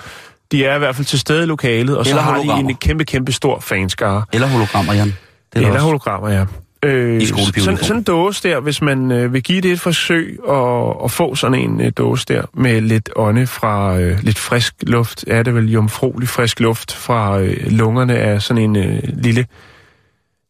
De 0.53 0.64
er 0.64 0.75
i 0.75 0.79
hvert 0.79 0.96
fald 0.96 1.07
til 1.07 1.18
stede 1.18 1.42
i 1.42 1.46
lokalet, 1.46 1.96
og 1.99 2.05
så 2.05 2.11
Eller 2.11 2.23
har 2.23 2.38
de 2.42 2.61
en 2.61 2.75
kæmpe, 2.75 3.05
kæmpe 3.05 3.33
stor 3.33 3.61
fanskare. 3.61 4.25
Eller 4.33 4.46
hologrammer, 4.46 4.92
Jan. 4.94 5.07
Det 5.07 5.14
er 5.53 5.57
Eller 5.57 5.70
også. 5.70 5.85
hologrammer, 5.85 6.29
ja. 6.29 6.44
Øh, 6.84 7.22
I 7.22 7.26
sådan, 7.26 7.76
sådan 7.76 7.96
en 7.96 8.02
dåse 8.02 8.48
der, 8.48 8.60
hvis 8.60 8.82
man 8.82 9.12
øh, 9.12 9.32
vil 9.32 9.42
give 9.42 9.60
det 9.60 9.72
et 9.72 9.80
forsøg 9.80 10.38
og, 10.42 11.02
og 11.02 11.10
få 11.10 11.34
sådan 11.34 11.58
en 11.58 11.80
øh, 11.80 11.92
dåse 11.96 12.26
der 12.28 12.42
med 12.54 12.80
lidt 12.80 13.10
ånde 13.16 13.46
fra 13.46 13.98
øh, 13.98 14.18
lidt 14.22 14.38
frisk 14.38 14.74
luft, 14.82 15.24
er 15.26 15.42
det 15.42 15.54
vel 15.54 15.72
jomfruelig 15.72 16.28
frisk 16.28 16.60
luft 16.60 16.92
fra 16.92 17.40
øh, 17.40 17.66
lungerne 17.66 18.18
af 18.18 18.42
sådan 18.42 18.62
en 18.62 18.76
øh, 18.76 19.02
lille 19.04 19.46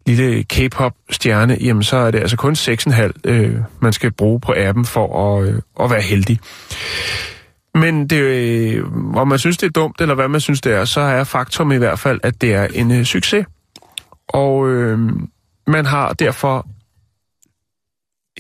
lille 0.07 0.43
K-pop-stjerne, 0.43 1.57
jamen 1.61 1.83
så 1.83 1.97
er 1.97 2.11
det 2.11 2.19
altså 2.19 2.37
kun 2.37 2.53
6,5, 2.53 3.11
øh, 3.25 3.57
man 3.81 3.93
skal 3.93 4.11
bruge 4.13 4.41
på 4.41 4.55
appen 4.57 4.85
for 4.85 5.37
at, 5.37 5.49
øh, 5.49 5.55
at 5.81 5.91
være 5.91 6.03
heldig. 6.03 6.39
Men 7.75 8.07
det, 8.07 8.17
øh, 8.17 8.85
om 9.15 9.29
man 9.29 9.39
synes, 9.39 9.57
det 9.57 9.67
er 9.67 9.71
dumt, 9.71 10.01
eller 10.01 10.15
hvad 10.15 10.29
man 10.29 10.41
synes, 10.41 10.61
det 10.61 10.73
er, 10.73 10.85
så 10.85 11.01
er 11.01 11.25
faktum 11.25 11.73
i 11.73 11.77
hvert 11.77 11.99
fald, 11.99 12.21
at 12.23 12.41
det 12.41 12.55
er 12.55 12.67
en 12.75 12.91
øh, 12.91 13.05
succes. 13.05 13.47
Og 14.29 14.69
øh, 14.69 14.99
man 15.67 15.87
har 15.87 16.13
derfor... 16.13 16.67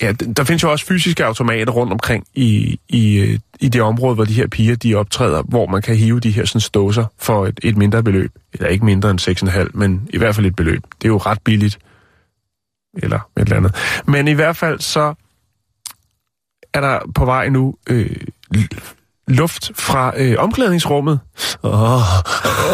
Ja, 0.02 0.12
der 0.12 0.44
findes 0.44 0.62
jo 0.62 0.70
også 0.70 0.86
fysiske 0.86 1.24
automater 1.24 1.72
rundt 1.72 1.92
omkring 1.92 2.26
i, 2.34 2.80
i, 2.88 3.18
øh, 3.18 3.38
i 3.60 3.68
det 3.68 3.82
område, 3.82 4.14
hvor 4.14 4.24
de 4.24 4.32
her 4.32 4.46
piger 4.46 4.76
de 4.76 4.94
optræder, 4.94 5.42
hvor 5.42 5.66
man 5.66 5.82
kan 5.82 5.96
hive 5.96 6.20
de 6.20 6.30
her 6.30 6.44
sådan 6.44 6.60
ståser 6.60 7.06
for 7.18 7.46
et, 7.46 7.60
et 7.62 7.76
mindre 7.76 8.02
beløb. 8.02 8.32
Eller 8.52 8.68
ikke 8.68 8.84
mindre 8.84 9.10
end 9.10 9.20
6,5, 9.20 9.70
men 9.74 10.08
i 10.12 10.18
hvert 10.18 10.34
fald 10.34 10.46
et 10.46 10.56
beløb. 10.56 10.82
Det 10.82 11.04
er 11.04 11.08
jo 11.08 11.18
ret 11.18 11.42
billigt. 11.44 11.78
Eller 13.02 13.18
et 13.36 13.42
eller 13.42 13.56
andet. 13.56 13.74
Men 14.06 14.28
i 14.28 14.32
hvert 14.32 14.56
fald 14.56 14.80
så 14.80 15.14
er 16.74 16.80
der 16.80 17.00
på 17.14 17.24
vej 17.24 17.48
nu 17.48 17.74
øh, 17.90 18.16
luft 19.30 19.70
fra 19.74 20.12
øh, 20.16 20.34
omklædningsrummet. 20.38 21.20
Oh, 21.62 22.00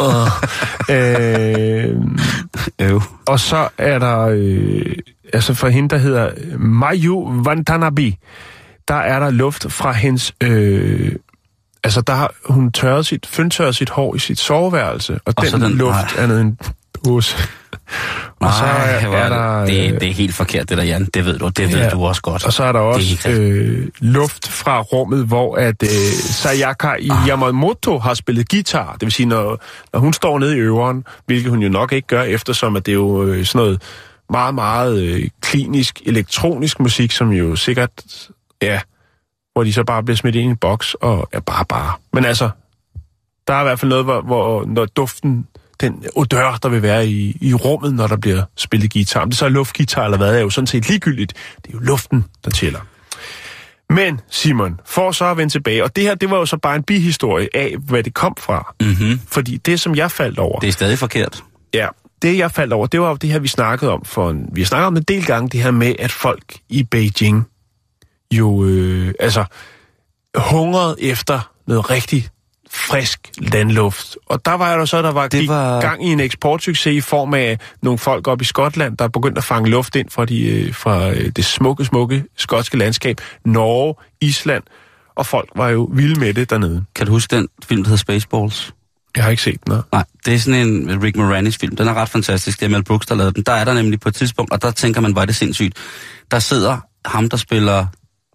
oh. 0.01 0.27
øh, 0.91 1.97
Øv. 2.81 3.03
og 3.27 3.41
så 3.41 3.69
er 3.79 3.99
der, 3.99 4.19
øh, 4.33 4.97
altså 5.33 5.55
for 5.55 5.69
hende, 5.69 5.89
der 5.89 5.97
hedder 5.99 6.31
Mayu 6.59 7.43
Vantanabi, 7.45 8.17
der 8.89 8.95
er 8.95 9.21
der 9.21 9.31
luft 9.31 9.73
fra 9.73 9.93
hendes, 9.93 10.35
øh, 10.43 11.13
altså 11.85 12.01
der 12.01 12.13
har 12.15 12.35
hun 12.45 12.73
tørret 12.73 13.07
sit, 13.07 13.27
fyndtørret 13.27 13.77
sit 13.77 13.91
hår 13.91 14.15
i 14.15 14.19
sit 14.19 14.39
soveværelse, 14.39 15.15
og, 15.15 15.35
Og 15.37 15.45
den, 15.45 15.61
den- 15.61 15.73
luft 15.73 16.17
nej. 16.17 16.23
er 16.23 16.27
nede 16.27 16.39
i 16.39 16.43
en 16.43 16.59
dåse. 17.07 17.37
Og 18.41 18.53
så 18.53 18.65
er, 18.65 19.07
hvor 19.09 19.17
er 19.17 19.29
der, 19.29 19.65
det, 19.67 19.93
øh, 19.95 20.01
det 20.01 20.09
er 20.09 20.13
helt 20.13 20.35
forkert, 20.35 20.69
det 20.69 20.79
der, 20.79 20.85
Jan. 20.85 21.05
Det 21.15 21.25
ved 21.25 21.39
du, 21.39 21.49
det 21.49 21.73
ved 21.73 21.79
Ja. 21.79 21.89
du 21.89 22.05
også 22.07 22.23
godt. 22.23 22.45
og 22.47 22.53
så 22.53 22.65
er 22.65 22.73
der 22.73 22.79
er 22.81 22.85
også 22.85 23.09
rigtigt. 23.27 23.39
øh, 23.39 23.89
luft 24.01 24.49
fra 24.49 24.81
rummet, 24.81 25.27
hvor 25.27 25.57
at 25.57 25.83
øh, 25.83 25.89
Sayaka 26.13 26.89
Yamamoto 27.29 27.99
har 27.99 28.15
spillet 28.15 28.49
guitar. 28.49 28.93
Det 28.93 29.03
vil 29.03 29.13
sige, 29.13 29.27
når, 29.27 29.59
når 29.93 30.01
hun 30.01 30.13
står 30.13 30.39
nede 30.39 30.57
i 30.57 30.59
øveren, 30.61 31.05
hvilket 31.27 31.51
hun 31.51 31.63
jo 31.63 31.69
nok 31.69 31.93
ikke 31.93 32.09
gør, 32.09 32.23
eftersom 32.23 32.77
at 32.77 32.87
det 32.87 32.93
er 32.93 32.97
jo 32.97 33.23
øh, 33.25 33.45
sådan 33.45 33.59
noget 33.67 33.83
meget, 34.31 34.55
meget 34.55 34.99
øh, 35.03 35.29
klinisk, 35.41 36.03
elektronisk 36.07 36.81
musik, 36.81 37.13
som 37.13 37.31
jo 37.33 37.57
sikkert, 37.57 37.91
ja, 38.63 38.81
hvor 39.53 39.65
de 39.65 39.73
så 39.73 39.85
bare 39.85 40.03
bliver 40.03 40.17
smidt 40.17 40.35
ind 40.37 40.45
i 40.47 40.51
en 40.51 40.57
boks, 40.57 40.95
og 40.95 41.29
ja, 41.35 41.41
bare, 41.41 41.65
bare. 41.65 41.93
Men 42.13 42.25
altså, 42.25 42.51
der 43.49 43.55
er 43.55 43.61
i 43.61 43.65
hvert 43.65 43.81
fald 43.81 43.89
noget, 43.89 44.05
hvor, 44.05 44.21
hvor 44.21 44.65
når 44.67 44.85
duften, 44.85 45.47
den 45.81 46.05
odør, 46.17 46.59
der 46.63 46.69
vil 46.69 46.83
være 46.83 47.09
i, 47.09 47.37
i 47.41 47.55
rummet, 47.55 47.95
når 47.95 48.07
der 48.07 48.17
bliver 48.17 48.43
spillet 48.57 48.93
guitar. 48.93 49.21
Om 49.21 49.31
det 49.31 49.39
så 49.39 49.45
er 49.45 49.49
luftgitar 49.49 50.05
eller 50.05 50.19
hvad, 50.19 50.35
er 50.35 50.41
jo 50.41 50.51
sådan 50.51 50.67
set 50.67 50.89
ligegyldigt. 50.89 51.33
Det 51.57 51.69
er 51.69 51.73
jo 51.73 51.79
luften, 51.79 52.25
der 52.45 52.51
tæller. 52.51 52.81
Men, 53.91 54.21
Simon, 54.31 54.81
for 54.87 55.13
så 55.13 55.25
at 55.25 55.37
vende 55.37 55.53
tilbage, 55.53 55.85
og 55.85 55.97
det 55.97 56.05
her, 56.05 56.15
det 56.15 56.31
var 56.31 56.37
jo 56.37 56.47
så 56.47 56.57
bare 56.57 56.77
en 56.77 56.83
bihistorie 56.83 57.49
af, 57.55 57.75
hvad 57.79 58.03
det 58.03 58.15
kom 58.15 58.37
fra. 58.39 58.75
Mm-hmm. 58.81 59.21
Fordi 59.29 59.57
det, 59.57 59.81
som 59.81 59.95
jeg 59.95 60.11
faldt 60.11 60.39
over, 60.39 60.59
Det 60.59 60.69
er 60.69 60.73
stadig 60.73 60.99
forkert. 60.99 61.43
Ja, 61.75 61.89
det 62.23 62.39
jeg 62.39 62.51
faldt 62.51 62.73
over, 62.73 62.87
det 62.87 63.01
var 63.01 63.09
jo 63.09 63.17
det 63.17 63.31
her, 63.31 63.39
vi 63.39 63.49
snakkede 63.49 63.93
om 63.93 64.05
for 64.05 64.31
en, 64.31 64.49
vi 64.53 64.61
har 64.61 64.67
snakket 64.67 64.87
om 64.87 64.97
en 64.97 65.03
del 65.03 65.25
gange, 65.25 65.49
det 65.49 65.63
her 65.63 65.71
med, 65.71 65.95
at 65.99 66.13
folk 66.13 66.59
i 66.69 66.83
Beijing 66.83 67.47
jo, 68.33 68.65
øh, 68.65 69.15
altså, 69.21 69.45
hungrede 70.35 70.97
efter 71.03 71.51
noget 71.67 71.91
rigtig 71.91 72.29
frisk 72.77 73.31
landluft. 73.39 74.17
Og 74.27 74.45
der 74.45 74.53
var 74.53 74.75
jo 74.75 74.87
så, 74.87 75.03
der 75.03 75.13
var, 75.13 75.29
Det 75.29 75.49
var- 75.49 75.81
gang 75.81 76.07
i 76.09 76.13
en 76.13 76.21
eksportsucces 76.21 76.87
i 76.97 77.01
form 77.01 77.35
af 77.35 77.59
nogle 77.83 77.99
folk 77.99 78.29
op 78.29 78.43
i 78.43 78.45
Skotland, 78.45 78.97
der 78.97 79.09
begyndte 79.09 79.39
at 79.39 79.45
fange 79.45 79.71
luft 79.71 79.97
ind 79.97 80.11
fra, 80.11 80.25
de, 80.25 80.43
øh, 80.47 80.75
fra 80.75 81.11
øh, 81.11 81.29
det 81.37 81.45
smukke, 81.45 81.85
smukke 81.85 82.25
skotske 82.37 82.77
landskab. 82.77 83.21
Norge, 83.45 83.95
Island, 84.21 84.63
og 85.17 85.27
folk 85.27 85.49
var 85.57 85.69
jo 85.69 85.91
vilde 85.93 86.21
med 86.21 86.35
det 86.35 86.51
dernede. 86.51 86.85
Kan 86.95 87.07
du 87.07 87.13
huske 87.13 87.37
den 87.37 87.49
film, 87.65 87.83
der 87.83 87.89
hedder 87.89 87.97
Spaceballs? 88.03 88.73
Jeg 89.17 89.25
har 89.25 89.31
ikke 89.31 89.43
set 89.43 89.67
den. 89.67 89.83
Nej, 89.93 90.05
det 90.27 90.35
er 90.35 90.39
sådan 90.39 90.61
en 90.69 91.03
Rick 91.03 91.17
Moranis 91.17 91.57
film. 91.57 91.77
Den 91.77 91.89
er 91.89 91.95
ret 91.95 92.09
fantastisk. 92.09 92.61
Det 92.61 92.67
er 92.67 92.71
Mel 92.71 92.85
Brooks, 92.85 93.07
der 93.07 93.15
lavede 93.15 93.35
den. 93.35 93.43
Der 93.43 93.53
er 93.53 93.65
der 93.65 93.75
nemlig 93.75 94.01
på 94.01 94.09
et 94.09 94.15
tidspunkt, 94.15 94.53
og 94.53 94.63
der 94.63 94.71
tænker 94.71 95.01
man, 95.01 95.13
hvor 95.13 95.23
er 95.23 95.27
det 95.27 95.37
sindssygt. 95.37 95.77
Der 96.31 96.39
sidder 96.39 96.79
ham, 97.05 97.29
der 97.29 97.37
spiller 97.37 97.87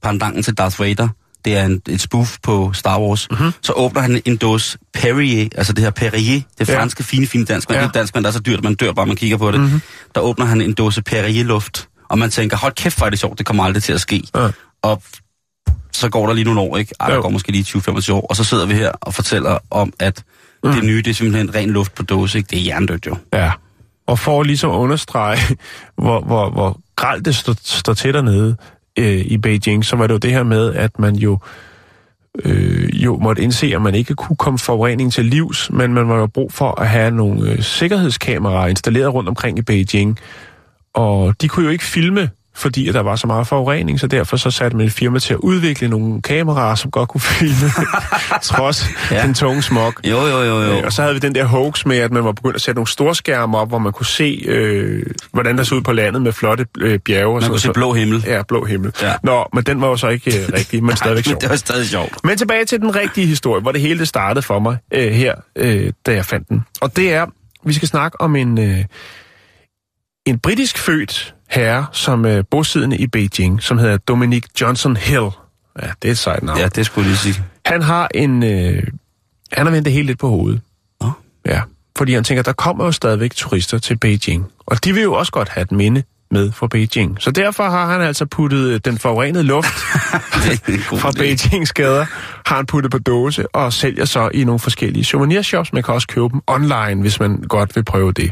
pandangen 0.04 0.43
til 0.43 0.54
Darth 0.58 0.80
Vader. 0.80 1.08
Det 1.45 1.58
er 1.58 1.65
en, 1.65 1.82
et 1.89 2.01
spoof 2.01 2.38
på 2.43 2.73
Star 2.73 2.99
Wars. 3.01 3.27
Mhm. 3.32 3.39
Mm-hmm. 3.39 3.54
Så 3.62 3.73
åbner 3.73 4.01
han 4.01 4.21
en 4.25 4.38
dåse 4.38 4.77
Perrier, 4.93 5.49
altså 5.56 5.73
det 5.73 5.84
her 5.84 5.91
Perrier, 5.91 6.41
det 6.60 6.69
Ja. 6.69 6.80
franske 6.80 7.04
fine, 7.04 7.27
fine 7.27 7.45
dansk. 7.45 7.69
Ja. 7.69 7.82
Ja. 7.82 7.88
Dansk, 7.93 8.15
men 8.15 8.23
der 8.23 8.30
er 8.30 8.34
så 8.34 8.39
dyrt, 8.39 8.63
man 8.63 8.75
dør 8.75 8.91
bare, 8.91 9.06
man 9.06 9.15
kigger 9.15 9.38
på 9.38 9.51
det. 9.51 9.60
Mm-hmm. 9.60 9.82
Der 10.15 10.21
åbner 10.21 10.45
han 10.45 10.62
en 10.62 10.73
dåse 10.73 11.01
Perrier-luft, 11.01 11.88
og 12.10 12.17
man 12.19 12.30
tænker, 12.30 12.58
hold 12.58 12.73
kæft, 12.73 12.97
hvor 12.97 13.06
er 13.06 13.10
det 13.10 13.19
sjovt, 13.19 13.38
det 13.38 13.45
kommer 13.45 13.63
aldrig 13.63 13.84
til 13.84 13.93
at 13.93 14.01
ske. 14.01 14.23
Ja. 14.36 14.47
Og 14.82 15.01
så 15.91 16.10
går 16.10 16.27
der 16.27 16.34
lige 16.34 16.45
nogle 16.45 16.60
år, 16.62 16.77
ikke? 16.77 16.93
Ej, 16.99 17.08
der 17.10 17.15
Jo. 17.15 17.21
går 17.21 17.30
måske 17.30 17.51
lige 17.51 17.63
20-25 17.63 18.13
år, 18.13 18.25
og 18.30 18.36
så 18.36 18.43
sidder 18.43 18.65
vi 18.65 18.73
her 18.73 18.91
og 18.91 19.13
fortæller 19.13 19.58
om, 19.71 19.93
at 19.99 20.23
mm. 20.63 20.71
det 20.73 20.84
nye, 20.84 20.97
det 21.01 21.08
er 21.08 21.13
simpelthen 21.13 21.56
ren 21.56 21.69
luft 21.69 21.95
på 21.95 22.04
dåse, 22.04 22.38
ikke? 22.38 22.47
Det 22.47 22.60
er 22.60 22.63
jerndødt 22.63 23.06
jo. 23.06 23.17
Ja, 23.34 23.51
og 24.08 24.19
for 24.19 24.43
ligesom 24.43 24.71
at 24.71 24.75
understrege, 24.75 25.38
hvor, 26.04 26.21
hvor, 26.21 26.49
hvor 26.49 26.80
gralt 26.95 27.25
det 27.25 27.36
står, 27.36 27.56
står 27.63 27.93
til 27.93 28.13
dernede 28.13 28.58
øh, 28.99 29.25
i 29.25 29.38
Beijing, 29.38 29.86
så 29.86 29.95
var 29.95 30.08
det 30.08 30.13
jo 30.13 30.19
det 30.19 30.32
her 30.32 30.43
med, 30.43 30.73
at 30.73 30.99
man 30.99 31.15
jo 31.15 31.38
øh, 32.45 33.04
jo 33.04 33.17
måtte 33.17 33.41
indse, 33.41 33.71
at 33.75 33.82
man 33.82 33.95
ikke 33.95 34.15
kunne 34.15 34.36
komme 34.36 34.60
forureningen 34.60 35.12
til 35.12 35.25
livs, 35.25 35.71
men 35.71 35.93
man 35.93 36.10
var 36.10 36.17
jo 36.17 36.27
brug 36.27 36.54
for 36.54 36.82
at 36.82 36.89
have 36.89 37.12
nogle 37.12 37.51
øh, 37.51 37.62
sikkerhedskameraer 37.62 38.67
installeret 38.67 39.13
rundt 39.13 39.30
omkring 39.30 39.58
i 39.60 39.62
Beijing. 39.62 40.19
Og 40.93 41.41
de 41.41 41.47
kunne 41.47 41.65
jo 41.65 41.71
ikke 41.71 41.84
filme, 41.84 42.30
fordi 42.55 42.87
at 42.87 42.93
der 42.93 42.99
var 43.01 43.15
så 43.15 43.27
meget 43.27 43.47
forurening, 43.47 43.99
så 43.99 44.07
derfor 44.07 44.37
så 44.37 44.51
satte 44.51 44.77
man 44.77 44.85
et 44.85 44.91
firma 44.93 45.19
til 45.19 45.33
at 45.33 45.39
udvikle 45.39 45.87
nogle 45.87 46.21
kameraer, 46.21 46.75
som 46.75 46.91
godt 46.91 47.09
kunne 47.09 47.21
filme, 47.21 47.69
trods 48.43 48.85
Ja. 49.11 49.21
den 49.23 49.33
tunge 49.33 49.61
smog. 49.61 49.93
Jo, 50.03 50.17
jo, 50.19 50.41
jo, 50.43 50.61
jo. 50.61 50.71
Øh, 50.77 50.83
Og 50.85 50.93
så 50.93 51.01
havde 51.01 51.13
vi 51.13 51.19
den 51.19 51.35
der 51.35 51.43
hoax 51.43 51.85
med, 51.85 51.97
at 51.97 52.11
man 52.11 52.23
var 52.23 52.31
begyndt 52.31 52.55
at 52.55 52.61
sætte 52.61 52.75
nogle 52.77 52.87
storskærme 52.87 53.57
op, 53.57 53.67
hvor 53.67 53.77
man 53.79 53.91
kunne 53.91 54.05
se, 54.05 54.43
øh, 54.47 55.03
hvordan 55.31 55.57
der 55.57 55.63
så 55.63 55.75
ud 55.75 55.81
på 55.81 55.91
landet 55.93 56.21
med 56.21 56.31
flotte 56.31 56.65
øh, 56.79 56.99
bjerge. 56.99 57.27
Og 57.27 57.33
Man 57.33 57.41
sådan 57.41 57.51
kunne 57.51 57.59
se 57.59 57.71
blå 57.73 57.93
himmel. 57.93 58.23
Ja, 58.27 58.41
blå 58.47 58.65
himmel. 58.65 58.93
Ja. 59.01 59.13
Nå, 59.23 59.45
men 59.53 59.63
den 59.63 59.81
var 59.81 59.87
jo 59.87 59.97
så 59.97 60.07
ikke 60.07 60.39
øh, 60.41 60.49
rigtig, 60.53 60.83
men 60.83 60.95
stadigvæk 61.01 61.23
sjov. 61.25 61.41
det 61.41 61.49
var 61.49 61.55
stadig 61.55 61.87
sjovt. 61.87 62.13
Men 62.23 62.37
tilbage 62.37 62.65
til 62.65 62.79
den 62.79 62.95
rigtige 62.95 63.27
historie, 63.27 63.61
hvor 63.61 63.71
det 63.71 63.81
hele 63.81 63.99
det 63.99 64.07
startede 64.07 64.41
for 64.41 64.59
mig 64.59 64.77
øh, 64.93 65.11
her, 65.11 65.35
øh, 65.55 65.91
da 66.05 66.13
jeg 66.13 66.25
fandt 66.25 66.49
den. 66.49 66.61
Og 66.81 66.95
det 66.95 67.13
er, 67.13 67.25
vi 67.65 67.73
skal 67.73 67.87
snakke 67.87 68.21
om 68.21 68.35
en, 68.35 68.59
øh, 68.59 68.77
en 70.25 70.39
britisk 70.39 70.77
født 70.77 71.35
herre, 71.51 71.85
som 71.91 72.25
er 72.25 72.41
bosiddende 72.41 72.97
i 72.97 73.07
Beijing, 73.07 73.63
som 73.63 73.77
hedder 73.77 73.97
Dominic 73.97 74.43
Johnson 74.61 74.97
Hill. 74.97 75.29
Ja, 75.81 75.87
det 76.01 76.07
er 76.07 76.11
et 76.11 76.17
sejt 76.17 76.43
navn. 76.43 76.59
Ja, 76.59 76.67
det 76.67 76.85
skulle 76.85 77.07
lige 77.07 77.17
sige. 77.17 77.43
Han 77.65 77.81
har 77.81 78.09
en... 78.15 78.43
Øh, 78.43 78.83
han 79.51 79.65
har 79.65 79.71
vendt 79.71 79.85
det 79.85 79.93
helt 79.93 80.07
lidt 80.07 80.19
på 80.19 80.27
hovedet. 80.27 80.61
Nå. 81.01 81.11
Ja, 81.45 81.61
fordi 81.97 82.13
han 82.13 82.23
tænker, 82.23 82.43
der 82.43 82.53
kommer 82.53 82.86
jo 82.86 82.91
stadigvæk 82.91 83.36
turister 83.36 83.78
til 83.78 83.97
Beijing. 83.97 84.45
Og 84.65 84.84
de 84.84 84.93
vil 84.93 85.03
jo 85.03 85.13
også 85.13 85.32
godt 85.32 85.49
have 85.49 85.63
et 85.63 85.71
minde 85.71 86.03
med 86.32 86.51
fra 86.51 86.67
Beijing. 86.67 87.17
Så 87.19 87.32
derfor 87.32 87.69
har 87.69 87.91
han 87.91 88.01
altså 88.01 88.26
puttet 88.26 88.67
øh, 88.67 88.80
den 88.86 88.97
forurenede 88.97 89.43
luft 89.43 89.67
fra. 91.01 91.11
Beijings 91.11 91.73
gader, 91.73 92.05
har 92.49 92.55
han 92.55 92.65
puttet 92.65 92.91
på 92.91 92.97
dåse 92.97 93.55
og 93.55 93.73
sælger 93.73 94.05
så 94.05 94.30
i 94.34 94.43
nogle 94.43 94.59
forskellige 94.59 95.03
souvenirshops. 95.03 95.73
Man 95.73 95.84
kan 95.84 95.93
også 95.93 96.07
købe 96.07 96.30
dem 96.32 96.41
online, 96.47 97.01
hvis 97.01 97.19
man 97.19 97.38
godt 97.38 97.76
vil 97.76 97.84
prøve 97.84 98.11
det. 98.11 98.32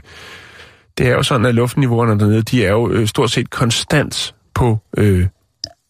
Det 1.00 1.08
er 1.08 1.12
jo 1.12 1.24
sådan, 1.24 1.46
at 1.46 1.56
luftniveauerne 1.56 2.20
dernede, 2.20 2.42
de 2.42 2.66
er 2.66 2.72
jo 2.72 2.92
øh, 2.92 3.08
stort 3.08 3.32
set 3.32 3.50
konstant 3.50 4.36
på 4.54 4.80
øh, 4.98 5.28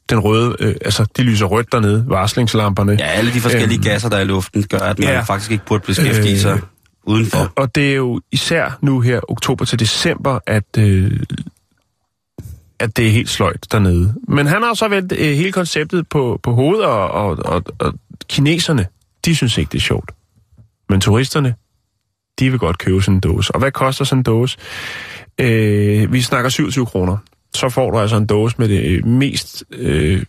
den 0.10 0.20
røde, 0.20 0.56
øh, 0.60 0.76
altså 0.86 1.06
de 1.18 1.24
lyser 1.24 1.46
rødt 1.46 1.72
dernede, 1.72 2.04
varslingslamperne. 2.08 2.98
Ja, 3.00 3.06
alle 3.06 3.34
de 3.34 3.40
forskellige 3.40 3.78
Øhm, 3.78 3.84
gasser, 3.84 4.10
der 4.10 4.18
er 4.18 4.22
i 4.22 4.26
luften, 4.26 4.64
gør, 4.64 4.78
at 4.78 5.00
man 5.00 5.08
ja. 5.08 5.22
faktisk 5.22 5.52
ikke 5.52 5.66
burde 5.66 5.84
beskæftige 5.86 6.40
sig 6.40 6.54
Øh, 6.54 6.62
udenfor. 7.04 7.54
Og 7.56 7.76
det 7.76 7.92
er 7.92 7.96
jo 7.96 8.22
især 8.32 8.78
nu 8.82 9.00
her, 9.00 9.20
oktober 9.30 9.66
til 9.66 9.80
december, 9.80 10.40
at, 10.48 10.78
øh, 10.78 11.20
at 12.80 12.98
det 12.98 13.08
er 13.08 13.12
helt 13.12 13.30
sløjt 13.30 13.68
dernede. 13.72 14.14
Men 14.28 14.48
han 14.48 14.62
har 14.62 14.74
så 14.74 14.88
vendt 14.88 15.12
øh, 15.12 15.36
hele 15.36 15.52
konceptet 15.52 16.08
på, 16.10 16.40
på 16.44 16.54
hovedet, 16.54 16.86
og, 16.86 17.10
og, 17.12 17.38
og, 17.46 17.64
og 17.80 17.94
kineserne, 18.28 18.86
de 19.26 19.36
synes 19.36 19.58
ikke, 19.58 19.72
det 19.72 19.78
er 19.78 19.82
sjovt. 19.82 20.12
Men 20.90 21.02
turisterne, 21.02 21.56
de 22.40 22.50
vil 22.50 22.60
godt 22.60 22.78
købe 22.78 23.02
sådan 23.02 23.16
en 23.16 23.20
dåse. 23.20 23.56
Og 23.56 23.60
hvad 23.60 23.72
koster 23.72 24.06
sådan 24.06 24.20
en 24.20 24.24
dåse? 24.24 24.58
Øh, 25.42 26.14
vi 26.14 26.22
snakker 26.22 26.50
27 26.50 26.86
kroner. 26.86 27.18
så 27.56 27.70
får 27.70 27.92
du 27.92 28.00
altså 28.00 28.16
en 28.16 28.26
dåse 28.26 28.56
med 28.60 28.70
det 28.70 28.86
øh, 28.86 29.06
mest... 29.06 29.64
Øh, 29.72 30.24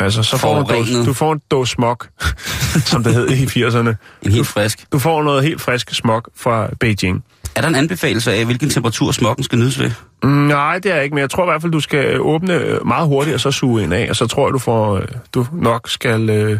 altså, 0.00 0.22
så 0.22 0.36
får 0.36 0.54
du 0.54 0.60
en 0.60 0.66
dåse, 0.66 1.04
du 1.04 1.12
får 1.12 1.32
en 1.32 1.40
dåse 1.50 1.72
smog, 1.72 1.98
som 2.90 3.04
det 3.04 3.14
hed 3.14 3.28
i 3.30 3.44
80'erne. 3.44 3.94
En 4.22 4.32
helt 4.32 4.46
frisk. 4.46 4.92
Du 4.92 4.98
får 4.98 5.22
noget 5.22 5.42
helt 5.42 5.60
frisk 5.60 5.94
smog 5.94 6.22
fra 6.36 6.68
Beijing. 6.80 7.24
Er 7.56 7.60
der 7.60 7.68
en 7.68 7.74
anbefaling 7.74 8.28
af, 8.28 8.44
hvilken 8.44 8.70
temperatur 8.70 9.12
smokken 9.12 9.44
skal 9.44 9.58
nydes 9.58 9.78
ved? 9.80 9.90
Mm, 10.22 10.30
nej, 10.30 10.78
det 10.78 10.92
er 10.92 11.00
ikke, 11.00 11.14
men 11.14 11.20
jeg 11.20 11.30
tror 11.30 11.44
i 11.44 11.46
hvert 11.46 11.62
fald, 11.62 11.72
du 11.72 11.80
skal 11.80 12.20
åbne 12.20 12.54
øh, 12.54 12.86
meget 12.86 13.08
hurtigt, 13.08 13.34
og 13.34 13.40
så 13.40 13.50
suge 13.50 13.82
ind 13.82 13.94
af, 13.94 14.06
og 14.10 14.16
så 14.16 14.26
tror 14.26 14.46
jeg, 14.46 14.52
du 14.52 14.58
får, 14.58 14.96
øh, 14.96 15.08
du 15.34 15.46
nok 15.52 15.88
skal, 15.88 16.30
øh, 16.30 16.58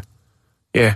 ja, 0.75 0.95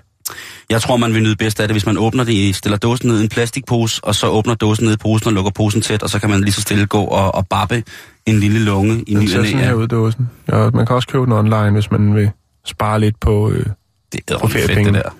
Jeg 0.70 0.82
tror, 0.82 0.96
man 0.96 1.14
vil 1.14 1.22
nyde 1.22 1.36
bedst 1.36 1.60
af 1.60 1.68
det, 1.68 1.74
hvis 1.74 1.86
man 1.86 1.98
åbner 1.98 2.24
det, 2.24 2.56
stiller 2.56 2.78
dåsen 2.78 3.08
ned 3.08 3.20
i 3.20 3.22
en 3.22 3.28
plastikpose, 3.28 4.04
og 4.04 4.14
så 4.14 4.26
åbner 4.28 4.54
dåsen 4.54 4.84
ned 4.84 4.94
i 4.94 4.96
posen 4.96 5.26
og 5.26 5.32
lukker 5.32 5.50
posen 5.50 5.80
tæt, 5.82 6.02
og 6.02 6.10
så 6.10 6.18
kan 6.18 6.30
man 6.30 6.40
lige 6.40 6.52
så 6.52 6.60
stille 6.60 6.86
gå 6.86 7.00
og, 7.04 7.34
og 7.34 7.48
bappe 7.48 7.82
en 8.26 8.40
lille 8.40 8.64
lunge 8.64 9.04
i 9.06 9.14
ny 9.14 9.36
og 9.36 9.44
næ. 9.44 9.72
ud, 9.72 9.86
dåsen. 9.88 10.30
Ja, 10.52 10.70
man 10.70 10.86
kan 10.86 10.96
også 10.96 11.08
købe 11.08 11.24
den 11.24 11.32
online, 11.32 11.70
hvis 11.70 11.90
man 11.90 12.14
vil 12.14 12.30
spare 12.66 13.00
lidt 13.00 13.20
på, 13.20 13.50
øh, 13.50 13.66
Det 14.12 14.20
er 14.30 14.38
På 14.38 14.48
fedt, 14.48 14.62
det 14.62 14.70
feriepenge. 14.70 14.92
der. 14.98 15.10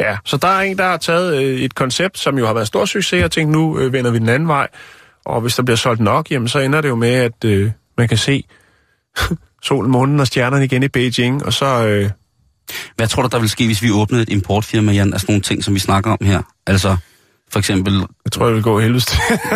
Ja, 0.00 0.16
så 0.24 0.36
der 0.36 0.48
er 0.48 0.60
en, 0.60 0.78
der 0.78 0.84
har 0.84 0.96
taget 0.96 1.42
øh, 1.42 1.60
et 1.60 1.74
koncept, 1.74 2.18
som 2.18 2.38
jo 2.38 2.46
har 2.46 2.54
været 2.54 2.66
stor 2.66 2.84
succes, 2.84 3.24
og 3.24 3.30
tænkt, 3.30 3.52
nu 3.52 3.78
øh, 3.78 3.92
vender 3.92 4.10
vi 4.10 4.18
den 4.18 4.28
anden 4.28 4.48
vej. 4.48 4.68
Og 5.24 5.40
hvis 5.40 5.54
der 5.56 5.62
bliver 5.62 5.76
solgt 5.76 6.00
nok, 6.00 6.30
jamen, 6.30 6.48
så 6.48 6.58
ender 6.58 6.80
det 6.80 6.88
jo 6.88 6.94
med, 6.96 7.12
at 7.12 7.44
øh, 7.44 7.70
man 7.98 8.08
kan 8.08 8.18
se 8.18 8.44
solen, 9.62 9.90
månen 9.90 10.20
og 10.20 10.26
stjernerne 10.26 10.64
igen 10.64 10.82
i 10.82 10.88
Beijing, 10.88 11.44
og 11.46 11.52
så... 11.52 11.86
Øh, 11.86 12.10
Hvad 12.96 13.06
tror 13.08 13.22
du, 13.22 13.28
der 13.32 13.38
vil 13.38 13.48
ske, 13.48 13.66
hvis 13.66 13.82
vi 13.82 13.90
åbnede 13.90 14.22
et 14.22 14.28
importfirma, 14.28 14.92
Jan, 14.92 15.14
af 15.14 15.20
sådan 15.20 15.32
nogle 15.32 15.42
ting, 15.42 15.64
som 15.64 15.74
vi 15.74 15.78
snakker 15.80 16.10
om 16.10 16.18
her? 16.26 16.42
Altså, 16.66 16.96
for 17.52 17.58
eksempel 17.58 17.94
jeg 18.24 18.32
tror, 18.32 18.46
jeg 18.46 18.54
vil 18.54 18.62
gå 18.62 18.80
helvede 18.80 19.04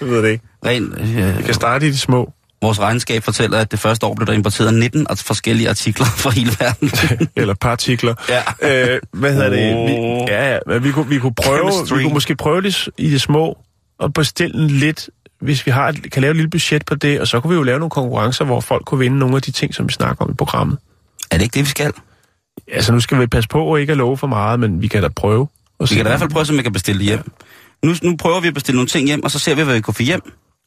jeg 0.00 0.08
ved 0.08 0.22
det 0.22 0.28
ikke. 0.30 0.44
ren 0.66 0.94
Vi 0.98 1.22
øh, 1.22 1.44
kan 1.44 1.54
starte 1.54 1.86
i 1.88 1.90
de 1.90 1.98
små, 1.98 2.32
vores 2.62 2.80
regnskab 2.80 3.22
fortæller, 3.24 3.58
at 3.58 3.70
det 3.70 3.78
første 3.78 4.06
år 4.06 4.14
blev 4.14 4.26
der 4.26 4.32
importeret 4.32 4.74
19 4.74 5.06
art- 5.10 5.22
forskellige 5.26 5.68
artikler 5.68 6.06
fra 6.06 6.30
hele 6.30 6.50
verden. 6.58 6.90
eller 7.36 7.54
partikler. 7.54 8.14
Ja. 8.28 8.42
Øh, 8.94 9.00
hvad 9.12 9.32
hedder 9.32 9.48
det? 9.48 9.58
Vi, 9.58 9.92
ja, 10.32 10.58
ja, 10.70 10.78
vi 10.78 10.92
kunne, 10.92 11.08
vi 11.08 11.18
kunne 11.18 11.34
prøve, 11.34 11.72
Chemistry. 11.72 11.96
vi 11.96 12.02
kunne 12.02 12.12
måske 12.14 12.36
prøve 12.36 12.62
det 12.62 12.88
i 12.98 13.10
det 13.10 13.20
små, 13.20 13.58
og 13.98 14.12
bestille 14.14 14.68
lidt, 14.68 15.10
hvis 15.40 15.66
vi 15.66 15.70
har, 15.70 15.88
et- 15.88 16.12
kan 16.12 16.22
lave 16.22 16.30
et 16.30 16.36
lille 16.36 16.50
budget 16.50 16.84
på 16.86 16.94
det, 16.94 17.20
og 17.20 17.26
så 17.28 17.40
kunne 17.40 17.50
vi 17.50 17.56
jo 17.56 17.62
lave 17.62 17.78
nogle 17.78 17.90
konkurrencer, 17.90 18.44
hvor 18.44 18.60
folk 18.60 18.84
kunne 18.84 18.98
vinde 19.00 19.18
nogle 19.18 19.36
af 19.36 19.42
de 19.42 19.50
ting, 19.50 19.74
som 19.74 19.88
vi 19.88 19.92
snakker 19.92 20.24
om 20.24 20.30
i 20.30 20.34
programmet. 20.34 20.78
Er 21.32 21.36
det 21.38 21.42
ikke 21.42 21.54
det, 21.54 21.62
vi 21.64 21.68
skal? 21.68 21.92
Altså, 22.72 22.92
nu 22.92 23.00
skal 23.00 23.20
vi 23.20 23.26
passe 23.26 23.48
på 23.48 23.64
og 23.64 23.80
ikke 23.80 23.90
at 23.90 23.96
love 23.96 24.16
for 24.18 24.26
meget, 24.26 24.60
men 24.60 24.82
vi 24.82 24.88
kan 24.88 25.02
da 25.02 25.08
prøve. 25.08 25.48
Og 25.78 25.90
Vi 25.90 25.94
kan 25.94 26.04
da 26.04 26.08
i 26.08 26.10
hvert 26.10 26.18
fald 26.20 26.30
prøve, 26.30 26.46
om 26.50 26.56
vi 26.56 26.62
kan 26.62 26.72
bestille 26.72 27.02
hjem. 27.02 27.32
Nu, 27.84 27.94
nu 28.02 28.16
prøver 28.16 28.40
vi 28.40 28.48
at 28.48 28.54
bestille 28.54 28.76
nogle 28.76 28.88
ting 28.88 29.06
hjem, 29.06 29.24
og 29.24 29.30
så 29.30 29.38
ser 29.38 29.54
vi, 29.54 29.62
hvad 29.62 29.74
vi 29.74 29.80
kan 29.80 29.94
få 29.94 30.02
hjem. 30.02 30.20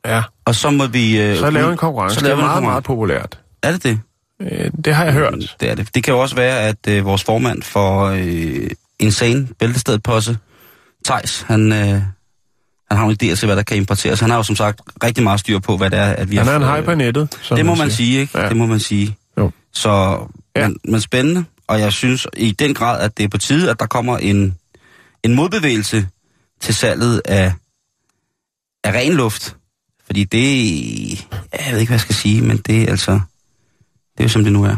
Ja, 0.06 0.22
Og 0.46 0.56
så 0.56 0.70
må 0.72 0.88
vi... 0.88 1.22
Øh, 1.22 1.38
så 1.38 1.50
lave 1.50 1.72
en 1.72 1.78
konkurrence. 1.78 2.20
Så 2.20 2.26
det 2.26 2.32
er 2.32 2.36
meget, 2.36 2.64
meget 2.64 2.84
populært. 2.84 3.40
Er 3.64 3.72
det 3.72 3.84
det? 3.84 4.00
Øh, 4.42 4.72
det 4.86 4.96
har 4.96 5.04
jeg 5.04 5.14
hørt. 5.14 5.56
Det 5.60 5.70
er 5.72 5.76
det. 5.76 5.96
Det 5.96 6.04
kan 6.04 6.14
jo 6.14 6.20
også 6.20 6.36
være, 6.36 6.60
at 6.62 6.88
øh, 6.88 7.06
vores 7.06 7.24
formand 7.24 7.62
for 7.62 8.04
øh, 8.06 8.70
Insane 9.00 9.48
Bæltestedet 9.60 10.04
Posse, 10.04 10.38
Thijs, 11.06 11.42
han, 11.42 11.72
øh, 11.74 11.78
han 12.90 12.98
har 12.98 13.06
en 13.06 13.12
idé 13.12 13.36
til, 13.36 13.46
hvad 13.46 13.56
der 13.56 13.64
kan 13.64 13.78
importeres. 13.78 14.20
Han 14.20 14.30
har 14.30 14.38
jo 14.38 14.44
som 14.44 14.56
sagt 14.56 14.82
rigtig 15.04 15.24
meget 15.24 15.40
styr 15.40 15.60
på, 15.60 15.78
hvad 15.78 15.90
det 15.90 16.00
er, 16.00 16.06
at 16.14 16.32
vi 16.32 16.36
Han 16.36 16.46
har 16.46 16.54
er 16.54 16.58
en 16.58 16.64
hej 16.64 16.82
på 16.82 16.96
nettet. 16.96 17.38
som 17.42 17.58
Det 17.58 17.66
må 17.66 17.76
man 17.76 17.92
siger. 17.92 17.96
sige, 17.96 18.20
ikke? 18.20 18.40
Ja. 18.40 18.50
Det 18.50 18.58
må 18.58 18.66
man 18.66 18.80
sige. 18.80 19.18
Jo. 19.38 19.52
Så, 19.74 20.20
Ja. 20.56 20.68
men, 20.68 20.78
men 20.84 21.02
spændende. 21.02 21.46
Og 21.68 21.80
jeg 21.80 21.94
synes 21.94 22.28
i 22.38 22.52
den 22.52 22.74
grad, 22.74 23.02
at 23.02 23.18
det 23.18 23.24
er 23.24 23.28
på 23.28 23.38
tide, 23.38 23.70
at 23.72 23.80
der 23.80 23.86
kommer 23.86 24.18
en, 24.18 24.58
en 25.24 25.36
modbevægelse 25.36 26.08
til 26.62 26.76
salget 26.76 27.22
af, 27.26 27.54
af 28.84 28.92
ren 28.92 29.14
luft. 29.14 29.56
Fordi 30.06 30.24
det... 30.24 31.28
Jeg 31.32 31.72
ved 31.72 31.80
ikke, 31.80 31.90
hvad 31.90 31.96
jeg 31.96 32.02
skal 32.02 32.16
sige, 32.16 32.42
men 32.42 32.58
det 32.58 32.82
er 32.82 32.90
altså... 32.90 33.12
Det 34.18 34.20
er 34.20 34.24
jo 34.24 34.30
som 34.30 34.44
det 34.44 34.54
nu 34.54 34.64
er. 34.64 34.78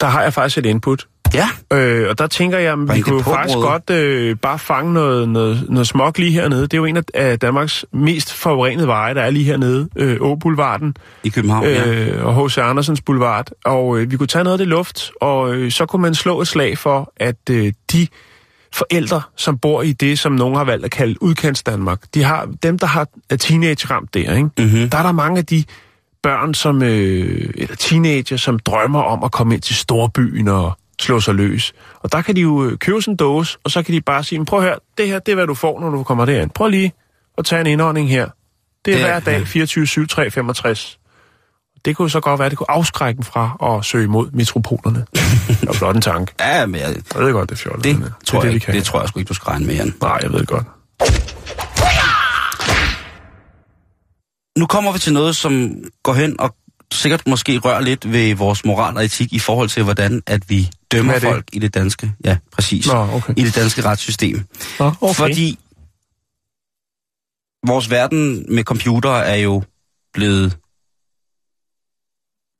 Der 0.00 0.06
har 0.06 0.22
jeg 0.22 0.32
faktisk 0.32 0.58
et 0.58 0.66
input. 0.66 1.06
Ja, 1.34 1.48
Øh, 1.72 2.08
og 2.08 2.18
der 2.18 2.26
tænker 2.26 2.58
jeg, 2.58 2.72
at 2.72 2.96
vi 2.96 3.00
kunne 3.00 3.22
på, 3.22 3.30
faktisk 3.30 3.56
brødre. 3.56 3.70
godt 3.70 3.90
øh, 3.90 4.36
bare 4.36 4.58
fange 4.58 4.92
noget, 4.92 5.28
noget, 5.28 5.66
noget 5.68 5.86
smog 5.86 6.12
lige 6.16 6.32
hernede. 6.32 6.62
Det 6.62 6.74
er 6.74 6.78
jo 6.78 6.84
en 6.84 7.04
af, 7.14 7.38
Danmarks 7.38 7.84
mest 7.92 8.34
forurenede 8.34 8.86
veje, 8.86 9.14
der 9.14 9.22
er 9.22 9.30
lige 9.30 9.44
hernede. 9.44 9.88
Øh, 9.96 10.16
Åboulevarden 10.20 10.96
i 11.24 11.28
København, 11.28 11.64
ja. 11.64 11.88
øh, 11.88 12.26
og 12.26 12.46
H.C. 12.46 12.58
Andersens 12.58 13.00
Boulevard. 13.00 13.48
Og 13.64 13.98
øh, 13.98 14.10
vi 14.10 14.16
kunne 14.16 14.26
tage 14.26 14.44
noget 14.44 14.54
af 14.54 14.58
det 14.58 14.68
luft, 14.68 15.10
og 15.20 15.54
øh, 15.54 15.72
så 15.72 15.86
kunne 15.86 16.02
man 16.02 16.14
slå 16.14 16.40
et 16.40 16.48
slag 16.48 16.78
for, 16.78 17.12
at 17.16 17.50
øh, 17.50 17.72
de 17.92 18.06
forældre, 18.72 19.22
som 19.36 19.58
bor 19.58 19.82
i 19.82 19.92
det, 19.92 20.18
som 20.18 20.32
nogen 20.32 20.56
har 20.56 20.64
valgt 20.64 20.84
at 20.84 20.90
kalde 20.90 21.22
udkants 21.22 21.62
Danmark, 21.62 22.00
de 22.14 22.22
har, 22.22 22.48
dem, 22.62 22.78
der 22.78 22.86
har 22.86 23.06
teenage 23.40 23.86
ramt 23.90 24.14
der, 24.14 24.20
ikke? 24.36 24.48
Mm-hmm. 24.58 24.90
der 24.90 24.98
er 24.98 25.02
der 25.02 25.12
mange 25.12 25.38
af 25.38 25.46
de 25.46 25.64
børn, 26.22 26.54
som, 26.54 26.82
øh, 26.82 27.50
eller 27.54 27.76
teenager, 27.76 28.36
som 28.36 28.58
drømmer 28.58 29.00
om 29.02 29.24
at 29.24 29.32
komme 29.32 29.54
ind 29.54 29.62
til 29.62 29.76
storbyen 29.76 30.48
og 30.48 30.72
slå 31.00 31.20
sig 31.20 31.34
løs. 31.34 31.72
Og 32.00 32.12
der 32.12 32.22
kan 32.22 32.36
de 32.36 32.40
jo 32.40 32.64
øh, 32.64 32.78
købe 32.78 33.02
sådan 33.02 33.12
en 33.12 33.16
dåse, 33.16 33.58
og 33.64 33.70
så 33.70 33.82
kan 33.82 33.94
de 33.94 34.00
bare 34.00 34.24
sige, 34.24 34.38
"Men 34.38 34.46
prøv 34.46 34.60
høre, 34.60 34.76
det 34.98 35.08
her, 35.08 35.18
det 35.18 35.32
er, 35.32 35.36
hvad 35.36 35.46
du 35.46 35.54
får, 35.54 35.80
når 35.80 35.90
du 35.90 36.02
kommer 36.02 36.24
derind. 36.24 36.50
Prøv 36.50 36.68
lige 36.68 36.92
at 37.38 37.44
tage 37.44 37.60
en 37.60 37.66
indånding 37.66 38.08
her. 38.10 38.28
Det 38.84 38.92
er 38.94 38.96
Det 38.98 39.02
er- 39.06 39.06
hver 39.06 39.20
dag, 39.20 39.46
24, 39.46 39.86
7, 39.86 40.06
3, 40.08 40.30
65. 40.30 40.98
Det 41.84 41.96
kunne 41.96 42.10
så 42.10 42.20
godt 42.20 42.38
være, 42.38 42.46
at 42.46 42.50
det 42.50 42.58
kunne 42.58 42.70
afskrække 42.70 43.16
dem 43.16 43.24
fra 43.24 43.76
at 43.78 43.84
søge 43.84 44.04
imod 44.04 44.30
metropolerne. 44.30 45.06
det 45.60 45.66
var 45.68 45.74
blot 45.78 45.94
en 45.96 46.00
tanke. 46.02 46.32
Ja, 46.40 46.66
men 46.66 46.80
jeg, 46.80 46.94
Jeg 47.14 47.22
ved 47.24 47.32
godt, 47.32 47.50
det 47.50 47.54
er 47.54 47.58
fjollet. 47.58 47.84
det, 47.84 47.98
men, 47.98 48.08
tror 48.26 48.40
det, 48.40 48.52
jeg, 48.52 48.62
kan. 48.62 48.74
det 48.74 48.84
tror 48.84 49.00
jeg 49.00 49.08
sgu 49.08 49.18
ikke, 49.18 49.28
du 49.28 49.34
skal 49.34 49.46
regne 49.50 49.66
med, 49.66 49.74
Jan. 49.74 49.94
Nej, 50.02 50.18
jeg 50.22 50.32
ved 50.32 50.38
det 50.40 50.48
godt. 50.48 50.64
Nu 54.58 54.66
kommer 54.66 54.92
vi 54.92 54.98
til 54.98 55.12
noget, 55.12 55.36
som 55.36 55.70
går 56.02 56.14
hen 56.14 56.40
og 56.40 56.54
sikkert 56.92 57.26
måske 57.26 57.58
rører 57.58 57.80
lidt 57.80 58.12
ved 58.12 58.34
vores 58.34 58.64
moral 58.64 58.96
og 58.96 59.04
etik 59.04 59.32
i 59.32 59.38
forhold 59.38 59.68
til, 59.68 59.82
hvordan 59.82 60.22
at 60.26 60.50
vi 60.50 60.70
dømmer 60.92 61.12
er 61.12 61.20
folk 61.20 61.48
i 61.52 61.58
det 61.58 61.74
danske, 61.74 62.12
ja, 62.24 62.36
præcis, 62.52 62.86
Nå, 62.86 63.08
okay. 63.12 63.34
i 63.36 63.44
det 63.44 63.54
danske 63.54 63.84
retssystem. 63.84 64.44
Nå, 64.78 64.92
okay. 65.00 65.14
Fordi 65.14 65.58
vores 67.66 67.90
verden 67.90 68.46
med 68.54 68.64
computer 68.64 69.10
er 69.10 69.36
jo 69.36 69.62
blevet 70.12 70.58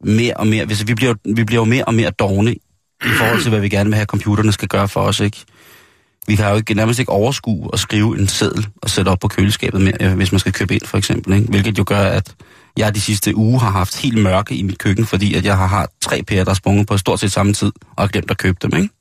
mere 0.04 0.36
og 0.36 0.46
mere, 0.46 0.64
hvis 0.64 0.86
vi 0.86 0.94
bliver, 0.94 1.14
vi 1.34 1.44
bliver 1.44 1.60
jo 1.60 1.64
mere 1.64 1.84
og 1.84 1.94
mere 1.94 2.10
dogne 2.10 2.54
i 3.04 3.08
forhold 3.18 3.42
til, 3.42 3.50
hvad 3.50 3.60
vi 3.60 3.68
gerne 3.68 3.90
vil 3.90 3.94
have, 3.94 4.02
at 4.02 4.08
computerne 4.08 4.52
skal 4.52 4.68
gøre 4.68 4.88
for 4.88 5.00
os, 5.00 5.20
ikke? 5.20 5.44
Vi 6.28 6.36
kan 6.36 6.50
jo 6.50 6.56
ikke, 6.56 6.74
nærmest 6.74 6.98
ikke 6.98 7.12
overskue 7.12 7.70
at 7.72 7.78
skrive 7.78 8.18
en 8.18 8.28
seddel 8.28 8.66
og 8.82 8.90
sætte 8.90 9.08
op 9.08 9.18
på 9.18 9.28
køleskabet, 9.28 9.80
mere, 9.80 9.94
øh, 10.00 10.16
hvis 10.16 10.32
man 10.32 10.38
skal 10.38 10.52
købe 10.52 10.74
ind, 10.74 10.86
for 10.86 10.98
eksempel. 10.98 11.34
Ikke? 11.34 11.46
Hvilket 11.48 11.78
jo 11.78 11.84
gør, 11.86 12.00
at 12.00 12.34
jeg 12.76 12.94
de 12.94 13.00
sidste 13.00 13.36
uge 13.36 13.60
har 13.60 13.70
haft 13.70 13.96
helt 13.96 14.22
mørke 14.22 14.54
i 14.54 14.62
mit 14.62 14.78
køkken, 14.78 15.06
fordi 15.06 15.34
at 15.34 15.44
jeg 15.44 15.56
har 15.56 15.66
haft 15.66 15.90
tre 16.00 16.22
pærer, 16.22 16.44
der 16.44 16.50
er 16.50 16.54
sprunget 16.54 16.86
på 16.86 16.98
stort 16.98 17.20
set 17.20 17.32
samme 17.32 17.52
tid, 17.52 17.72
og 17.96 18.02
har 18.02 18.06
glemt 18.06 18.30
at 18.30 18.38
købe 18.38 18.58
dem. 18.62 18.76
Ikke? 18.76 18.94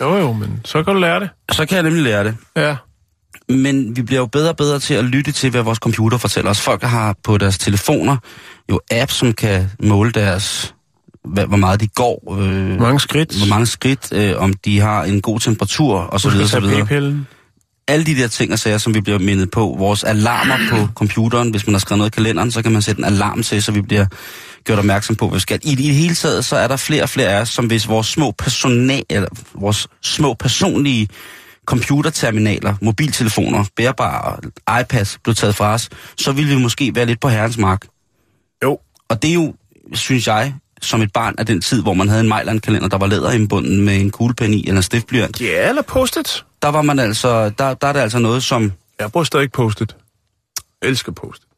Jo, 0.00 0.16
jo, 0.16 0.32
men 0.32 0.60
så 0.64 0.82
kan 0.82 0.94
du 0.94 1.00
lære 1.00 1.20
det. 1.20 1.28
Så 1.52 1.66
kan 1.66 1.74
jeg 1.74 1.82
nemlig 1.82 2.02
lære 2.02 2.24
det. 2.24 2.36
Ja. 2.56 2.76
Men 3.48 3.96
vi 3.96 4.02
bliver 4.02 4.20
jo 4.20 4.26
bedre 4.26 4.48
og 4.48 4.56
bedre 4.56 4.78
til 4.78 4.94
at 4.94 5.04
lytte 5.04 5.32
til, 5.32 5.50
hvad 5.50 5.62
vores 5.62 5.78
computer 5.78 6.18
fortæller 6.18 6.50
os. 6.50 6.60
Folk 6.60 6.82
har 6.82 7.16
på 7.24 7.38
deres 7.38 7.58
telefoner 7.58 8.16
jo 8.70 8.80
apps, 8.90 9.14
som 9.14 9.32
kan 9.32 9.70
måle 9.80 10.12
deres, 10.12 10.73
hvor 11.24 11.56
meget 11.56 11.80
de 11.80 11.86
går, 11.88 12.36
øh, 12.40 12.80
Mange 12.80 13.00
skridt. 13.00 13.36
hvor 13.36 13.46
mange 13.46 13.66
skridt, 13.66 14.12
øh, 14.12 14.32
om 14.36 14.52
de 14.52 14.80
har 14.80 15.04
en 15.04 15.20
god 15.20 15.40
temperatur, 15.40 15.98
og 15.98 16.20
så 16.20 16.30
videre, 16.30 16.48
så 16.48 16.60
videre. 16.60 17.24
Alle 17.88 18.06
de 18.06 18.14
der 18.14 18.28
ting 18.28 18.52
og 18.52 18.58
sager, 18.58 18.78
som 18.78 18.94
vi 18.94 19.00
bliver 19.00 19.18
mindet 19.18 19.50
på. 19.50 19.74
Vores 19.78 20.04
alarmer 20.04 20.56
på 20.70 20.88
computeren, 21.00 21.50
hvis 21.50 21.66
man 21.66 21.74
har 21.74 21.78
skrevet 21.80 21.98
noget 21.98 22.10
i 22.10 22.14
kalenderen, 22.14 22.50
så 22.50 22.62
kan 22.62 22.72
man 22.72 22.82
sætte 22.82 22.98
en 22.98 23.04
alarm 23.04 23.42
til, 23.42 23.62
så 23.62 23.72
vi 23.72 23.80
bliver 23.82 24.06
gjort 24.64 24.78
opmærksom 24.78 25.16
på, 25.16 25.28
hvad 25.28 25.36
vi 25.36 25.40
skal. 25.40 25.60
I, 25.62 25.72
I 25.72 25.74
det 25.74 25.94
hele 25.94 26.14
taget, 26.14 26.44
så 26.44 26.56
er 26.56 26.68
der 26.68 26.76
flere 26.76 27.02
og 27.02 27.08
flere 27.08 27.28
af 27.28 27.40
os, 27.40 27.48
som 27.48 27.66
hvis 27.66 27.88
vores 27.88 28.06
små, 28.06 28.30
personal, 28.30 29.02
eller 29.10 29.28
vores 29.54 29.88
små 30.02 30.34
personlige 30.34 31.08
computerterminaler, 31.66 32.74
mobiltelefoner, 32.82 33.64
bærbare 33.76 34.36
iPads 34.80 35.18
blev 35.24 35.34
taget 35.34 35.54
fra 35.56 35.74
os, 35.74 35.88
så 36.18 36.32
ville 36.32 36.56
vi 36.56 36.62
måske 36.62 36.94
være 36.94 37.06
lidt 37.06 37.20
på 37.20 37.28
herrens 37.28 37.58
mark. 37.58 37.86
Jo. 38.64 38.78
Og 39.08 39.22
det 39.22 39.30
er 39.30 39.34
jo, 39.34 39.54
synes 39.92 40.26
jeg, 40.26 40.54
som 40.84 41.02
et 41.02 41.12
barn 41.12 41.34
af 41.38 41.46
den 41.46 41.60
tid, 41.60 41.82
hvor 41.82 41.94
man 41.94 42.08
havde 42.08 42.20
en 42.20 42.28
Mejland-kalender, 42.28 42.88
der 42.88 42.98
var 42.98 43.06
læderindbunden 43.06 43.84
med 43.84 44.00
en 44.00 44.10
kuglepen 44.10 44.54
i 44.54 44.58
eller 44.66 44.76
en 44.76 44.82
stiftblyant. 44.82 45.40
Ja, 45.40 45.68
eller 45.68 45.82
postet. 45.82 46.44
Der 46.62 46.68
var 46.68 46.82
man 46.82 46.98
altså, 46.98 47.48
der, 47.48 47.74
der 47.74 47.86
er 47.88 47.92
det 47.92 48.00
altså 48.00 48.18
noget, 48.18 48.42
som 48.42 48.72
Jeg 49.00 49.12
bruger 49.12 49.24
stadig 49.24 49.52
postet. 49.52 49.96
Elsker 50.82 51.12
postet. 51.12 51.48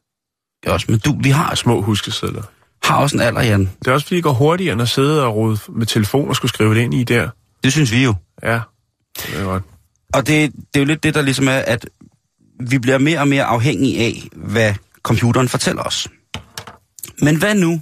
Ja, 0.66 0.72
også, 0.72 0.86
men 0.88 0.98
du, 0.98 1.16
vi 1.20 1.30
har, 1.30 1.54
Små 1.54 1.82
huskesedler. 1.82 2.42
har 2.82 2.96
også 2.96 3.16
en 3.16 3.22
alder, 3.22 3.42
Jan. 3.42 3.70
Det 3.78 3.88
er 3.88 3.92
også 3.92 4.06
fordi, 4.06 4.16
det 4.16 4.24
går 4.24 4.32
hurtigere 4.32 4.72
end 4.72 4.82
at 4.82 4.88
sidde 4.88 5.24
og 5.24 5.34
rode 5.36 5.58
med 5.68 5.86
telefon 5.86 6.28
og 6.28 6.36
skulle 6.36 6.52
skrive 6.52 6.74
det 6.74 6.80
ind 6.80 6.94
i 6.94 7.04
der. 7.04 7.28
Det 7.64 7.72
synes 7.72 7.92
vi 7.92 8.04
jo. 8.04 8.14
Ja, 8.42 8.60
det 9.16 9.40
er 9.40 9.44
godt. 9.44 9.62
Og 10.14 10.26
det, 10.26 10.52
det 10.52 10.64
er 10.74 10.78
jo 10.78 10.84
lidt 10.84 11.02
det, 11.02 11.14
der 11.14 11.22
ligesom 11.22 11.48
er, 11.48 11.52
at 11.52 11.88
vi 12.60 12.78
bliver 12.78 12.98
mere 12.98 13.20
og 13.20 13.28
mere 13.28 13.44
afhængige 13.44 14.04
af, 14.04 14.28
hvad 14.36 14.74
computeren 15.02 15.48
fortæller 15.48 15.82
os. 15.82 16.08
Men 17.22 17.36
hvad 17.36 17.54
nu, 17.54 17.80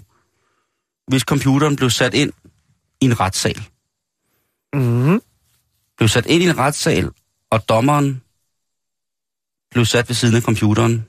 hvis 1.07 1.23
computeren 1.23 1.77
blev 1.77 1.91
sat 1.91 2.15
ind 2.15 2.33
i 3.01 3.05
en 3.05 3.21
retssal? 3.21 3.69
Mm. 4.75 5.21
Blev 5.97 6.09
sat 6.09 6.27
ind 6.27 6.43
i 6.43 6.47
en 6.47 6.59
retssal, 6.59 7.11
og 7.51 7.69
dommeren 7.69 8.23
blev 9.71 9.85
sat 9.85 10.09
ved 10.09 10.15
siden 10.15 10.37
af 10.37 10.43
computeren. 10.43 11.05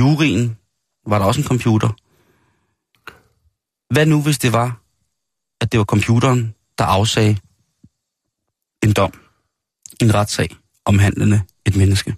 Jurien 0.00 0.58
var 1.06 1.18
der 1.18 1.26
også 1.26 1.40
en 1.40 1.46
computer. 1.46 1.88
Hvad 3.94 4.06
nu, 4.06 4.22
hvis 4.22 4.38
det 4.38 4.52
var, 4.52 4.80
at 5.60 5.72
det 5.72 5.78
var 5.78 5.84
computeren, 5.84 6.54
der 6.78 6.84
afsagde 6.84 7.38
en 8.82 8.92
dom, 8.92 9.12
en 10.00 10.14
retssag, 10.14 10.48
omhandlende 10.84 11.42
et 11.66 11.76
menneske? 11.76 12.16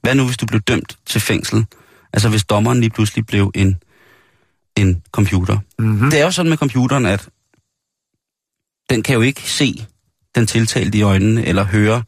Hvad 0.00 0.14
nu, 0.14 0.24
hvis 0.24 0.36
du 0.36 0.46
blev 0.46 0.60
dømt 0.60 0.98
til 1.06 1.20
fængsel? 1.20 1.66
Altså 2.12 2.28
hvis 2.28 2.44
dommeren 2.44 2.80
lige 2.80 2.90
pludselig 2.90 3.26
blev 3.26 3.52
en, 3.54 3.82
en 4.76 5.02
computer. 5.12 5.58
Mm-hmm. 5.78 6.10
Det 6.10 6.20
er 6.20 6.24
jo 6.24 6.30
sådan 6.30 6.48
med 6.48 6.58
computeren, 6.58 7.06
at 7.06 7.28
den 8.90 9.02
kan 9.02 9.14
jo 9.14 9.20
ikke 9.20 9.50
se 9.50 9.86
den 10.34 10.46
tiltalte 10.46 10.98
i 10.98 11.02
øjnene, 11.02 11.46
eller 11.46 11.64
høre 11.64 12.02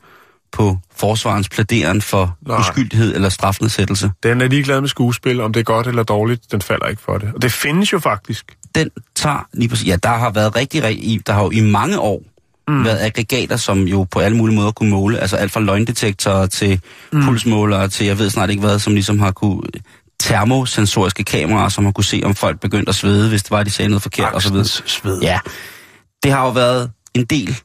på 0.53 0.79
forsvarens 0.97 1.49
plæderen 1.49 2.03
for 2.03 2.37
Nej. 2.47 2.59
Nej. 2.59 2.61
uskyldighed 2.61 3.14
eller 3.14 3.29
strafnedsættelse. 3.29 4.12
Den 4.23 4.41
er 4.41 4.49
ligeglad 4.49 4.81
med 4.81 4.89
skuespil, 4.89 5.41
om 5.41 5.53
det 5.53 5.61
er 5.61 5.64
godt 5.64 5.87
eller 5.87 6.03
dårligt. 6.03 6.53
Den 6.53 6.62
falder 6.62 6.87
ikke 6.87 7.03
for 7.03 7.19
det. 7.19 7.33
Og 7.35 7.43
det 7.43 7.53
findes 7.53 7.93
jo 7.93 7.99
faktisk. 7.99 8.57
Den 8.75 8.91
tager 9.14 9.49
lige 9.53 9.69
præcis... 9.69 9.89
Ja, 9.89 9.97
der 9.97 10.09
har 10.09 10.31
været 10.31 10.57
rigtig, 10.57 10.83
rigtig... 10.83 11.27
Der 11.27 11.33
har 11.33 11.43
jo 11.43 11.51
i 11.51 11.61
mange 11.61 11.99
år 11.99 12.23
mm. 12.69 12.85
været 12.85 12.99
aggregater, 13.01 13.57
som 13.57 13.83
jo 13.83 14.07
på 14.11 14.19
alle 14.19 14.37
mulige 14.37 14.57
måder 14.57 14.71
kunne 14.71 14.91
måle. 14.91 15.19
Altså 15.19 15.37
alt 15.37 15.53
fra 15.53 15.61
løgndetektorer 15.61 16.47
til 16.47 16.81
mm. 17.12 17.23
pulsmålere 17.23 17.89
til 17.89 18.07
jeg 18.07 18.19
ved 18.19 18.31
snart 18.31 18.51
ikke 18.51 18.61
hvad, 18.61 18.79
som 18.79 18.95
ligesom 18.95 19.19
har 19.19 19.31
kunne 19.31 19.62
termosensoriske 20.21 21.25
kameraer, 21.25 21.69
som 21.69 21.85
har 21.85 21.93
kunne 21.93 22.05
se, 22.05 22.21
om 22.25 22.35
folk 22.35 22.61
begyndte 22.61 22.89
at 22.89 22.95
svede, 22.95 23.29
hvis 23.29 23.43
det 23.43 23.51
var, 23.51 23.62
de 23.62 23.71
sagde 23.71 23.89
noget 23.89 24.03
forkert 24.03 24.35
og 24.35 24.43
så 24.43 24.51
videre. 24.51 24.64
Sved. 24.67 25.21
Ja, 25.23 25.41
det 26.23 26.33
har 26.33 26.45
jo 26.45 26.51
været 26.51 26.91
en 27.14 27.25
del 27.25 27.57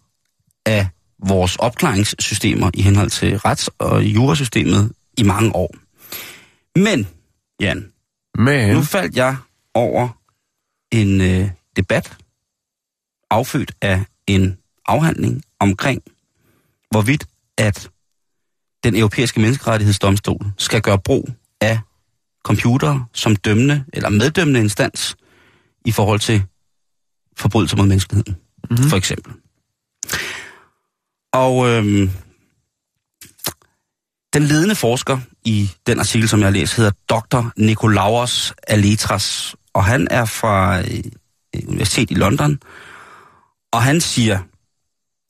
af 0.65 0.87
vores 1.25 1.55
opklaringssystemer 1.55 2.71
i 2.73 2.81
henhold 2.81 3.09
til 3.09 3.35
rets- 3.45 3.69
og 3.77 4.03
jurasystemet 4.03 4.91
i 5.17 5.23
mange 5.23 5.55
år. 5.55 5.75
Men, 6.79 7.07
Jan, 7.59 7.91
Men, 8.37 8.75
nu 8.75 8.81
faldt 8.81 9.15
jeg 9.15 9.35
over 9.73 10.09
en 10.91 11.21
øh, 11.21 11.49
debat, 11.75 12.17
affødt 13.29 13.71
af 13.81 14.03
en 14.27 14.57
afhandling 14.85 15.43
omkring, 15.59 16.01
hvorvidt 16.91 17.25
at 17.57 17.89
den 18.83 18.95
europæiske 18.95 19.39
menneskerettighedsdomstol 19.39 20.51
skal 20.57 20.81
gøre 20.81 20.99
brug 20.99 21.29
af 21.61 21.79
computere 22.43 23.05
som 23.13 23.35
dømmende 23.35 23.85
eller 23.93 24.09
meddømmende 24.09 24.59
instans 24.59 25.15
i 25.85 25.91
forhold 25.91 26.19
til 26.19 26.43
forbrydelser 27.37 27.77
mod 27.77 27.85
menneskeheden, 27.85 28.37
mm-hmm. 28.69 28.89
for 28.89 28.97
eksempel. 28.97 29.33
Og 31.33 31.69
øhm, 31.69 32.11
den 34.33 34.43
ledende 34.43 34.75
forsker 34.75 35.19
i 35.43 35.71
den 35.87 35.99
artikel, 35.99 36.29
som 36.29 36.39
jeg 36.39 36.47
har 36.47 36.53
læst, 36.53 36.75
hedder 36.75 36.91
Dr. 37.09 37.49
Nikolaos 37.57 38.53
Aletras, 38.67 39.55
og 39.73 39.83
han 39.83 40.07
er 40.11 40.25
fra 40.25 40.79
øh, 40.79 41.03
Universitet 41.67 42.11
i 42.11 42.13
London, 42.13 42.59
og 43.71 43.83
han 43.83 44.01
siger, 44.01 44.39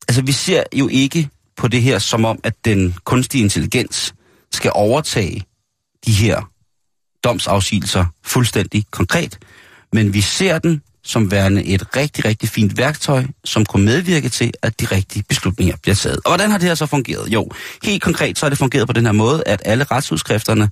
altså 0.07 0.22
vi 0.22 0.32
ser 0.32 0.64
jo 0.74 0.88
ikke 0.88 1.30
på 1.57 1.68
det 1.68 1.82
her 1.82 1.99
som 1.99 2.26
om, 2.26 2.39
at 2.43 2.66
den 2.66 2.95
kunstige 3.03 3.43
intelligens 3.43 4.16
skal 4.51 4.72
overtage 4.76 5.45
de 6.05 6.12
her 6.12 6.50
domsafsigelser 7.24 8.05
fuldstændig 8.24 8.86
konkret, 8.91 9.39
men 9.93 10.13
vi 10.13 10.22
ser 10.22 10.59
den 10.59 10.82
som 11.03 11.32
værende 11.32 11.63
et 11.63 11.95
rigtig, 11.95 12.26
rigtig 12.26 12.49
fint 12.49 12.78
værktøj, 12.78 13.26
som 13.45 13.65
kunne 13.65 13.86
medvirke 13.86 14.30
til, 14.30 14.51
at 14.61 14.80
de 14.80 14.86
rigtige 14.86 15.24
beslutninger 15.30 15.76
bliver 15.82 15.95
taget. 15.95 16.17
Og 16.26 16.32
hvordan 16.32 16.51
har 16.51 16.57
det 16.57 16.67
her 16.67 16.76
så 16.76 16.86
fungeret? 16.86 17.30
Jo, 17.30 17.49
helt 17.84 18.03
konkret 18.03 18.38
så 18.38 18.45
har 18.45 18.49
det 18.49 18.57
fungeret 18.57 18.88
på 18.88 18.93
den 18.93 19.05
her 19.05 19.13
måde, 19.13 19.43
at 19.45 19.61
alle 19.65 19.84
retsudskrifterne 19.84 20.69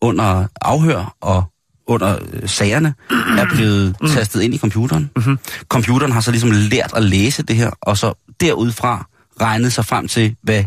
under 0.00 0.46
afhør 0.60 1.16
og 1.20 1.44
under 1.86 2.18
øh, 2.32 2.48
sagerne 2.48 2.94
er 3.38 3.46
blevet 3.54 3.96
tastet 4.14 4.42
ind 4.42 4.54
i 4.54 4.58
computeren. 4.58 5.10
Mm-hmm. 5.16 5.38
Computeren 5.68 6.12
har 6.12 6.20
så 6.20 6.30
ligesom 6.30 6.50
lært 6.52 6.92
at 6.96 7.02
læse 7.02 7.42
det 7.42 7.56
her, 7.56 7.70
og 7.82 7.98
så 7.98 8.34
derudfra 8.40 9.06
regnet 9.40 9.72
sig 9.72 9.84
frem 9.84 10.08
til, 10.08 10.36
hvad 10.42 10.64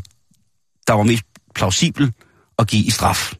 der 0.87 0.93
var 0.93 1.03
mest 1.03 1.23
plausibel 1.55 2.11
at 2.59 2.67
give 2.67 2.85
i 2.85 2.89
straf. 2.89 3.33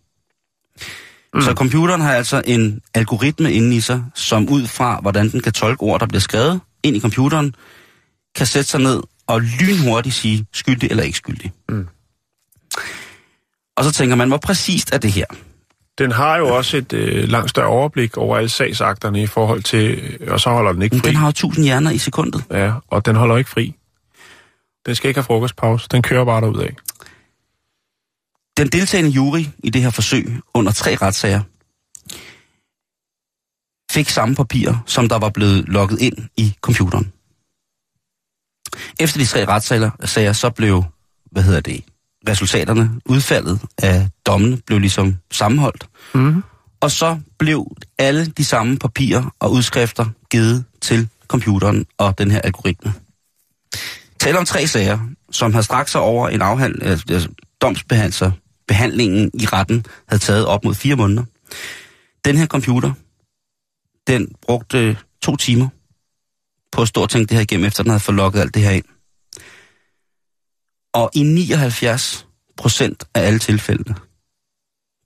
Mm. 1.33 1.41
Så 1.41 1.53
computeren 1.53 2.01
har 2.01 2.13
altså 2.13 2.41
en 2.45 2.81
algoritme 2.93 3.53
inde 3.53 3.75
i 3.75 3.79
sig, 3.79 4.03
som 4.15 4.49
ud 4.49 4.67
fra, 4.67 4.99
hvordan 5.01 5.29
den 5.31 5.41
kan 5.41 5.53
tolke 5.53 5.83
ord, 5.83 5.99
der 5.99 6.05
bliver 6.05 6.21
skrevet 6.21 6.59
ind 6.83 6.95
i 6.95 6.99
computeren, 6.99 7.55
kan 8.35 8.45
sætte 8.45 8.69
sig 8.69 8.81
ned 8.81 9.01
og 9.27 9.41
lynhurtigt 9.41 10.15
sige 10.15 10.45
skyldig 10.53 10.91
eller 10.91 11.03
ikke 11.03 11.17
skyldig. 11.17 11.51
Mm. 11.69 11.87
Og 13.77 13.83
så 13.83 13.91
tænker 13.91 14.15
man, 14.15 14.27
hvor 14.27 14.37
præcist 14.37 14.93
er 14.93 14.97
det 14.97 15.11
her? 15.11 15.25
den 15.99 16.11
har 16.11 16.37
jo 16.37 16.47
også 16.47 16.77
et 16.77 16.93
øh, 16.93 17.29
langt 17.29 17.49
større 17.49 17.67
overblik 17.67 18.17
over 18.17 18.37
alle 18.37 18.49
sagsakterne 18.49 19.21
i 19.21 19.27
forhold 19.27 19.63
til... 19.63 20.17
Og 20.27 20.39
så 20.39 20.49
holder 20.49 20.73
den 20.73 20.81
ikke 20.81 20.95
Men 20.95 21.01
fri. 21.01 21.09
den 21.09 21.15
har 21.15 21.25
jo 21.25 21.31
tusind 21.31 21.65
hjerner 21.65 21.91
i 21.91 21.97
sekundet. 21.97 22.43
Ja, 22.51 22.73
og 22.87 23.05
den 23.05 23.15
holder 23.15 23.37
ikke 23.37 23.49
fri. 23.49 23.75
Den 24.85 24.95
skal 24.95 25.07
ikke 25.07 25.17
have 25.17 25.23
frokostpause. 25.23 25.87
Den 25.91 26.01
kører 26.01 26.25
bare 26.25 26.41
derud 26.41 26.59
af. 26.59 26.75
Den 28.59 28.67
deltagende 28.67 29.09
jury 29.09 29.45
i 29.63 29.69
det 29.69 29.81
her 29.81 29.89
forsøg 29.89 30.37
under 30.53 30.71
tre 30.71 30.95
retssager 30.95 31.41
fik 33.91 34.09
samme 34.09 34.35
papirer, 34.35 34.83
som 34.85 35.09
der 35.09 35.17
var 35.17 35.29
blevet 35.29 35.69
logget 35.69 36.01
ind 36.01 36.17
i 36.37 36.55
computeren. 36.61 37.13
Efter 38.99 39.19
de 39.19 39.25
tre 39.25 39.45
retssager 39.45 39.91
sager, 40.05 40.33
så 40.33 40.49
blev, 40.49 40.83
hvad 41.31 41.43
hedder 41.43 41.61
det, 41.61 41.83
resultaterne, 42.29 43.01
udfaldet 43.05 43.61
af 43.77 44.09
dommene, 44.25 44.57
blev 44.57 44.79
ligesom 44.79 45.15
sammenholdt. 45.31 45.89
Mm. 46.13 46.43
Og 46.79 46.91
så 46.91 47.19
blev 47.37 47.67
alle 47.97 48.25
de 48.25 48.45
samme 48.45 48.77
papirer 48.77 49.35
og 49.39 49.51
udskrifter 49.51 50.05
givet 50.31 50.65
til 50.81 51.09
computeren 51.27 51.85
og 51.97 52.17
den 52.17 52.31
her 52.31 52.41
algoritme. 52.41 52.93
Taler 54.19 54.39
om 54.39 54.45
tre 54.45 54.67
sager, 54.67 54.99
som 55.31 55.53
har 55.53 55.61
strakt 55.61 55.89
sig 55.89 56.01
over 56.01 56.29
en 56.29 56.41
afhand, 56.41 56.83
altså, 56.83 57.29
domsbehandler, 57.61 58.31
behandlingen 58.69 59.31
i 59.33 59.45
retten 59.45 59.85
havde 60.07 60.21
taget 60.21 60.45
op 60.45 60.63
mod 60.65 60.75
fire 60.75 60.95
måneder. 60.95 61.25
Den 62.25 62.35
her 62.37 62.47
computer, 62.55 62.91
den 64.07 64.35
brugte 64.41 64.97
to 65.21 65.35
timer 65.35 65.69
på 66.71 66.81
at 66.81 66.87
stå 66.87 67.01
og 67.01 67.09
tænke 67.09 67.29
det 67.29 67.37
her 67.37 67.41
igennem, 67.41 67.67
efter 67.67 67.83
den 67.83 67.89
havde 67.89 67.99
fået 67.99 68.15
logget 68.15 68.41
alt 68.41 68.53
det 68.53 68.63
her 68.63 68.71
ind. 68.71 68.85
Og 70.93 71.09
i 71.13 71.23
79 71.23 72.27
procent 72.57 73.03
af 73.15 73.21
alle 73.27 73.39
tilfældene, 73.39 73.95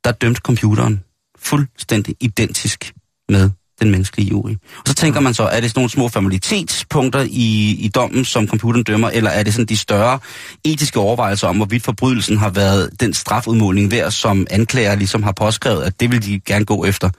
der 0.04 0.12
dømte 0.12 0.42
computeren 0.42 1.04
fuldstændig 1.38 2.16
identisk 2.20 2.94
med 3.30 3.52
den 3.84 3.92
menneskelige 3.92 4.30
jury. 4.30 4.52
Og 4.52 4.84
så 4.86 4.94
tænker 4.94 5.20
man 5.20 5.34
så, 5.34 5.44
er 5.44 5.60
det 5.60 5.70
sådan 5.70 5.80
nogle 5.80 5.90
små 5.90 6.10
formalitetspunkter 6.10 7.22
i, 7.30 7.72
i 7.80 7.88
dommen, 7.96 8.26
som 8.26 8.48
computeren 8.48 8.84
dømmer, 8.84 9.10
eller 9.10 9.30
er 9.30 9.44
det 9.44 9.54
sådan 9.54 9.66
de 9.66 9.78
større 9.78 10.20
etiske 10.64 11.00
overvejelser 11.00 11.48
om, 11.48 11.56
hvorvidt 11.56 11.84
forbrydelsen 11.84 12.38
har 12.38 12.50
været 12.50 12.90
den 13.00 13.14
strafudmåling 13.14 13.92
værd, 13.92 14.12
som 14.12 14.48
anklager 14.50 14.96
ligesom 14.96 15.24
har 15.24 15.32
påskrevet, 15.32 15.84
at 15.84 16.00
det 16.00 16.12
vil 16.12 16.26
de 16.26 16.40
gerne 16.40 16.66
gå 16.66 16.86
efter. 16.86 17.10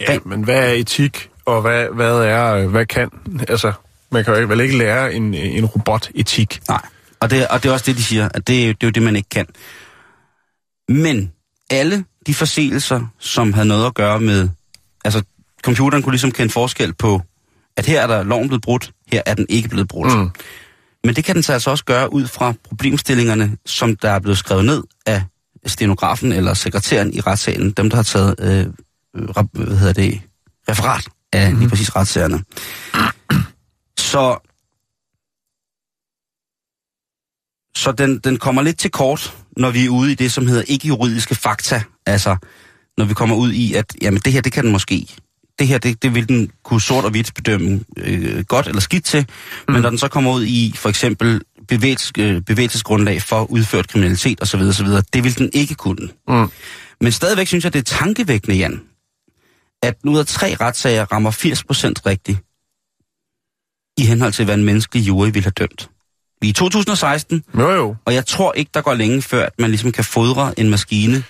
Ja, 0.00 0.18
men 0.26 0.42
hvad 0.44 0.58
er 0.58 0.72
etik, 0.72 1.28
og 1.44 1.60
hvad, 1.60 1.86
hvad 1.94 2.12
er, 2.16 2.54
øh, 2.54 2.70
hvad 2.70 2.86
kan, 2.86 3.10
altså, 3.48 3.72
man 4.10 4.24
kan 4.24 4.40
jo 4.40 4.46
vel 4.46 4.60
ikke 4.60 4.78
lære 4.78 5.14
en, 5.14 5.34
en 5.34 5.64
robot 5.66 6.10
etik. 6.14 6.60
Nej, 6.68 6.80
og 7.20 7.30
det, 7.30 7.48
og 7.48 7.62
det 7.62 7.68
er 7.68 7.72
også 7.72 7.84
det, 7.86 7.96
de 7.96 8.02
siger, 8.02 8.28
at 8.34 8.46
det, 8.46 8.62
er 8.62 8.66
jo- 8.66 8.72
det 8.72 8.82
er 8.82 8.86
jo 8.86 8.90
det, 8.90 9.02
man 9.02 9.16
ikke 9.16 9.28
kan. 9.28 9.46
Men 10.88 11.32
alle 11.70 12.04
de 12.26 12.34
forseelser, 12.34 13.06
som 13.18 13.52
havde 13.52 13.68
noget 13.68 13.86
at 13.86 13.94
gøre 13.94 14.20
med, 14.20 14.48
altså 15.04 15.22
computeren 15.62 16.02
kunne 16.02 16.12
ligesom 16.12 16.32
kende 16.32 16.52
forskel 16.52 16.94
på, 16.94 17.22
at 17.76 17.86
her 17.86 18.00
er 18.00 18.06
der 18.06 18.22
loven 18.22 18.48
blevet 18.48 18.62
brudt, 18.62 18.92
her 19.12 19.22
er 19.26 19.34
den 19.34 19.46
ikke 19.48 19.68
blevet 19.68 19.88
brudt. 19.88 20.18
Mm. 20.18 20.30
Men 21.04 21.16
det 21.16 21.24
kan 21.24 21.34
den 21.34 21.42
så 21.42 21.52
altså 21.52 21.70
også 21.70 21.84
gøre 21.84 22.12
ud 22.12 22.26
fra 22.26 22.54
problemstillingerne, 22.64 23.56
som 23.66 23.96
der 23.96 24.10
er 24.10 24.18
blevet 24.18 24.38
skrevet 24.38 24.64
ned 24.64 24.82
af 25.06 25.22
stenografen 25.66 26.32
eller 26.32 26.54
sekretæren 26.54 27.14
i 27.14 27.20
retssalen, 27.20 27.70
dem 27.70 27.90
der 27.90 27.96
har 27.96 28.02
taget, 28.02 28.34
øh, 28.40 28.66
rap- 29.36 29.64
hvad 29.64 29.76
hedder 29.76 29.92
det, 29.92 30.20
referat 30.68 31.08
af 31.32 31.46
mm-hmm. 31.46 31.60
lige 31.60 31.70
præcis 31.70 31.96
retssagerne. 31.96 32.44
Så 33.98 34.48
så 37.76 37.92
den, 37.92 38.18
den 38.18 38.38
kommer 38.38 38.62
lidt 38.62 38.78
til 38.78 38.90
kort, 38.90 39.36
når 39.56 39.70
vi 39.70 39.84
er 39.84 39.88
ude 39.88 40.12
i 40.12 40.14
det, 40.14 40.32
som 40.32 40.46
hedder 40.46 40.62
ikke-juridiske 40.66 41.34
fakta. 41.34 41.82
Altså, 42.06 42.36
når 42.98 43.04
vi 43.04 43.14
kommer 43.14 43.36
ud 43.36 43.52
i, 43.52 43.74
at 43.74 43.96
jamen, 44.02 44.20
det 44.24 44.32
her, 44.32 44.40
det 44.40 44.52
kan 44.52 44.64
den 44.64 44.72
måske. 44.72 45.06
Det 45.58 45.68
her, 45.68 45.78
det, 45.78 46.02
det 46.02 46.14
vil 46.14 46.28
den 46.28 46.50
kunne 46.64 46.80
sort 46.80 47.04
og 47.04 47.10
hvidt 47.10 47.34
bedømme 47.34 47.80
øh, 47.96 48.44
godt 48.44 48.66
eller 48.66 48.80
skidt 48.80 49.04
til. 49.04 49.20
Mm. 49.68 49.72
Men 49.74 49.82
når 49.82 49.88
den 49.90 49.98
så 49.98 50.08
kommer 50.08 50.32
ud 50.32 50.44
i 50.44 50.72
for 50.76 50.88
eksempel 50.88 51.40
bevægelses, 51.68 52.12
øh, 52.18 52.40
bevægelsesgrundlag 52.40 53.22
for 53.22 53.50
udført 53.50 53.88
kriminalitet 53.88 54.42
osv., 54.42 54.60
osv., 54.60 54.86
det 55.12 55.24
vil 55.24 55.38
den 55.38 55.50
ikke 55.52 55.74
kunne. 55.74 56.08
Mm. 56.28 56.50
Men 57.00 57.12
stadigvæk 57.12 57.46
synes 57.46 57.64
jeg, 57.64 57.72
det 57.72 57.78
er 57.78 57.96
tankevækkende, 57.96 58.56
Jan, 58.56 58.80
at 59.82 59.94
ud 60.04 60.18
af 60.18 60.26
tre 60.26 60.56
retssager 60.60 61.04
rammer 61.12 61.30
80% 61.30 61.92
rigtigt 62.06 62.38
i 63.98 64.06
henhold 64.06 64.32
til, 64.32 64.44
hvad 64.44 64.54
en 64.54 64.64
menneskelig 64.64 65.08
jury 65.08 65.26
ville 65.26 65.42
have 65.42 65.50
dømt. 65.50 65.90
Vi 66.40 66.46
er 66.46 66.50
i 66.50 66.52
2016, 66.52 67.44
Jo, 67.58 67.70
jo. 67.70 67.96
og 68.04 68.14
jeg 68.14 68.26
tror 68.26 68.52
ikke, 68.52 68.70
der 68.74 68.80
går 68.80 68.94
længe 68.94 69.22
før, 69.22 69.46
at 69.46 69.52
man 69.58 69.70
ligesom 69.70 69.92
kan 69.92 70.04
fodre 70.04 70.60
en 70.60 70.70
maskine, 70.70 71.24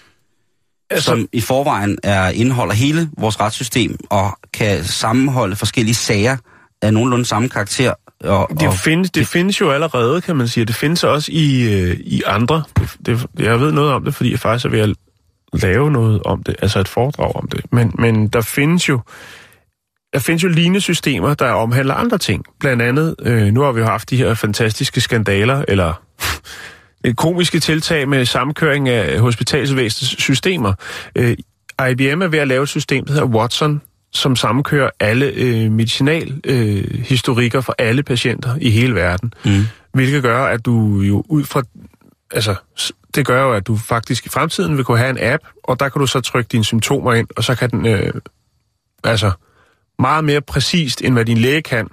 altså, 0.93 1.11
som 1.11 1.29
i 1.33 1.41
forvejen 1.41 1.99
er 2.03 2.29
indeholder 2.29 2.75
hele 2.75 3.11
vores 3.19 3.41
retssystem, 3.41 3.99
og 4.11 4.39
kan 4.55 4.85
sammenholde 4.85 5.57
forskellige 5.57 5.95
sager 5.95 6.37
af 6.83 6.95
nogenlunde 6.95 7.25
samme 7.25 7.49
karakter. 7.49 7.95
Og, 8.25 8.49
Det, 8.61 8.69
og, 8.69 8.75
findes, 8.75 9.11
det 9.11 9.27
findes 9.27 9.61
jo 9.61 9.71
allerede, 9.71 10.21
kan 10.21 10.37
man 10.37 10.49
sige. 10.49 10.65
Det 10.65 10.75
findes 10.75 11.05
også 11.05 11.33
i, 11.33 11.63
øh, 11.63 11.97
i 12.01 12.23
andre. 12.27 12.63
Det, 12.79 12.99
det, 13.07 13.29
jeg 13.39 13.61
ved 13.61 13.73
noget 13.73 13.93
om 13.93 14.05
det, 14.05 14.15
fordi 14.15 14.31
jeg 14.31 14.39
faktisk 14.39 14.65
er 14.65 14.69
ved 14.69 14.81
at 14.81 14.97
lave 15.53 15.91
noget 15.91 16.23
om 16.23 16.43
det, 16.43 16.57
altså 16.63 16.81
et 16.81 16.89
foredrag 16.89 17.37
om 17.37 17.49
det. 17.49 17.61
Men, 17.73 17.93
men 17.99 18.29
der 18.29 18.41
findes 18.41 18.89
jo 18.89 19.01
der 20.13 20.19
findes 20.19 20.45
jo 20.45 20.49
lignende 20.49 20.81
systemer, 20.81 21.35
der 21.35 21.51
omhandler 21.51 21.95
andre 21.95 22.19
ting. 22.19 22.45
Blandt 22.61 22.83
andet, 22.83 23.15
øh, 23.23 23.53
nu 23.53 23.61
har 23.61 23.73
vi 23.73 23.81
jo 23.81 23.87
haft 23.87 24.11
de 24.11 24.17
her 24.17 24.35
fantastiske 24.35 25.01
skandaler, 25.01 25.65
eller 25.69 26.03
komiske 27.17 27.61
tiltag 27.61 28.09
med 28.09 28.25
sammenkøring 28.25 28.89
af 28.89 29.21
hospitalsvæsenets 29.21 30.23
systemer. 30.23 30.73
Øh, 31.17 31.37
IBM 31.91 32.23
er 32.23 32.29
ved 32.29 32.39
at 32.39 32.49
lave 32.49 32.63
et 32.63 32.69
system, 32.69 33.05
der 33.05 33.13
hedder 33.13 33.27
Watson, 33.27 33.83
som 34.13 34.37
sammenkører 34.37 34.91
alle 35.01 35.27
øh, 35.27 35.71
medicinalhistorikker 35.71 36.95
øh, 36.95 37.01
historikker 37.01 37.61
for 37.61 37.75
alle 37.79 38.03
patienter 38.03 38.57
i 38.61 38.71
hele 38.71 38.95
verden. 38.95 39.35
Mm. 39.45 39.65
Hvilket 39.95 40.23
gør, 40.23 40.45
at 40.45 40.67
du 40.67 41.01
jo 41.01 41.25
ud 41.29 41.45
fra... 41.45 41.63
Altså, 42.33 42.55
det 43.15 43.27
gør 43.27 43.43
jo, 43.43 43.53
at 43.53 43.67
du 43.67 43.77
faktisk 43.77 44.27
i 44.27 44.29
fremtiden 44.29 44.77
vil 44.77 44.85
kunne 44.85 44.99
have 44.99 45.11
en 45.11 45.19
app, 45.21 45.45
og 45.65 45.81
der 45.81 45.89
kan 45.89 46.01
du 46.01 46.07
så 46.07 46.21
trykke 46.21 46.49
dine 46.49 46.65
symptomer 46.65 47.13
ind, 47.15 47.29
og 47.37 47.45
så 47.45 47.55
kan 47.55 47.71
den... 47.71 47.87
Øh, 47.87 48.13
altså, 49.05 49.31
meget 49.99 50.25
mere 50.25 50.41
præcist, 50.41 51.03
end 51.03 51.15
hvad 51.15 51.25
din 51.25 51.39
læge 51.39 51.63
kan, 51.63 51.89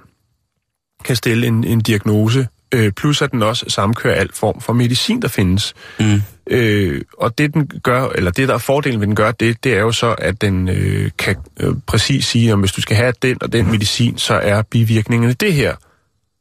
kan 1.04 1.16
stille 1.16 1.46
en, 1.46 1.64
en 1.64 1.80
diagnose. 1.80 2.48
Øh, 2.74 2.92
plus 2.92 3.22
at 3.22 3.32
den 3.32 3.42
også 3.42 3.64
sammenkører 3.68 4.14
al 4.14 4.30
form 4.34 4.60
for 4.60 4.72
medicin, 4.72 5.22
der 5.22 5.28
findes. 5.28 5.74
Mm. 6.00 6.22
Øh, 6.50 7.00
og 7.18 7.38
det 7.38 7.54
den 7.54 7.70
gør, 7.82 8.08
eller 8.08 8.30
det 8.30 8.48
der 8.48 8.54
er 8.54 8.58
fordelen 8.58 9.00
ved 9.00 9.06
den 9.06 9.16
gør, 9.16 9.30
det, 9.30 9.64
det 9.64 9.74
er 9.74 9.80
jo 9.80 9.92
så, 9.92 10.14
at 10.18 10.40
den 10.40 10.68
øh, 10.68 11.10
kan 11.18 11.36
øh, 11.60 11.74
præcis 11.86 12.26
sige, 12.26 12.52
om 12.52 12.60
hvis 12.60 12.72
du 12.72 12.80
skal 12.80 12.96
have 12.96 13.12
den 13.22 13.42
og 13.42 13.52
den 13.52 13.70
medicin, 13.70 14.18
så 14.18 14.34
er 14.34 14.62
bivirkningerne 14.62 15.32
det 15.32 15.52
her. 15.52 15.74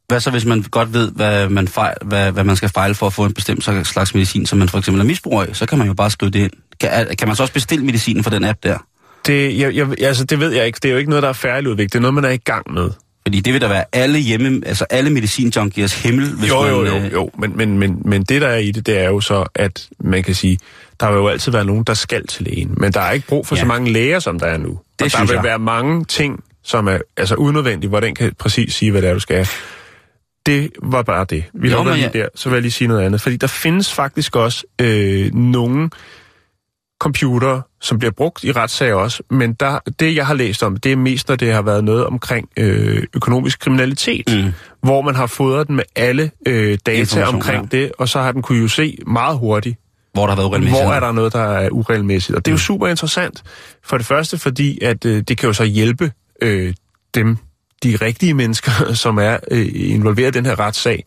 Hvad 0.08 0.20
så, 0.20 0.32
hvis 0.32 0.46
man 0.46 0.62
godt 0.62 0.94
ved, 0.94 1.12
hvad 1.12 1.50
man, 1.50 1.68
fejl, 1.68 1.96
hvad, 2.02 2.32
hvad 2.32 2.44
man 2.44 2.56
skal 2.56 2.70
fejle 2.70 2.96
for 2.96 3.08
at 3.08 3.14
få 3.14 3.26
en 3.26 3.34
bestemt 3.34 3.64
slags 3.64 4.14
medicin, 4.14 4.46
som 4.46 4.60
man 4.60 4.70
for 4.70 4.78
eksempel 4.78 5.02
er 5.02 5.06
misbruger 5.06 5.44
af, 5.44 5.56
så 5.56 5.66
kan 5.66 5.78
man 5.78 5.88
jo 5.88 5.94
bare 5.94 6.10
skrive 6.10 6.32
det 6.32 6.40
ind. 6.40 6.52
Kan, 6.80 7.16
kan 7.20 7.28
man 7.28 7.36
så 7.36 7.44
også 7.44 7.54
bestille 7.54 7.86
medicinen 7.86 8.24
fra 8.24 8.32
den 8.32 8.44
app 8.44 8.64
der? 8.64 8.78
Det, 9.26 9.60
jeg, 9.60 9.76
jeg, 9.76 10.02
altså, 10.02 10.24
det 10.24 10.40
ved 10.40 10.52
jeg 10.52 10.66
ikke. 10.66 10.80
Det 10.84 10.90
er 10.90 10.92
jo 10.92 10.98
ikke 10.98 11.10
noget, 11.10 11.24
der 11.24 11.30
er 11.30 11.34
færdigudviklet. 11.34 11.94
Det 11.94 12.00
er 12.00 12.02
noget, 12.02 12.14
man 12.14 12.26
er 12.26 12.30
i 12.30 12.38
gang 12.38 12.74
med. 12.74 12.90
Fordi 13.30 13.40
det 13.40 13.54
vil 13.54 13.62
da 13.62 13.68
være 13.68 13.84
alle 13.94 14.20
hjemme, 14.20 14.62
altså 14.66 14.86
alle 14.90 15.10
medicinjunkiers 15.10 16.04
himmel, 16.04 16.34
hvis 16.34 16.50
jo, 16.50 16.62
man... 16.62 16.70
jo, 16.72 16.86
jo, 16.86 16.96
øh, 16.96 17.14
jo. 17.14 17.30
Men, 17.40 17.58
men, 17.58 17.78
men, 17.78 18.02
men 18.06 18.24
det, 18.24 18.42
der 18.42 18.48
er 18.48 18.58
i 18.58 18.72
det, 18.72 18.86
det 18.86 19.00
er 19.00 19.08
jo 19.10 19.20
så, 19.22 19.46
at 19.56 19.88
man 20.00 20.24
kan 20.24 20.36
sige, 20.36 20.60
der 21.00 21.08
vil 21.12 21.18
jo 21.18 21.28
altid 21.28 21.52
være 21.52 21.66
nogen, 21.66 21.84
der 21.84 21.94
skal 21.94 22.28
til 22.28 22.46
lægen. 22.46 22.74
Men 22.78 22.92
der 22.92 23.00
er 23.02 23.12
ikke 23.12 23.28
brug 23.28 23.48
for 23.48 23.56
Ja. 23.56 23.60
så 23.62 23.68
mange 23.68 23.92
læger, 23.92 24.20
som 24.20 24.40
der 24.40 24.46
er 24.46 24.58
nu. 24.58 24.70
og 24.70 24.82
der 25.00 25.26
vil 25.26 25.34
jeg. 25.34 25.44
være 25.44 25.60
mange 25.60 26.06
ting, 26.06 26.44
som 26.64 26.88
er 26.88 26.98
altså 27.18 27.36
unødvendige, 27.36 27.90
hvor 27.90 28.00
den 28.00 28.16
kan 28.16 28.32
præcis 28.40 28.74
sige, 28.74 28.92
hvad 28.92 29.02
det 29.02 29.10
er, 29.10 29.14
du 29.14 29.20
skal. 29.20 29.48
Det 30.46 30.72
var 30.84 31.02
bare 31.02 31.26
det. 31.30 31.44
Vi 31.54 31.70
men 31.70 31.86
lige 31.86 32.02
jeg- 32.04 32.14
der, 32.14 32.28
så 32.36 32.50
vil 32.50 32.56
jeg 32.56 32.62
lige 32.62 32.72
sige 32.72 32.88
noget 32.88 33.06
andet. 33.06 33.22
Fordi 33.22 33.38
der 33.38 33.48
findes 33.48 33.94
faktisk 33.94 34.36
også 34.36 34.64
øh, 34.82 35.34
nogle 35.34 35.90
computer, 37.00 37.62
som 37.82 38.00
bliver 38.00 38.12
brugt 38.12 38.44
i 38.44 38.52
retssager 38.52 38.94
også, 38.96 39.24
men 39.30 39.54
der, 39.54 39.80
det, 40.00 40.16
jeg 40.16 40.28
har 40.28 40.34
læst 40.34 40.64
om, 40.64 40.78
det 40.78 40.92
er 40.92 40.96
mest, 40.96 41.30
når 41.30 41.36
det 41.36 41.54
har 41.54 41.62
været 41.62 41.84
noget 41.84 42.06
omkring 42.06 42.50
øh, 42.58 43.04
økonomisk 43.14 43.60
kriminalitet, 43.60 44.30
Mm. 44.46 44.52
hvor 44.82 45.02
man 45.02 45.16
har 45.16 45.28
fodret 45.28 45.68
den 45.68 45.76
med 45.76 45.84
alle 45.96 46.32
øh, 46.48 46.78
data 46.86 47.24
omkring 47.26 47.72
det, 47.72 47.92
og 47.98 48.10
så 48.10 48.20
har 48.22 48.32
den 48.32 48.42
kunne 48.42 48.62
jo 48.62 48.68
se 48.68 48.98
meget 49.08 49.38
hurtigt, 49.38 49.78
Hvor 50.14 50.28
der 50.28 50.36
har 50.36 50.42
været 50.50 50.70
hvor 50.70 50.94
er 50.94 51.00
der 51.00 51.12
noget, 51.12 51.34
der 51.34 51.44
er 51.44 51.70
uregelmæssigt. 51.70 52.36
Og 52.36 52.46
det 52.46 52.52
er 52.52 52.54
jo 52.54 52.58
super 52.60 52.88
interessant. 52.88 53.44
For 53.84 53.98
det 53.98 54.06
første, 54.06 54.38
fordi 54.38 54.84
at 54.84 55.06
øh, 55.06 55.22
det 55.28 55.38
kan 55.38 55.48
jo 55.48 55.54
så 55.54 55.64
hjælpe 55.64 56.12
øh, 56.42 56.74
dem, 57.16 57.38
de 57.84 57.96
rigtige 58.02 58.34
mennesker, 58.34 58.72
som 59.04 59.18
er 59.18 59.38
øh, 59.52 59.68
involveret 59.74 60.36
i 60.36 60.38
den 60.38 60.46
her 60.46 60.60
retssag. 60.60 61.04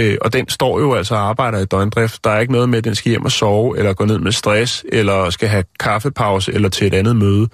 Øh, 0.00 0.16
og 0.20 0.32
den 0.32 0.48
står 0.48 0.80
jo 0.80 0.94
altså 0.94 1.14
og 1.14 1.20
arbejder 1.28 1.58
i 1.58 1.64
døgndrift. 1.64 2.24
Der 2.24 2.30
er 2.30 2.40
ikke 2.40 2.52
noget 2.52 2.68
med, 2.68 2.78
at 2.78 2.84
den 2.84 2.94
skal 2.94 3.10
hjem 3.10 3.24
og 3.24 3.32
sove, 3.32 3.78
eller 3.78 3.92
gå 3.92 4.04
ned 4.04 4.18
med 4.18 4.32
stress, 4.32 4.84
eller 4.92 5.30
skal 5.30 5.48
have 5.48 5.64
kaffepause, 5.80 6.52
eller 6.52 6.68
til 6.68 6.86
et 6.86 6.94
andet 6.94 7.16
møde. 7.16 7.48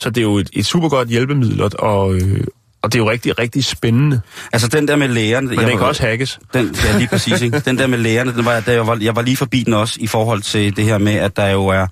Så 0.00 0.10
det 0.10 0.18
er 0.18 0.22
jo 0.22 0.36
et, 0.36 0.50
et 0.52 0.66
super 0.66 0.88
godt 0.88 1.08
hjælpemiddel, 1.08 1.62
og, 1.62 1.70
og, 1.78 2.14
øh, 2.14 2.44
og 2.82 2.92
det 2.92 2.98
er 2.98 3.04
jo 3.04 3.10
rigtig, 3.10 3.38
rigtig 3.38 3.64
spændende. 3.64 4.20
Altså 4.52 4.68
den 4.68 4.88
der 4.88 4.96
med 4.96 5.08
lægerne... 5.08 5.48
Men 5.48 5.58
den 5.58 5.68
kan 5.68 5.86
også 5.86 6.02
hackes. 6.02 6.38
Den, 6.54 6.76
ja, 6.84 6.98
lige 6.98 7.08
præcis. 7.08 7.42
Ikke? 7.42 7.58
Den 7.58 7.78
der 7.78 7.86
med 7.86 7.98
lægerne, 7.98 8.32
den 8.32 8.44
var, 8.44 8.52
jeg- 8.52 8.66
der, 8.66 8.72
jeg, 8.72 8.86
var, 8.86 8.98
jeg 9.00 9.16
var 9.16 9.22
lige 9.22 9.36
forbi 9.36 9.62
den 9.62 9.74
også 9.74 9.96
i 10.00 10.06
forhold 10.06 10.42
til 10.42 10.76
det 10.76 10.84
her 10.84 10.98
med, 10.98 11.14
at 11.14 11.36
der 11.36 11.46
jo 11.48 11.66
er 11.66 11.86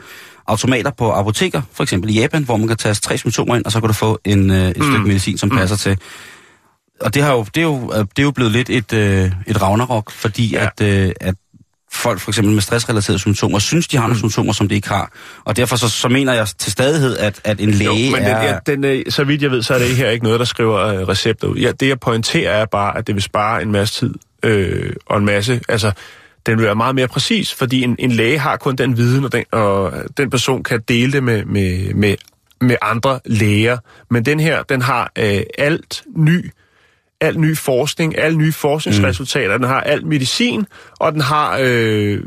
automater 0.46 0.90
på 0.90 1.12
apoteker, 1.12 1.62
for 1.72 1.82
eksempel 1.82 2.10
i 2.10 2.20
Japan, 2.20 2.42
hvor 2.44 2.56
man 2.56 2.68
kan 2.68 2.76
tage 2.76 2.94
tre 2.94 3.18
symptomer 3.18 3.56
ind, 3.56 3.64
og 3.64 3.72
så 3.72 3.80
kan 3.80 3.86
du 3.86 3.92
få 3.92 4.20
en, 4.24 4.50
øh, 4.50 4.68
et 4.68 4.76
mm. 4.76 4.82
stykke 4.82 5.06
medicin, 5.06 5.38
som 5.38 5.50
passer 5.50 5.76
til. 5.76 5.98
Og 7.00 7.14
det, 7.14 7.22
har 7.22 7.32
jo, 7.32 7.46
det, 7.54 7.60
er 7.60 7.62
jo, 7.62 7.92
øh, 7.92 7.98
det 7.98 8.18
er 8.18 8.22
jo 8.22 8.30
blevet 8.30 8.52
lidt 8.52 8.70
et, 8.70 8.92
øh, 8.92 9.32
et 9.46 9.62
ragnarok, 9.62 10.10
fordi 10.10 10.50
Ja. 10.52 10.66
at, 10.78 10.86
øh, 10.86 11.12
at 11.20 11.34
folk 11.92 12.20
for 12.20 12.30
eksempel 12.30 12.54
med 12.54 12.62
stressrelaterede 12.62 13.18
symptomer, 13.18 13.58
synes, 13.58 13.88
de 13.88 13.96
har 13.96 14.02
nogle 14.06 14.18
symptomer, 14.18 14.52
som 14.52 14.68
de 14.68 14.74
ikke 14.74 14.88
har. 14.88 15.12
Og 15.44 15.56
derfor 15.56 15.76
så, 15.76 15.88
så 15.88 16.08
mener 16.08 16.32
jeg 16.32 16.46
til 16.58 16.72
stadighed, 16.72 17.16
at, 17.16 17.40
at 17.44 17.60
en 17.60 17.70
læge 17.70 18.06
Jo, 18.06 18.16
men 18.16 18.22
er... 18.22 18.40
den, 18.40 18.44
ja, 18.44 18.72
den, 18.72 18.84
øh, 18.84 19.12
så 19.12 19.24
vidt 19.24 19.42
jeg 19.42 19.50
ved, 19.50 19.62
så 19.62 19.74
er 19.74 19.78
det 19.78 19.88
her 19.96 20.10
ikke 20.10 20.24
noget, 20.24 20.38
der 20.38 20.46
skriver 20.46 20.78
øh, 20.78 21.08
recepter 21.08 21.48
ud. 21.48 21.56
Ja, 21.56 21.72
det 21.72 21.88
jeg 21.88 22.00
pointerer 22.00 22.52
er 22.52 22.64
bare, 22.64 22.98
at 22.98 23.06
det 23.06 23.14
vil 23.14 23.22
spare 23.22 23.62
en 23.62 23.72
masse 23.72 23.94
tid 23.94 24.14
øh, 24.42 24.92
og 25.06 25.18
en 25.18 25.24
masse... 25.24 25.60
Altså, 25.68 25.92
den 26.46 26.58
vil 26.58 26.66
være 26.66 26.74
meget 26.74 26.94
mere 26.94 27.08
præcis, 27.08 27.54
fordi 27.54 27.82
en, 27.82 27.96
en 27.98 28.12
læge 28.12 28.38
har 28.38 28.56
kun 28.56 28.76
den 28.76 28.96
viden, 28.96 29.24
og 29.24 29.32
den, 29.32 29.44
og 29.52 29.92
den 30.16 30.30
person 30.30 30.62
kan 30.62 30.80
dele 30.88 31.12
det 31.12 31.22
med, 31.22 31.44
med, 31.44 31.94
med, 31.94 32.16
med 32.60 32.76
andre 32.82 33.20
læger. 33.24 33.78
Men 34.10 34.24
den 34.24 34.40
her, 34.40 34.62
den 34.62 34.82
har 34.82 35.12
øh, 35.18 35.42
alt 35.58 36.02
ny 36.16 36.50
al 37.20 37.38
ny 37.38 37.56
forskning, 37.56 38.18
alle 38.18 38.38
nye 38.38 38.52
forskningsresultater, 38.52 39.56
mm. 39.56 39.62
den 39.62 39.68
har 39.68 39.80
al 39.80 40.06
medicin, 40.06 40.66
og 40.98 41.12
den 41.12 41.20
har, 41.20 41.58
øh, 41.62 42.20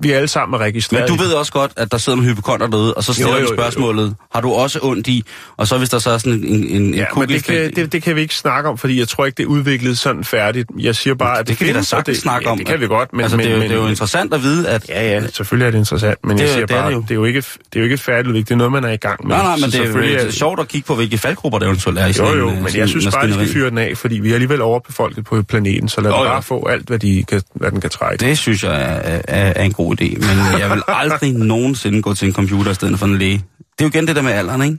vi 0.00 0.10
alle 0.12 0.28
sammen 0.28 0.60
er 0.60 0.64
registreret. 0.64 1.10
Men 1.10 1.18
du 1.18 1.22
ved 1.24 1.32
også 1.32 1.52
godt, 1.52 1.72
at 1.76 1.92
der 1.92 1.98
sidder 1.98 2.16
nogle 2.16 2.30
hypokonter 2.30 2.66
derude, 2.66 2.94
og 2.94 3.04
så 3.04 3.12
stiller 3.12 3.30
Jo, 3.32 3.36
jo, 3.36 3.40
jo, 3.40 3.46
jo, 3.46 3.50
jo, 3.54 3.56
spørgsmålet, 3.56 4.14
har 4.34 4.40
du 4.40 4.52
også 4.52 4.78
ondt 4.82 5.06
i? 5.06 5.24
Og 5.56 5.66
så 5.68 5.78
hvis 5.78 5.88
der 5.88 5.98
så 5.98 6.10
er 6.10 6.18
sådan 6.18 6.32
en, 6.32 6.44
en, 6.44 6.82
en 6.82 6.94
Ja, 6.94 7.04
men 7.16 7.28
det 7.28 7.44
kan, 7.44 7.72
det, 7.76 7.92
det 7.92 8.02
kan 8.02 8.16
vi 8.16 8.20
ikke 8.20 8.34
snakke 8.34 8.68
om, 8.68 8.78
fordi 8.78 8.98
jeg 8.98 9.08
tror 9.08 9.26
ikke, 9.26 9.36
det 9.36 9.42
er 9.42 9.46
udviklet 9.46 9.98
sådan 9.98 10.24
færdigt. 10.24 10.70
Jeg 10.78 10.94
siger 10.96 11.14
bare, 11.14 11.32
at 11.38 11.38
det, 11.38 11.48
det 11.48 11.56
kan 11.58 11.66
vi 11.66 11.72
da 11.72 11.82
sagtens 11.82 12.16
det, 12.16 12.22
snakke 12.22 12.46
ja, 12.48 12.52
om. 12.52 12.58
det 12.58 12.66
kan 12.66 12.80
vi 12.80 12.86
godt, 12.86 13.12
men... 13.12 13.20
altså, 13.20 13.36
men, 13.36 13.46
det, 13.46 13.50
er 13.52 13.54
jo, 13.56 13.60
men, 13.62 13.70
det 13.70 13.76
er 13.76 13.82
jo 13.82 13.88
interessant 13.88 14.34
at 14.34 14.42
vide, 14.42 14.68
at... 14.68 14.88
Ja, 14.88 15.08
ja, 15.14 15.26
selvfølgelig 15.32 15.66
er 15.66 15.70
det 15.70 15.78
interessant, 15.78 16.18
men 16.24 16.36
Det 16.38 16.42
jeg 16.42 16.48
er- 16.50 16.52
siger 16.54 16.66
det 16.66 16.74
er 16.76 16.80
bare, 16.80 16.90
det 16.90 16.96
jo. 16.96 17.00
det 17.02 17.10
er 17.10 17.14
jo 17.14 17.24
ikke, 17.24 17.38
det 17.40 17.46
er 17.76 17.80
jo 17.80 17.84
ikke 17.84 17.98
færdigudviklet. 17.98 18.48
Det 18.48 18.54
er 18.54 18.58
noget, 18.58 18.72
man 18.72 18.84
er 18.84 18.90
i 18.92 18.96
gang 18.96 19.26
med. 19.26 19.36
Nej, 19.36 19.44
nej, 19.44 19.56
men 19.56 19.70
Så 19.70 19.78
det 19.82 19.86
er, 19.96 20.20
jo, 20.20 20.26
er 20.26 20.30
sjovt 20.30 20.60
at 20.60 20.68
kigge 20.68 20.86
på, 20.86 20.94
hvilke 20.94 21.18
faldgrupper 21.18 21.58
der 21.58 21.66
eventuelt 21.66 21.98
er 21.98 22.04
i 22.04 22.08
Jo, 22.08 22.12
sådan 22.12 22.38
jo, 22.38 22.48
en, 22.48 22.54
øh, 22.54 22.62
men 22.62 22.68
sådan 22.68 22.80
jeg 22.80 22.88
synes 22.88 23.06
en 23.06 23.12
bare, 23.12 23.22
at 23.22 23.28
maskineri. 23.28 23.52
fyre 23.52 23.70
den 23.70 23.78
af, 23.78 23.92
fordi 23.96 24.18
vi 24.18 24.30
er 24.30 24.34
alligevel 24.34 24.60
overbefolket 24.62 25.24
på 25.24 25.42
planeten, 25.42 25.88
så 25.88 26.00
lad 26.00 26.10
bare 26.10 26.42
få 26.42 26.66
alt, 26.66 26.86
hvad, 26.88 26.98
de 26.98 27.24
kan, 27.28 27.42
hvad 27.54 27.70
den 27.70 27.80
kan 27.80 27.90
trække. 27.90 28.26
Det 28.26 28.38
synes 28.38 28.64
jeg 28.64 28.72
er, 28.82 29.20
er, 29.28 29.52
er 29.56 29.62
en 29.64 29.72
god 29.72 29.89
idé, 29.92 30.18
men 30.26 30.60
jeg 30.60 30.70
vil 30.70 30.82
aldrig 30.88 31.32
nogensinde 31.32 32.02
gå 32.02 32.14
til 32.14 32.28
en 32.28 32.34
computer 32.34 32.70
i 32.70 32.74
stedet 32.74 32.98
for 32.98 33.06
en 33.06 33.18
læge. 33.18 33.44
Det 33.58 33.84
er 33.84 33.84
jo 33.84 33.88
igen 33.88 34.06
det 34.06 34.16
der 34.16 34.22
med 34.22 34.32
alderen, 34.32 34.62
ikke? 34.62 34.78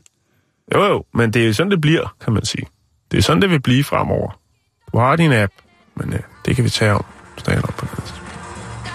Jo, 0.75 0.83
jo, 0.83 1.03
men 1.13 1.33
det 1.33 1.41
er 1.41 1.47
jo 1.47 1.53
sådan, 1.53 1.71
det 1.71 1.81
bliver, 1.81 2.15
kan 2.23 2.33
man 2.33 2.45
sige. 2.45 2.65
Det 3.11 3.17
er 3.17 3.21
sådan, 3.21 3.41
det 3.41 3.49
vil 3.49 3.61
blive 3.61 3.83
fremover. 3.83 4.39
Du 4.93 4.97
har 4.97 5.15
din 5.15 5.33
app, 5.33 5.53
men 5.95 6.13
øh, 6.13 6.19
det 6.45 6.55
kan 6.55 6.65
vi 6.65 6.69
tage 6.69 6.93
om. 6.93 7.05
Tale 7.43 7.57
om 7.63 7.73
på 7.77 7.85
det. 7.95 8.13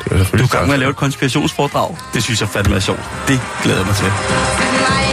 Det 0.04 0.12
er 0.12 0.16
Du 0.16 0.18
selvfølgelig 0.18 0.50
er 0.50 0.54
i 0.54 0.56
gang 0.56 0.66
med 0.66 0.74
at 0.74 0.80
lave 0.80 0.90
et 0.90 0.96
konspirationsforedrag. 0.96 1.96
Det 2.14 2.22
synes 2.22 2.40
jeg 2.40 2.48
fandme 2.48 2.74
er 2.76 2.80
sjovt. 2.80 3.04
Det 3.28 3.40
glæder 3.62 3.78
jeg 3.78 3.86
mig 3.86 3.96
til. 3.96 5.05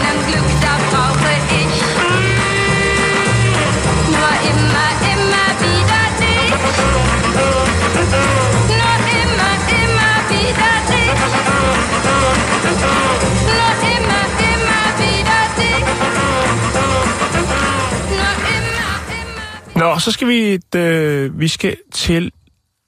Nå, 19.76 20.00
så 20.00 20.12
skal 20.12 20.28
vi, 20.28 20.54
et, 20.54 20.76
øh, 20.76 21.40
vi 21.40 21.48
skal 21.48 21.78
til, 21.94 22.32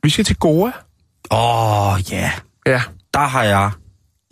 vi 0.03 0.09
skal 0.09 0.25
til 0.25 0.35
Goa. 0.35 0.71
Åh, 1.31 1.93
oh, 1.93 1.99
ja. 2.11 2.31
Ja, 2.67 2.81
Der 3.13 3.19
har 3.19 3.43
jeg 3.43 3.71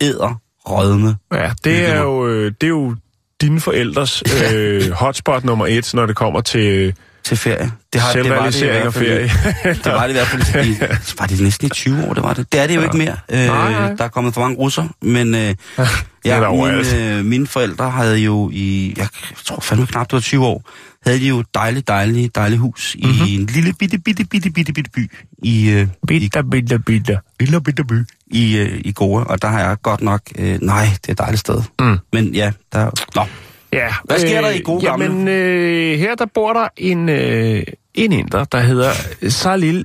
æder 0.00 0.40
rødme. 0.66 1.16
ja 1.32 1.52
det, 1.64 1.88
er 1.88 2.00
jo, 2.00 2.26
øh, 2.26 2.52
det 2.60 2.66
er 2.66 2.68
jo 2.68 2.96
dine 3.40 3.60
forældres 3.60 4.22
øh, 4.54 4.90
hotspot 4.90 5.44
nummer 5.44 5.66
et, 5.66 5.94
når 5.94 6.06
det 6.06 6.16
kommer 6.16 6.40
til, 6.40 6.94
til 7.24 7.36
ferie. 7.36 7.72
Det 7.92 8.00
har, 8.00 8.12
det 8.12 8.30
var 8.30 8.44
det 8.50 8.62
i 8.62 8.66
hvert 8.66 8.94
fald 8.94 9.06
ferie. 9.06 9.74
Det 9.74 9.86
var 9.92 10.02
det 10.02 10.10
i 10.10 10.12
hvert 10.12 10.26
fald 10.26 10.66
i, 10.66 10.76
var 11.18 11.26
det 11.26 11.40
næsten 11.40 11.66
i 11.66 11.70
20 11.70 12.04
år, 12.08 12.14
det 12.14 12.22
var 12.22 12.34
det. 12.34 12.52
Det 12.52 12.60
er 12.60 12.66
det 12.66 12.74
jo 12.76 12.82
ikke 12.82 12.96
mere. 12.96 13.16
Øh, 13.32 13.38
Nej, 13.46 13.72
nej. 13.72 13.94
Der 13.94 14.04
er 14.04 14.08
kommet 14.08 14.34
for 14.34 14.40
mange 14.40 14.56
russer, 14.56 14.88
men 15.02 15.34
øh, 15.34 15.54
ja, 16.24 16.50
mine, 16.50 17.18
øh, 17.18 17.24
mine 17.24 17.46
forældre 17.46 17.90
havde 17.90 18.18
jo 18.18 18.50
i, 18.52 18.94
jeg 18.96 19.08
tror 19.44 19.60
fandme 19.60 19.86
knap, 19.86 20.06
det 20.06 20.12
var 20.12 20.20
20 20.20 20.46
år, 20.46 20.70
havde 21.06 21.20
de 21.20 21.28
jo 21.28 21.40
et 21.40 21.46
dejligt, 21.54 21.88
dejligt, 21.88 22.34
dejligt 22.34 22.60
hus 22.60 22.96
Mhm. 22.98 23.08
mm-hmm. 23.10 23.26
i 23.26 23.34
en 23.34 23.46
lille 23.46 23.72
bitte, 23.72 23.98
bitte, 23.98 24.24
bitte, 24.24 24.50
bitte, 24.50 24.72
bitte 24.72 24.90
by 24.90 25.10
i, 25.42 25.70
øh, 25.70 25.82
i 25.82 25.86
Bitter, 26.06 26.42
bitter, 26.50 26.78
bitter. 26.78 27.18
lille 27.40 27.60
bitte 27.60 27.84
by 27.84 27.94
i, 28.26 28.56
øh, 28.56 28.80
i 28.84 28.92
Goa, 28.92 29.22
og 29.24 29.42
der 29.42 29.48
har 29.48 29.60
jeg 29.60 29.76
godt 29.82 30.02
nok, 30.02 30.20
øh, 30.38 30.58
nej, 30.62 30.84
det 31.02 31.08
er 31.08 31.12
et 31.12 31.18
dejligt 31.18 31.40
sted. 31.40 31.62
Mm. 31.80 31.98
Men 32.12 32.34
ja, 32.34 32.52
der, 32.72 32.90
nå, 33.14 33.26
Ja. 33.74 33.94
Hvad 34.04 34.18
sker 34.18 34.40
der 34.40 34.50
i 34.50 34.60
gode 34.60 34.86
gamle? 34.86 35.04
Jamen, 35.04 35.28
øh, 35.28 35.98
her 35.98 36.14
der 36.14 36.26
bor 36.26 36.52
der 36.52 36.68
en, 36.76 37.08
øh, 37.08 37.62
en 37.94 38.12
inder, 38.12 38.44
der 38.44 38.60
hedder 38.60 38.92
Salil 39.28 39.84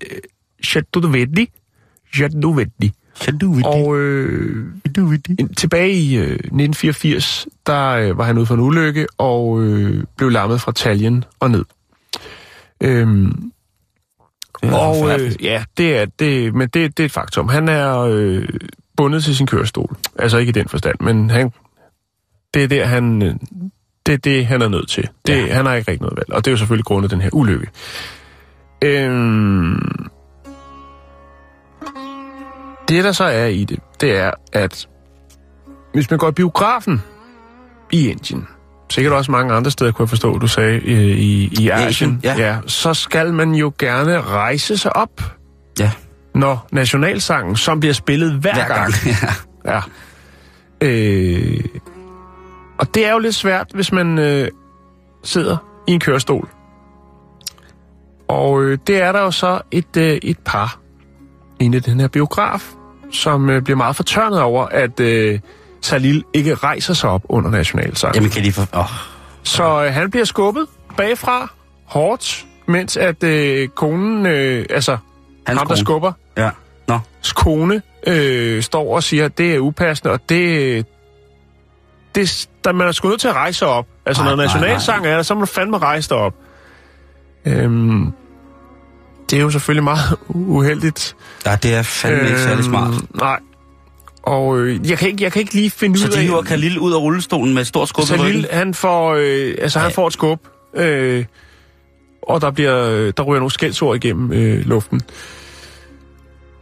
Chadovedli. 0.63 1.51
Chadovedli. 2.13 2.91
Og 3.63 3.99
øh, 3.99 4.73
tilbage 5.57 5.93
i 5.93 6.17
øh, 6.17 6.31
1984, 6.31 7.47
der 7.65 7.89
øh, 7.89 8.17
var 8.17 8.23
han 8.23 8.37
ude 8.37 8.45
for 8.45 8.53
en 8.53 8.59
ulykke 8.59 9.07
og 9.17 9.63
øh, 9.63 10.03
blev 10.17 10.29
lammet 10.29 10.61
fra 10.61 10.71
taljen 10.71 11.23
og 11.39 11.51
ned. 11.51 11.65
Øhm, 12.81 13.51
det 14.61 14.73
og 14.73 15.19
øh, 15.19 15.43
ja, 15.43 15.63
det 15.77 15.97
er 15.97 16.05
det, 16.05 16.55
men 16.55 16.67
det, 16.67 16.97
det 16.97 17.03
er 17.03 17.05
et 17.05 17.11
faktum. 17.11 17.49
Han 17.49 17.69
er 17.69 17.99
øh, 17.99 18.47
bundet 18.97 19.23
til 19.23 19.35
sin 19.35 19.47
kørestol. 19.47 19.97
Altså 20.15 20.37
ikke 20.37 20.49
i 20.49 20.53
den 20.53 20.69
forstand, 20.69 20.95
men 20.99 21.29
han, 21.29 21.51
det 22.53 22.63
er 22.63 22.67
der, 22.67 22.85
han, 22.85 23.21
øh, 23.21 23.35
det 24.09 24.15
er 24.15 24.17
det, 24.31 24.45
han 24.47 24.61
er 24.61 24.67
nødt 24.67 24.89
til. 24.89 25.07
Det, 25.27 25.47
Ja. 25.47 25.53
Han 25.53 25.65
har 25.65 25.73
ikke 25.73 25.91
rigtig 25.91 26.01
noget 26.01 26.17
valg, 26.17 26.33
og 26.33 26.45
det 26.45 26.51
er 26.51 26.53
jo 26.53 26.57
selvfølgelig 26.57 26.85
grundet 26.85 27.11
den 27.11 27.21
her 27.21 27.29
ulykke. 27.33 27.67
Øhm, 28.83 30.09
det, 32.89 33.03
der 33.03 33.11
så 33.11 33.23
er 33.23 33.45
i 33.45 33.63
det, 33.63 33.79
det 34.01 34.17
er, 34.17 34.31
at 34.53 34.87
hvis 35.93 36.09
man 36.09 36.19
går 36.19 36.29
i 36.29 36.31
biografen 36.31 37.01
i 37.91 38.07
Indien, 38.09 38.47
sikkert 38.89 39.13
også 39.13 39.31
mange 39.31 39.53
andre 39.53 39.71
steder, 39.71 39.91
kunne 39.91 40.03
jeg 40.03 40.09
forstå, 40.09 40.37
du 40.37 40.47
sagde, 40.47 40.81
i, 40.81 41.49
i 41.59 41.69
Asien, 41.69 42.19
ja. 42.23 42.35
ja, 42.37 42.57
så 42.67 42.93
skal 42.93 43.33
man 43.33 43.51
jo 43.53 43.73
gerne 43.79 44.21
rejse 44.21 44.77
sig 44.77 44.95
op, 44.95 45.21
Ja, 45.79 45.91
når 46.35 46.67
nationalsangen, 46.71 47.55
som 47.55 47.79
bliver 47.79 47.93
spillet 47.93 48.31
hver, 48.31 48.53
hver 48.53 48.67
gang. 48.67 48.93
Ja. 49.65 49.73
Ja. 49.73 49.81
Øh, 50.87 51.63
og 52.79 52.95
det 52.95 53.05
er 53.05 53.11
jo 53.11 53.19
lidt 53.19 53.35
svært, 53.35 53.67
hvis 53.73 53.91
man 53.91 54.19
øh, 54.19 54.47
sidder 55.23 55.57
i 55.87 55.91
en 55.91 55.99
kørestol. 55.99 56.49
Og 58.27 58.61
øh, 58.63 58.77
det 58.87 59.01
er 59.01 59.11
der 59.11 59.21
jo 59.21 59.31
så 59.31 59.61
et, 59.71 59.97
øh, 59.97 60.19
et 60.23 60.39
par 60.45 60.79
inde 61.59 61.77
i 61.77 61.79
den 61.79 61.99
her 61.99 62.07
biograf, 62.07 62.73
som 63.11 63.49
øh, 63.49 63.61
bliver 63.61 63.77
meget 63.77 63.95
fortørnet 63.95 64.41
over, 64.41 64.65
at 64.65 64.99
øh, 64.99 65.39
Salil 65.81 66.23
ikke 66.33 66.55
rejser 66.55 66.93
sig 66.93 67.09
op 67.09 67.21
under 67.29 67.49
nationalsangen. 67.49 68.15
Jamen 68.15 68.29
kan 68.29 68.43
de 68.43 68.51
for... 68.51 68.67
Åh, 68.77 68.85
Så 69.43 69.83
øh, 69.85 69.93
han 69.93 70.11
bliver 70.11 70.25
skubbet 70.25 70.67
bagfra 70.97 71.51
hårdt, 71.85 72.45
mens 72.67 72.97
at 72.97 73.23
øh, 73.23 73.67
konen, 73.67 74.25
øh, 74.25 74.65
altså 74.69 74.97
hans 75.47 75.57
ham, 75.59 75.67
der 75.67 75.75
kone. 75.75 75.77
skubber, 75.77 76.11
Ja, 76.37 76.49
nå. 76.87 76.99
kone 77.35 77.81
øh, 78.07 78.63
står 78.63 78.95
og 78.95 79.03
siger, 79.03 79.25
at 79.25 79.37
det 79.37 79.55
er 79.55 79.59
upassende, 79.59 80.13
og 80.13 80.19
det... 80.29 80.85
det 82.15 82.49
der 82.63 82.71
man 82.71 82.87
er 82.87 82.91
sgu 82.91 83.09
nødt 83.09 83.21
til 83.21 83.27
at 83.27 83.33
rejse 83.35 83.65
op. 83.65 83.85
Altså, 84.05 84.23
Nej, 84.23 84.35
når 84.35 84.43
nationalsang 84.43 85.05
er 85.05 85.15
der, 85.15 85.23
så 85.23 85.33
må 85.33 85.39
du 85.39 85.45
fandme 85.45 85.77
rejse 85.77 86.09
dig 86.09 86.17
op. 86.17 86.33
Øhm, 87.45 88.11
det 89.29 89.37
er 89.37 89.41
jo 89.41 89.49
selvfølgelig 89.49 89.83
meget 89.83 90.17
uheldigt. 90.29 91.15
Ja, 91.45 91.55
det 91.63 91.73
er 91.73 91.81
fandme 91.81 92.27
ikke 92.27 92.39
særlig 92.39 92.63
smart. 92.65 92.93
Nej. 93.15 93.39
Og 94.23 94.57
øh, 94.59 94.89
jeg, 94.89 94.97
kan 94.97 95.07
ikke, 95.07 95.23
jeg 95.23 95.31
kan 95.31 95.39
ikke 95.39 95.53
lige 95.53 95.71
finde 95.71 95.99
Så 95.99 96.07
ud 96.07 96.11
de 96.11 96.17
af... 96.17 96.23
hiver 96.23 96.41
Khalil 96.41 96.79
ud 96.79 96.93
af 96.93 96.97
rullestolen 96.97 97.53
med 97.53 97.61
et 97.61 97.67
stort 97.67 97.89
skub 97.89 98.05
ryggen? 98.19 98.45
han 98.51 98.73
får, 98.73 99.13
øh, 99.13 99.55
altså, 99.61 99.79
han 99.79 99.91
får 99.91 100.07
et 100.07 100.13
skub, 100.13 100.39
øh, 100.75 101.25
og 102.21 102.41
der, 102.41 102.51
bliver, 102.51 103.11
der 103.11 103.23
ryger 103.23 103.39
nogle 103.39 103.51
skældsord 103.51 103.95
igennem 103.95 104.33
øh, 104.33 104.65
luften. 104.65 105.01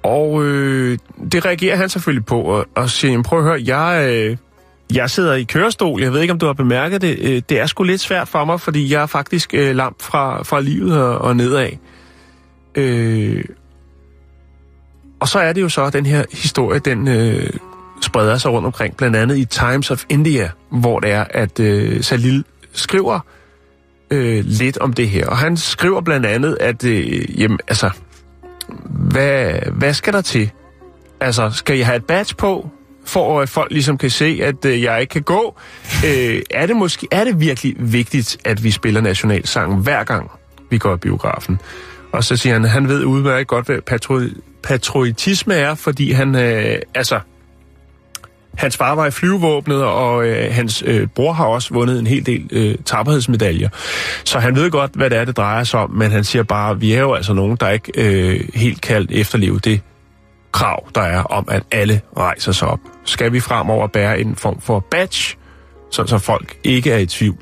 Og 0.03 0.43
øh, 0.43 0.97
det 1.31 1.45
reagerer 1.45 1.75
han 1.75 1.89
selvfølgelig 1.89 2.25
på, 2.25 2.41
og, 2.41 2.65
og 2.75 2.89
siger, 2.89 3.23
prøv 3.23 3.39
at 3.39 3.45
høre, 3.45 3.77
jeg, 3.77 4.09
øh, 4.09 4.37
jeg 4.93 5.09
sidder 5.09 5.33
i 5.33 5.43
kørestol, 5.43 6.01
jeg 6.01 6.13
ved 6.13 6.21
ikke, 6.21 6.33
om 6.33 6.39
du 6.39 6.45
har 6.45 6.53
bemærket 6.53 7.01
det, 7.01 7.19
øh, 7.21 7.41
det 7.49 7.59
er 7.59 7.65
sgu 7.65 7.83
lidt 7.83 8.01
svært 8.01 8.27
for 8.27 8.45
mig, 8.45 8.61
fordi 8.61 8.93
jeg 8.93 9.01
er 9.01 9.05
faktisk 9.05 9.53
øh, 9.53 9.75
lam 9.75 9.95
fra, 9.99 10.43
fra 10.43 10.61
livet 10.61 11.01
og, 11.01 11.17
og 11.17 11.35
nedad. 11.35 11.69
Øh, 12.75 13.43
og 15.19 15.27
så 15.27 15.39
er 15.39 15.53
det 15.53 15.61
jo 15.61 15.69
så, 15.69 15.83
at 15.83 15.93
den 15.93 16.05
her 16.05 16.23
historie, 16.31 16.79
den 16.79 17.07
øh, 17.07 17.49
spreder 18.01 18.37
sig 18.37 18.51
rundt 18.51 18.65
omkring, 18.65 18.97
blandt 18.97 19.15
andet 19.15 19.37
i 19.37 19.45
Times 19.45 19.91
of 19.91 20.03
India, 20.09 20.51
hvor 20.69 20.99
det 20.99 21.11
er, 21.11 21.25
at 21.29 21.59
øh, 21.59 22.03
Salil 22.03 22.45
skriver 22.73 23.19
øh, 24.11 24.43
lidt 24.45 24.77
om 24.77 24.93
det 24.93 25.09
her. 25.09 25.27
Og 25.27 25.37
han 25.37 25.57
skriver 25.57 26.01
blandt 26.01 26.25
andet, 26.25 26.57
at 26.59 26.83
øh, 26.83 27.41
jamen, 27.41 27.59
altså, 27.67 27.89
hvad, 28.89 29.53
hvad 29.71 29.93
skal 29.93 30.13
der 30.13 30.21
til? 30.21 30.51
Altså, 31.19 31.49
skal 31.49 31.77
jeg 31.77 31.85
have 31.85 31.95
et 31.95 32.05
badge 32.05 32.35
på, 32.35 32.69
for 33.07 33.41
at 33.41 33.49
folk 33.49 33.71
ligesom 33.71 33.97
kan 33.97 34.09
se, 34.09 34.39
at 34.43 34.65
øh, 34.65 34.83
jeg 34.83 35.01
ikke 35.01 35.11
kan 35.11 35.21
gå? 35.21 35.59
Øh, 36.05 36.41
er, 36.51 36.65
det 36.65 36.75
måske, 36.75 37.07
er 37.11 37.23
det 37.23 37.39
virkelig 37.39 37.75
vigtigt, 37.79 38.37
at 38.45 38.63
vi 38.63 38.71
spiller 38.71 39.01
nationalsangen 39.01 39.79
hver 39.79 40.03
gang, 40.03 40.31
vi 40.69 40.77
går 40.77 40.93
i 40.93 40.97
biografen? 40.97 41.59
Og 42.11 42.23
så 42.23 42.35
siger 42.35 42.53
han, 42.53 42.65
at 42.65 42.71
han 42.71 42.87
ved 42.87 43.03
udmærket 43.03 43.47
godt, 43.47 43.65
hvad 43.65 43.77
patro- 43.91 44.41
patriotisme 44.63 45.53
er, 45.53 45.75
fordi 45.75 46.11
han, 46.11 46.35
øh, 46.35 46.79
altså, 46.95 47.19
hans 48.57 48.77
far 48.77 48.95
var 48.95 49.05
i 49.05 49.11
flyvevåbnet, 49.11 49.83
og 49.83 50.27
øh, 50.27 50.53
hans 50.53 50.83
øh, 50.85 51.07
bror 51.07 51.33
har 51.33 51.45
også 51.45 51.73
vundet 51.73 51.99
en 51.99 52.07
hel 52.07 52.25
del 52.25 52.49
øh, 52.51 52.75
tapperhedsmedaljer. 52.85 53.69
Så 54.23 54.39
han 54.39 54.55
ved 54.55 54.71
godt, 54.71 54.91
hvad 54.95 55.09
det 55.09 55.17
er, 55.17 55.25
det 55.25 55.37
drejer 55.37 55.63
sig 55.63 55.79
om, 55.79 55.91
men 55.91 56.11
han 56.11 56.23
siger 56.23 56.43
bare, 56.43 56.71
at 56.71 56.81
vi 56.81 56.93
er 56.93 57.01
jo 57.01 57.13
altså 57.13 57.33
nogen, 57.33 57.57
der 57.59 57.69
ikke 57.69 57.91
øh, 57.95 58.49
helt 58.53 58.81
kan 58.81 59.07
efterleve 59.11 59.59
det 59.59 59.81
krav, 60.51 60.87
der 60.95 61.01
er 61.01 61.23
om, 61.23 61.47
at 61.51 61.63
alle 61.71 62.01
rejser 62.17 62.51
sig 62.51 62.67
op. 62.67 62.79
Skal 63.05 63.33
vi 63.33 63.39
fremover 63.39 63.87
bære 63.87 64.19
en 64.19 64.35
form 64.35 64.61
for 64.61 64.85
badge, 64.91 65.37
så, 65.91 66.05
så 66.07 66.17
folk 66.17 66.57
ikke 66.63 66.91
er 66.91 66.97
i 66.97 67.05
tvivl? 67.05 67.37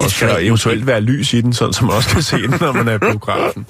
Og 0.00 0.10
skal 0.10 0.28
der 0.28 0.38
eventuelt 0.38 0.86
være 0.86 1.00
lys 1.00 1.32
i 1.32 1.40
den, 1.40 1.52
sådan, 1.52 1.72
så 1.72 1.84
man 1.84 1.94
også 1.94 2.10
kan 2.10 2.22
se 2.22 2.36
den, 2.36 2.54
når 2.60 2.72
man 2.72 2.88
er 2.88 2.94
i 2.94 2.98
biografen. 2.98 3.66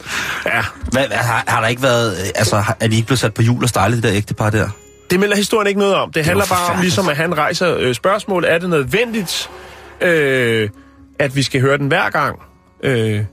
Ja, 0.47 0.65
Hvad, 0.93 1.07
har, 1.11 1.45
har 1.47 1.61
der 1.61 1.69
ikke 1.69 1.83
været... 1.83 2.13
øh, 2.13 2.27
Altså, 2.35 2.63
er 2.81 2.89
de 2.89 2.97
ikke 2.97 3.07
blevet 3.07 3.19
sat 3.19 3.35
på 3.35 3.43
jul 3.43 3.63
og 3.63 3.69
stejle, 3.69 3.97
det 3.97 4.03
der 4.03 4.13
ægtepar 4.13 4.51
der? 4.51 4.69
Det 5.11 5.21
melder 5.21 5.37
historien 5.37 5.67
ikke 5.67 5.81
noget 5.81 5.95
om. 5.95 6.13
Det 6.13 6.25
handler 6.25 6.45
var 6.49 6.57
bare 6.57 6.75
om, 6.75 6.81
ligesom 6.81 7.09
at 7.09 7.17
han 7.17 7.39
rejser 7.39 7.77
øh, 7.79 7.95
spørgsmål. 7.95 8.45
Er 8.45 8.59
det 8.59 8.71
nødvendigt, 8.71 9.51
øh, 10.01 10.69
at 11.19 11.37
vi 11.37 11.43
skal 11.43 11.61
høre 11.61 11.79
den 11.79 11.89
hver 11.89 12.11
gang? 12.11 12.39
Øh, 12.83 13.25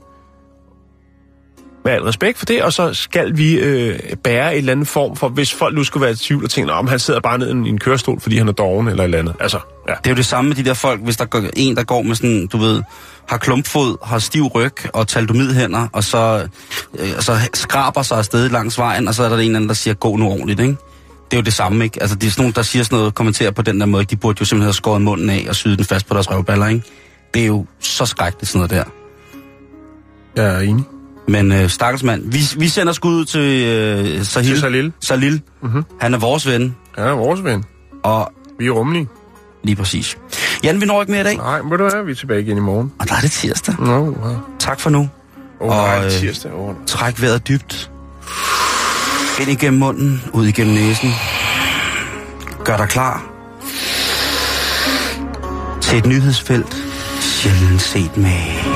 med 1.86 1.94
al 1.94 2.02
respekt 2.02 2.38
for 2.38 2.46
det, 2.46 2.62
og 2.62 2.72
så 2.72 2.94
skal 2.94 3.36
vi 3.36 3.54
øh, 3.54 3.98
bære 4.24 4.52
en 4.52 4.58
eller 4.58 4.72
anden 4.72 4.86
form 4.86 5.16
for, 5.16 5.28
hvis 5.28 5.54
folk 5.54 5.74
nu 5.74 5.84
skulle 5.84 6.02
være 6.02 6.12
i 6.12 6.16
tvivl 6.16 6.44
og 6.44 6.50
tænke, 6.50 6.72
om 6.72 6.88
han 6.88 6.98
sidder 6.98 7.20
bare 7.20 7.38
ned 7.38 7.48
i 7.48 7.68
en, 7.68 7.78
kørestol, 7.78 8.20
fordi 8.20 8.38
han 8.38 8.48
er 8.48 8.52
doven 8.52 8.88
eller 8.88 9.02
et 9.02 9.04
eller 9.04 9.18
andet. 9.18 9.34
Altså, 9.40 9.58
ja. 9.88 9.94
Det 9.94 10.06
er 10.06 10.10
jo 10.10 10.16
det 10.16 10.26
samme 10.26 10.48
med 10.48 10.56
de 10.56 10.64
der 10.64 10.74
folk, 10.74 11.00
hvis 11.00 11.16
der 11.16 11.24
går 11.24 11.42
en, 11.56 11.76
der 11.76 11.84
går 11.84 12.02
med 12.02 12.14
sådan, 12.14 12.46
du 12.46 12.58
ved, 12.58 12.82
har 13.28 13.38
klumpfod, 13.38 13.96
har 14.04 14.18
stiv 14.18 14.46
ryg 14.46 14.72
og 14.92 15.08
taldomidhænder, 15.08 15.88
og 15.92 16.04
så, 16.04 16.48
øh, 16.98 17.08
og 17.16 17.22
så 17.22 17.36
skraber 17.54 18.02
sig 18.02 18.18
afsted 18.18 18.48
langs 18.48 18.78
vejen, 18.78 19.08
og 19.08 19.14
så 19.14 19.24
er 19.24 19.28
der 19.28 19.36
en 19.36 19.40
eller 19.40 19.56
anden, 19.56 19.68
der 19.68 19.74
siger, 19.74 19.94
gå 19.94 20.16
nu 20.16 20.26
ordentligt, 20.26 20.60
ikke? 20.60 20.76
Det 21.30 21.36
er 21.36 21.36
jo 21.36 21.44
det 21.44 21.52
samme, 21.52 21.84
ikke? 21.84 22.00
Altså, 22.00 22.16
det 22.16 22.26
er 22.26 22.30
sådan 22.30 22.42
nogen, 22.42 22.54
der 22.54 22.62
siger 22.62 22.82
sådan 22.82 22.98
noget, 22.98 23.14
kommenterer 23.14 23.50
på 23.50 23.62
den 23.62 23.80
der 23.80 23.86
måde, 23.86 24.04
de 24.04 24.16
burde 24.16 24.36
jo 24.40 24.44
simpelthen 24.44 24.66
have 24.66 24.74
skåret 24.74 25.02
munden 25.02 25.30
af 25.30 25.46
og 25.48 25.54
syet 25.54 25.78
den 25.78 25.86
fast 25.86 26.06
på 26.06 26.14
deres 26.14 26.30
røvballer, 26.30 26.66
ikke? 26.66 26.82
Det 27.34 27.42
er 27.42 27.46
jo 27.46 27.66
så 27.80 28.06
skrækkeligt 28.06 28.50
sådan 28.50 28.58
noget 28.58 28.70
der. 28.70 28.84
Jeg 30.36 30.54
er 30.54 30.60
enig. 30.60 30.84
Men 31.28 31.52
øh, 31.52 31.68
stakkels 31.70 32.02
mand, 32.02 32.22
vi, 32.32 32.38
vi 32.58 32.68
sender 32.68 32.92
skud 32.92 33.14
ud 33.14 33.24
til 33.24 33.40
øh, 33.66 34.24
Sahil. 34.24 34.50
Til 34.50 34.60
Salil. 34.60 34.92
Salil. 35.00 35.42
Mm-hmm. 35.62 35.84
Han 36.00 36.14
er 36.14 36.18
vores 36.18 36.46
ven, 36.46 36.76
Ja, 36.98 37.10
vores 37.10 37.44
ven. 37.44 37.64
og 38.02 38.32
Vi 38.58 38.66
er 38.66 38.70
rummelige. 38.70 39.08
lige 39.64 39.76
præcis. 39.76 40.18
Jan, 40.64 40.80
vi 40.80 40.86
når 40.86 41.00
ikke 41.02 41.12
mere 41.12 41.20
i 41.20 41.24
dag, 41.24 41.36
Nej, 41.36 41.62
må 41.62 41.76
du 41.76 41.84
være, 41.92 42.04
vi 42.04 42.10
er 42.10 42.16
tilbage 42.16 42.40
igen 42.42 42.56
i 42.56 42.60
morgen. 42.60 42.92
og 42.98 43.08
der 43.08 43.14
er 43.14 43.20
det 43.20 43.30
tirsdag. 43.30 43.74
Nå, 43.78 44.04
ja. 44.28 44.34
Tak 44.58 44.80
for 44.80 44.90
nu. 44.90 45.08
Åh, 45.60 45.68
Og, 45.68 45.76
nej, 45.76 46.04
øh, 46.04 46.10
tirsdag. 46.10 46.52
Åh, 46.54 46.66
nej. 46.66 46.74
Træk 46.86 47.22
vejret 47.22 47.48
dybt. 47.48 47.90
Ind 49.40 49.50
igennem 49.50 49.80
munden, 49.80 50.22
ud 50.32 50.46
igennem 50.46 50.74
næsen. 50.74 51.10
Gør 52.64 52.76
dig 52.76 52.88
klar. 52.88 53.24
Til 55.80 55.98
et 55.98 56.06
nyhedsfelt. 56.06 56.76
Sjældent 57.20 57.82
set 57.82 58.16
med. 58.16 58.75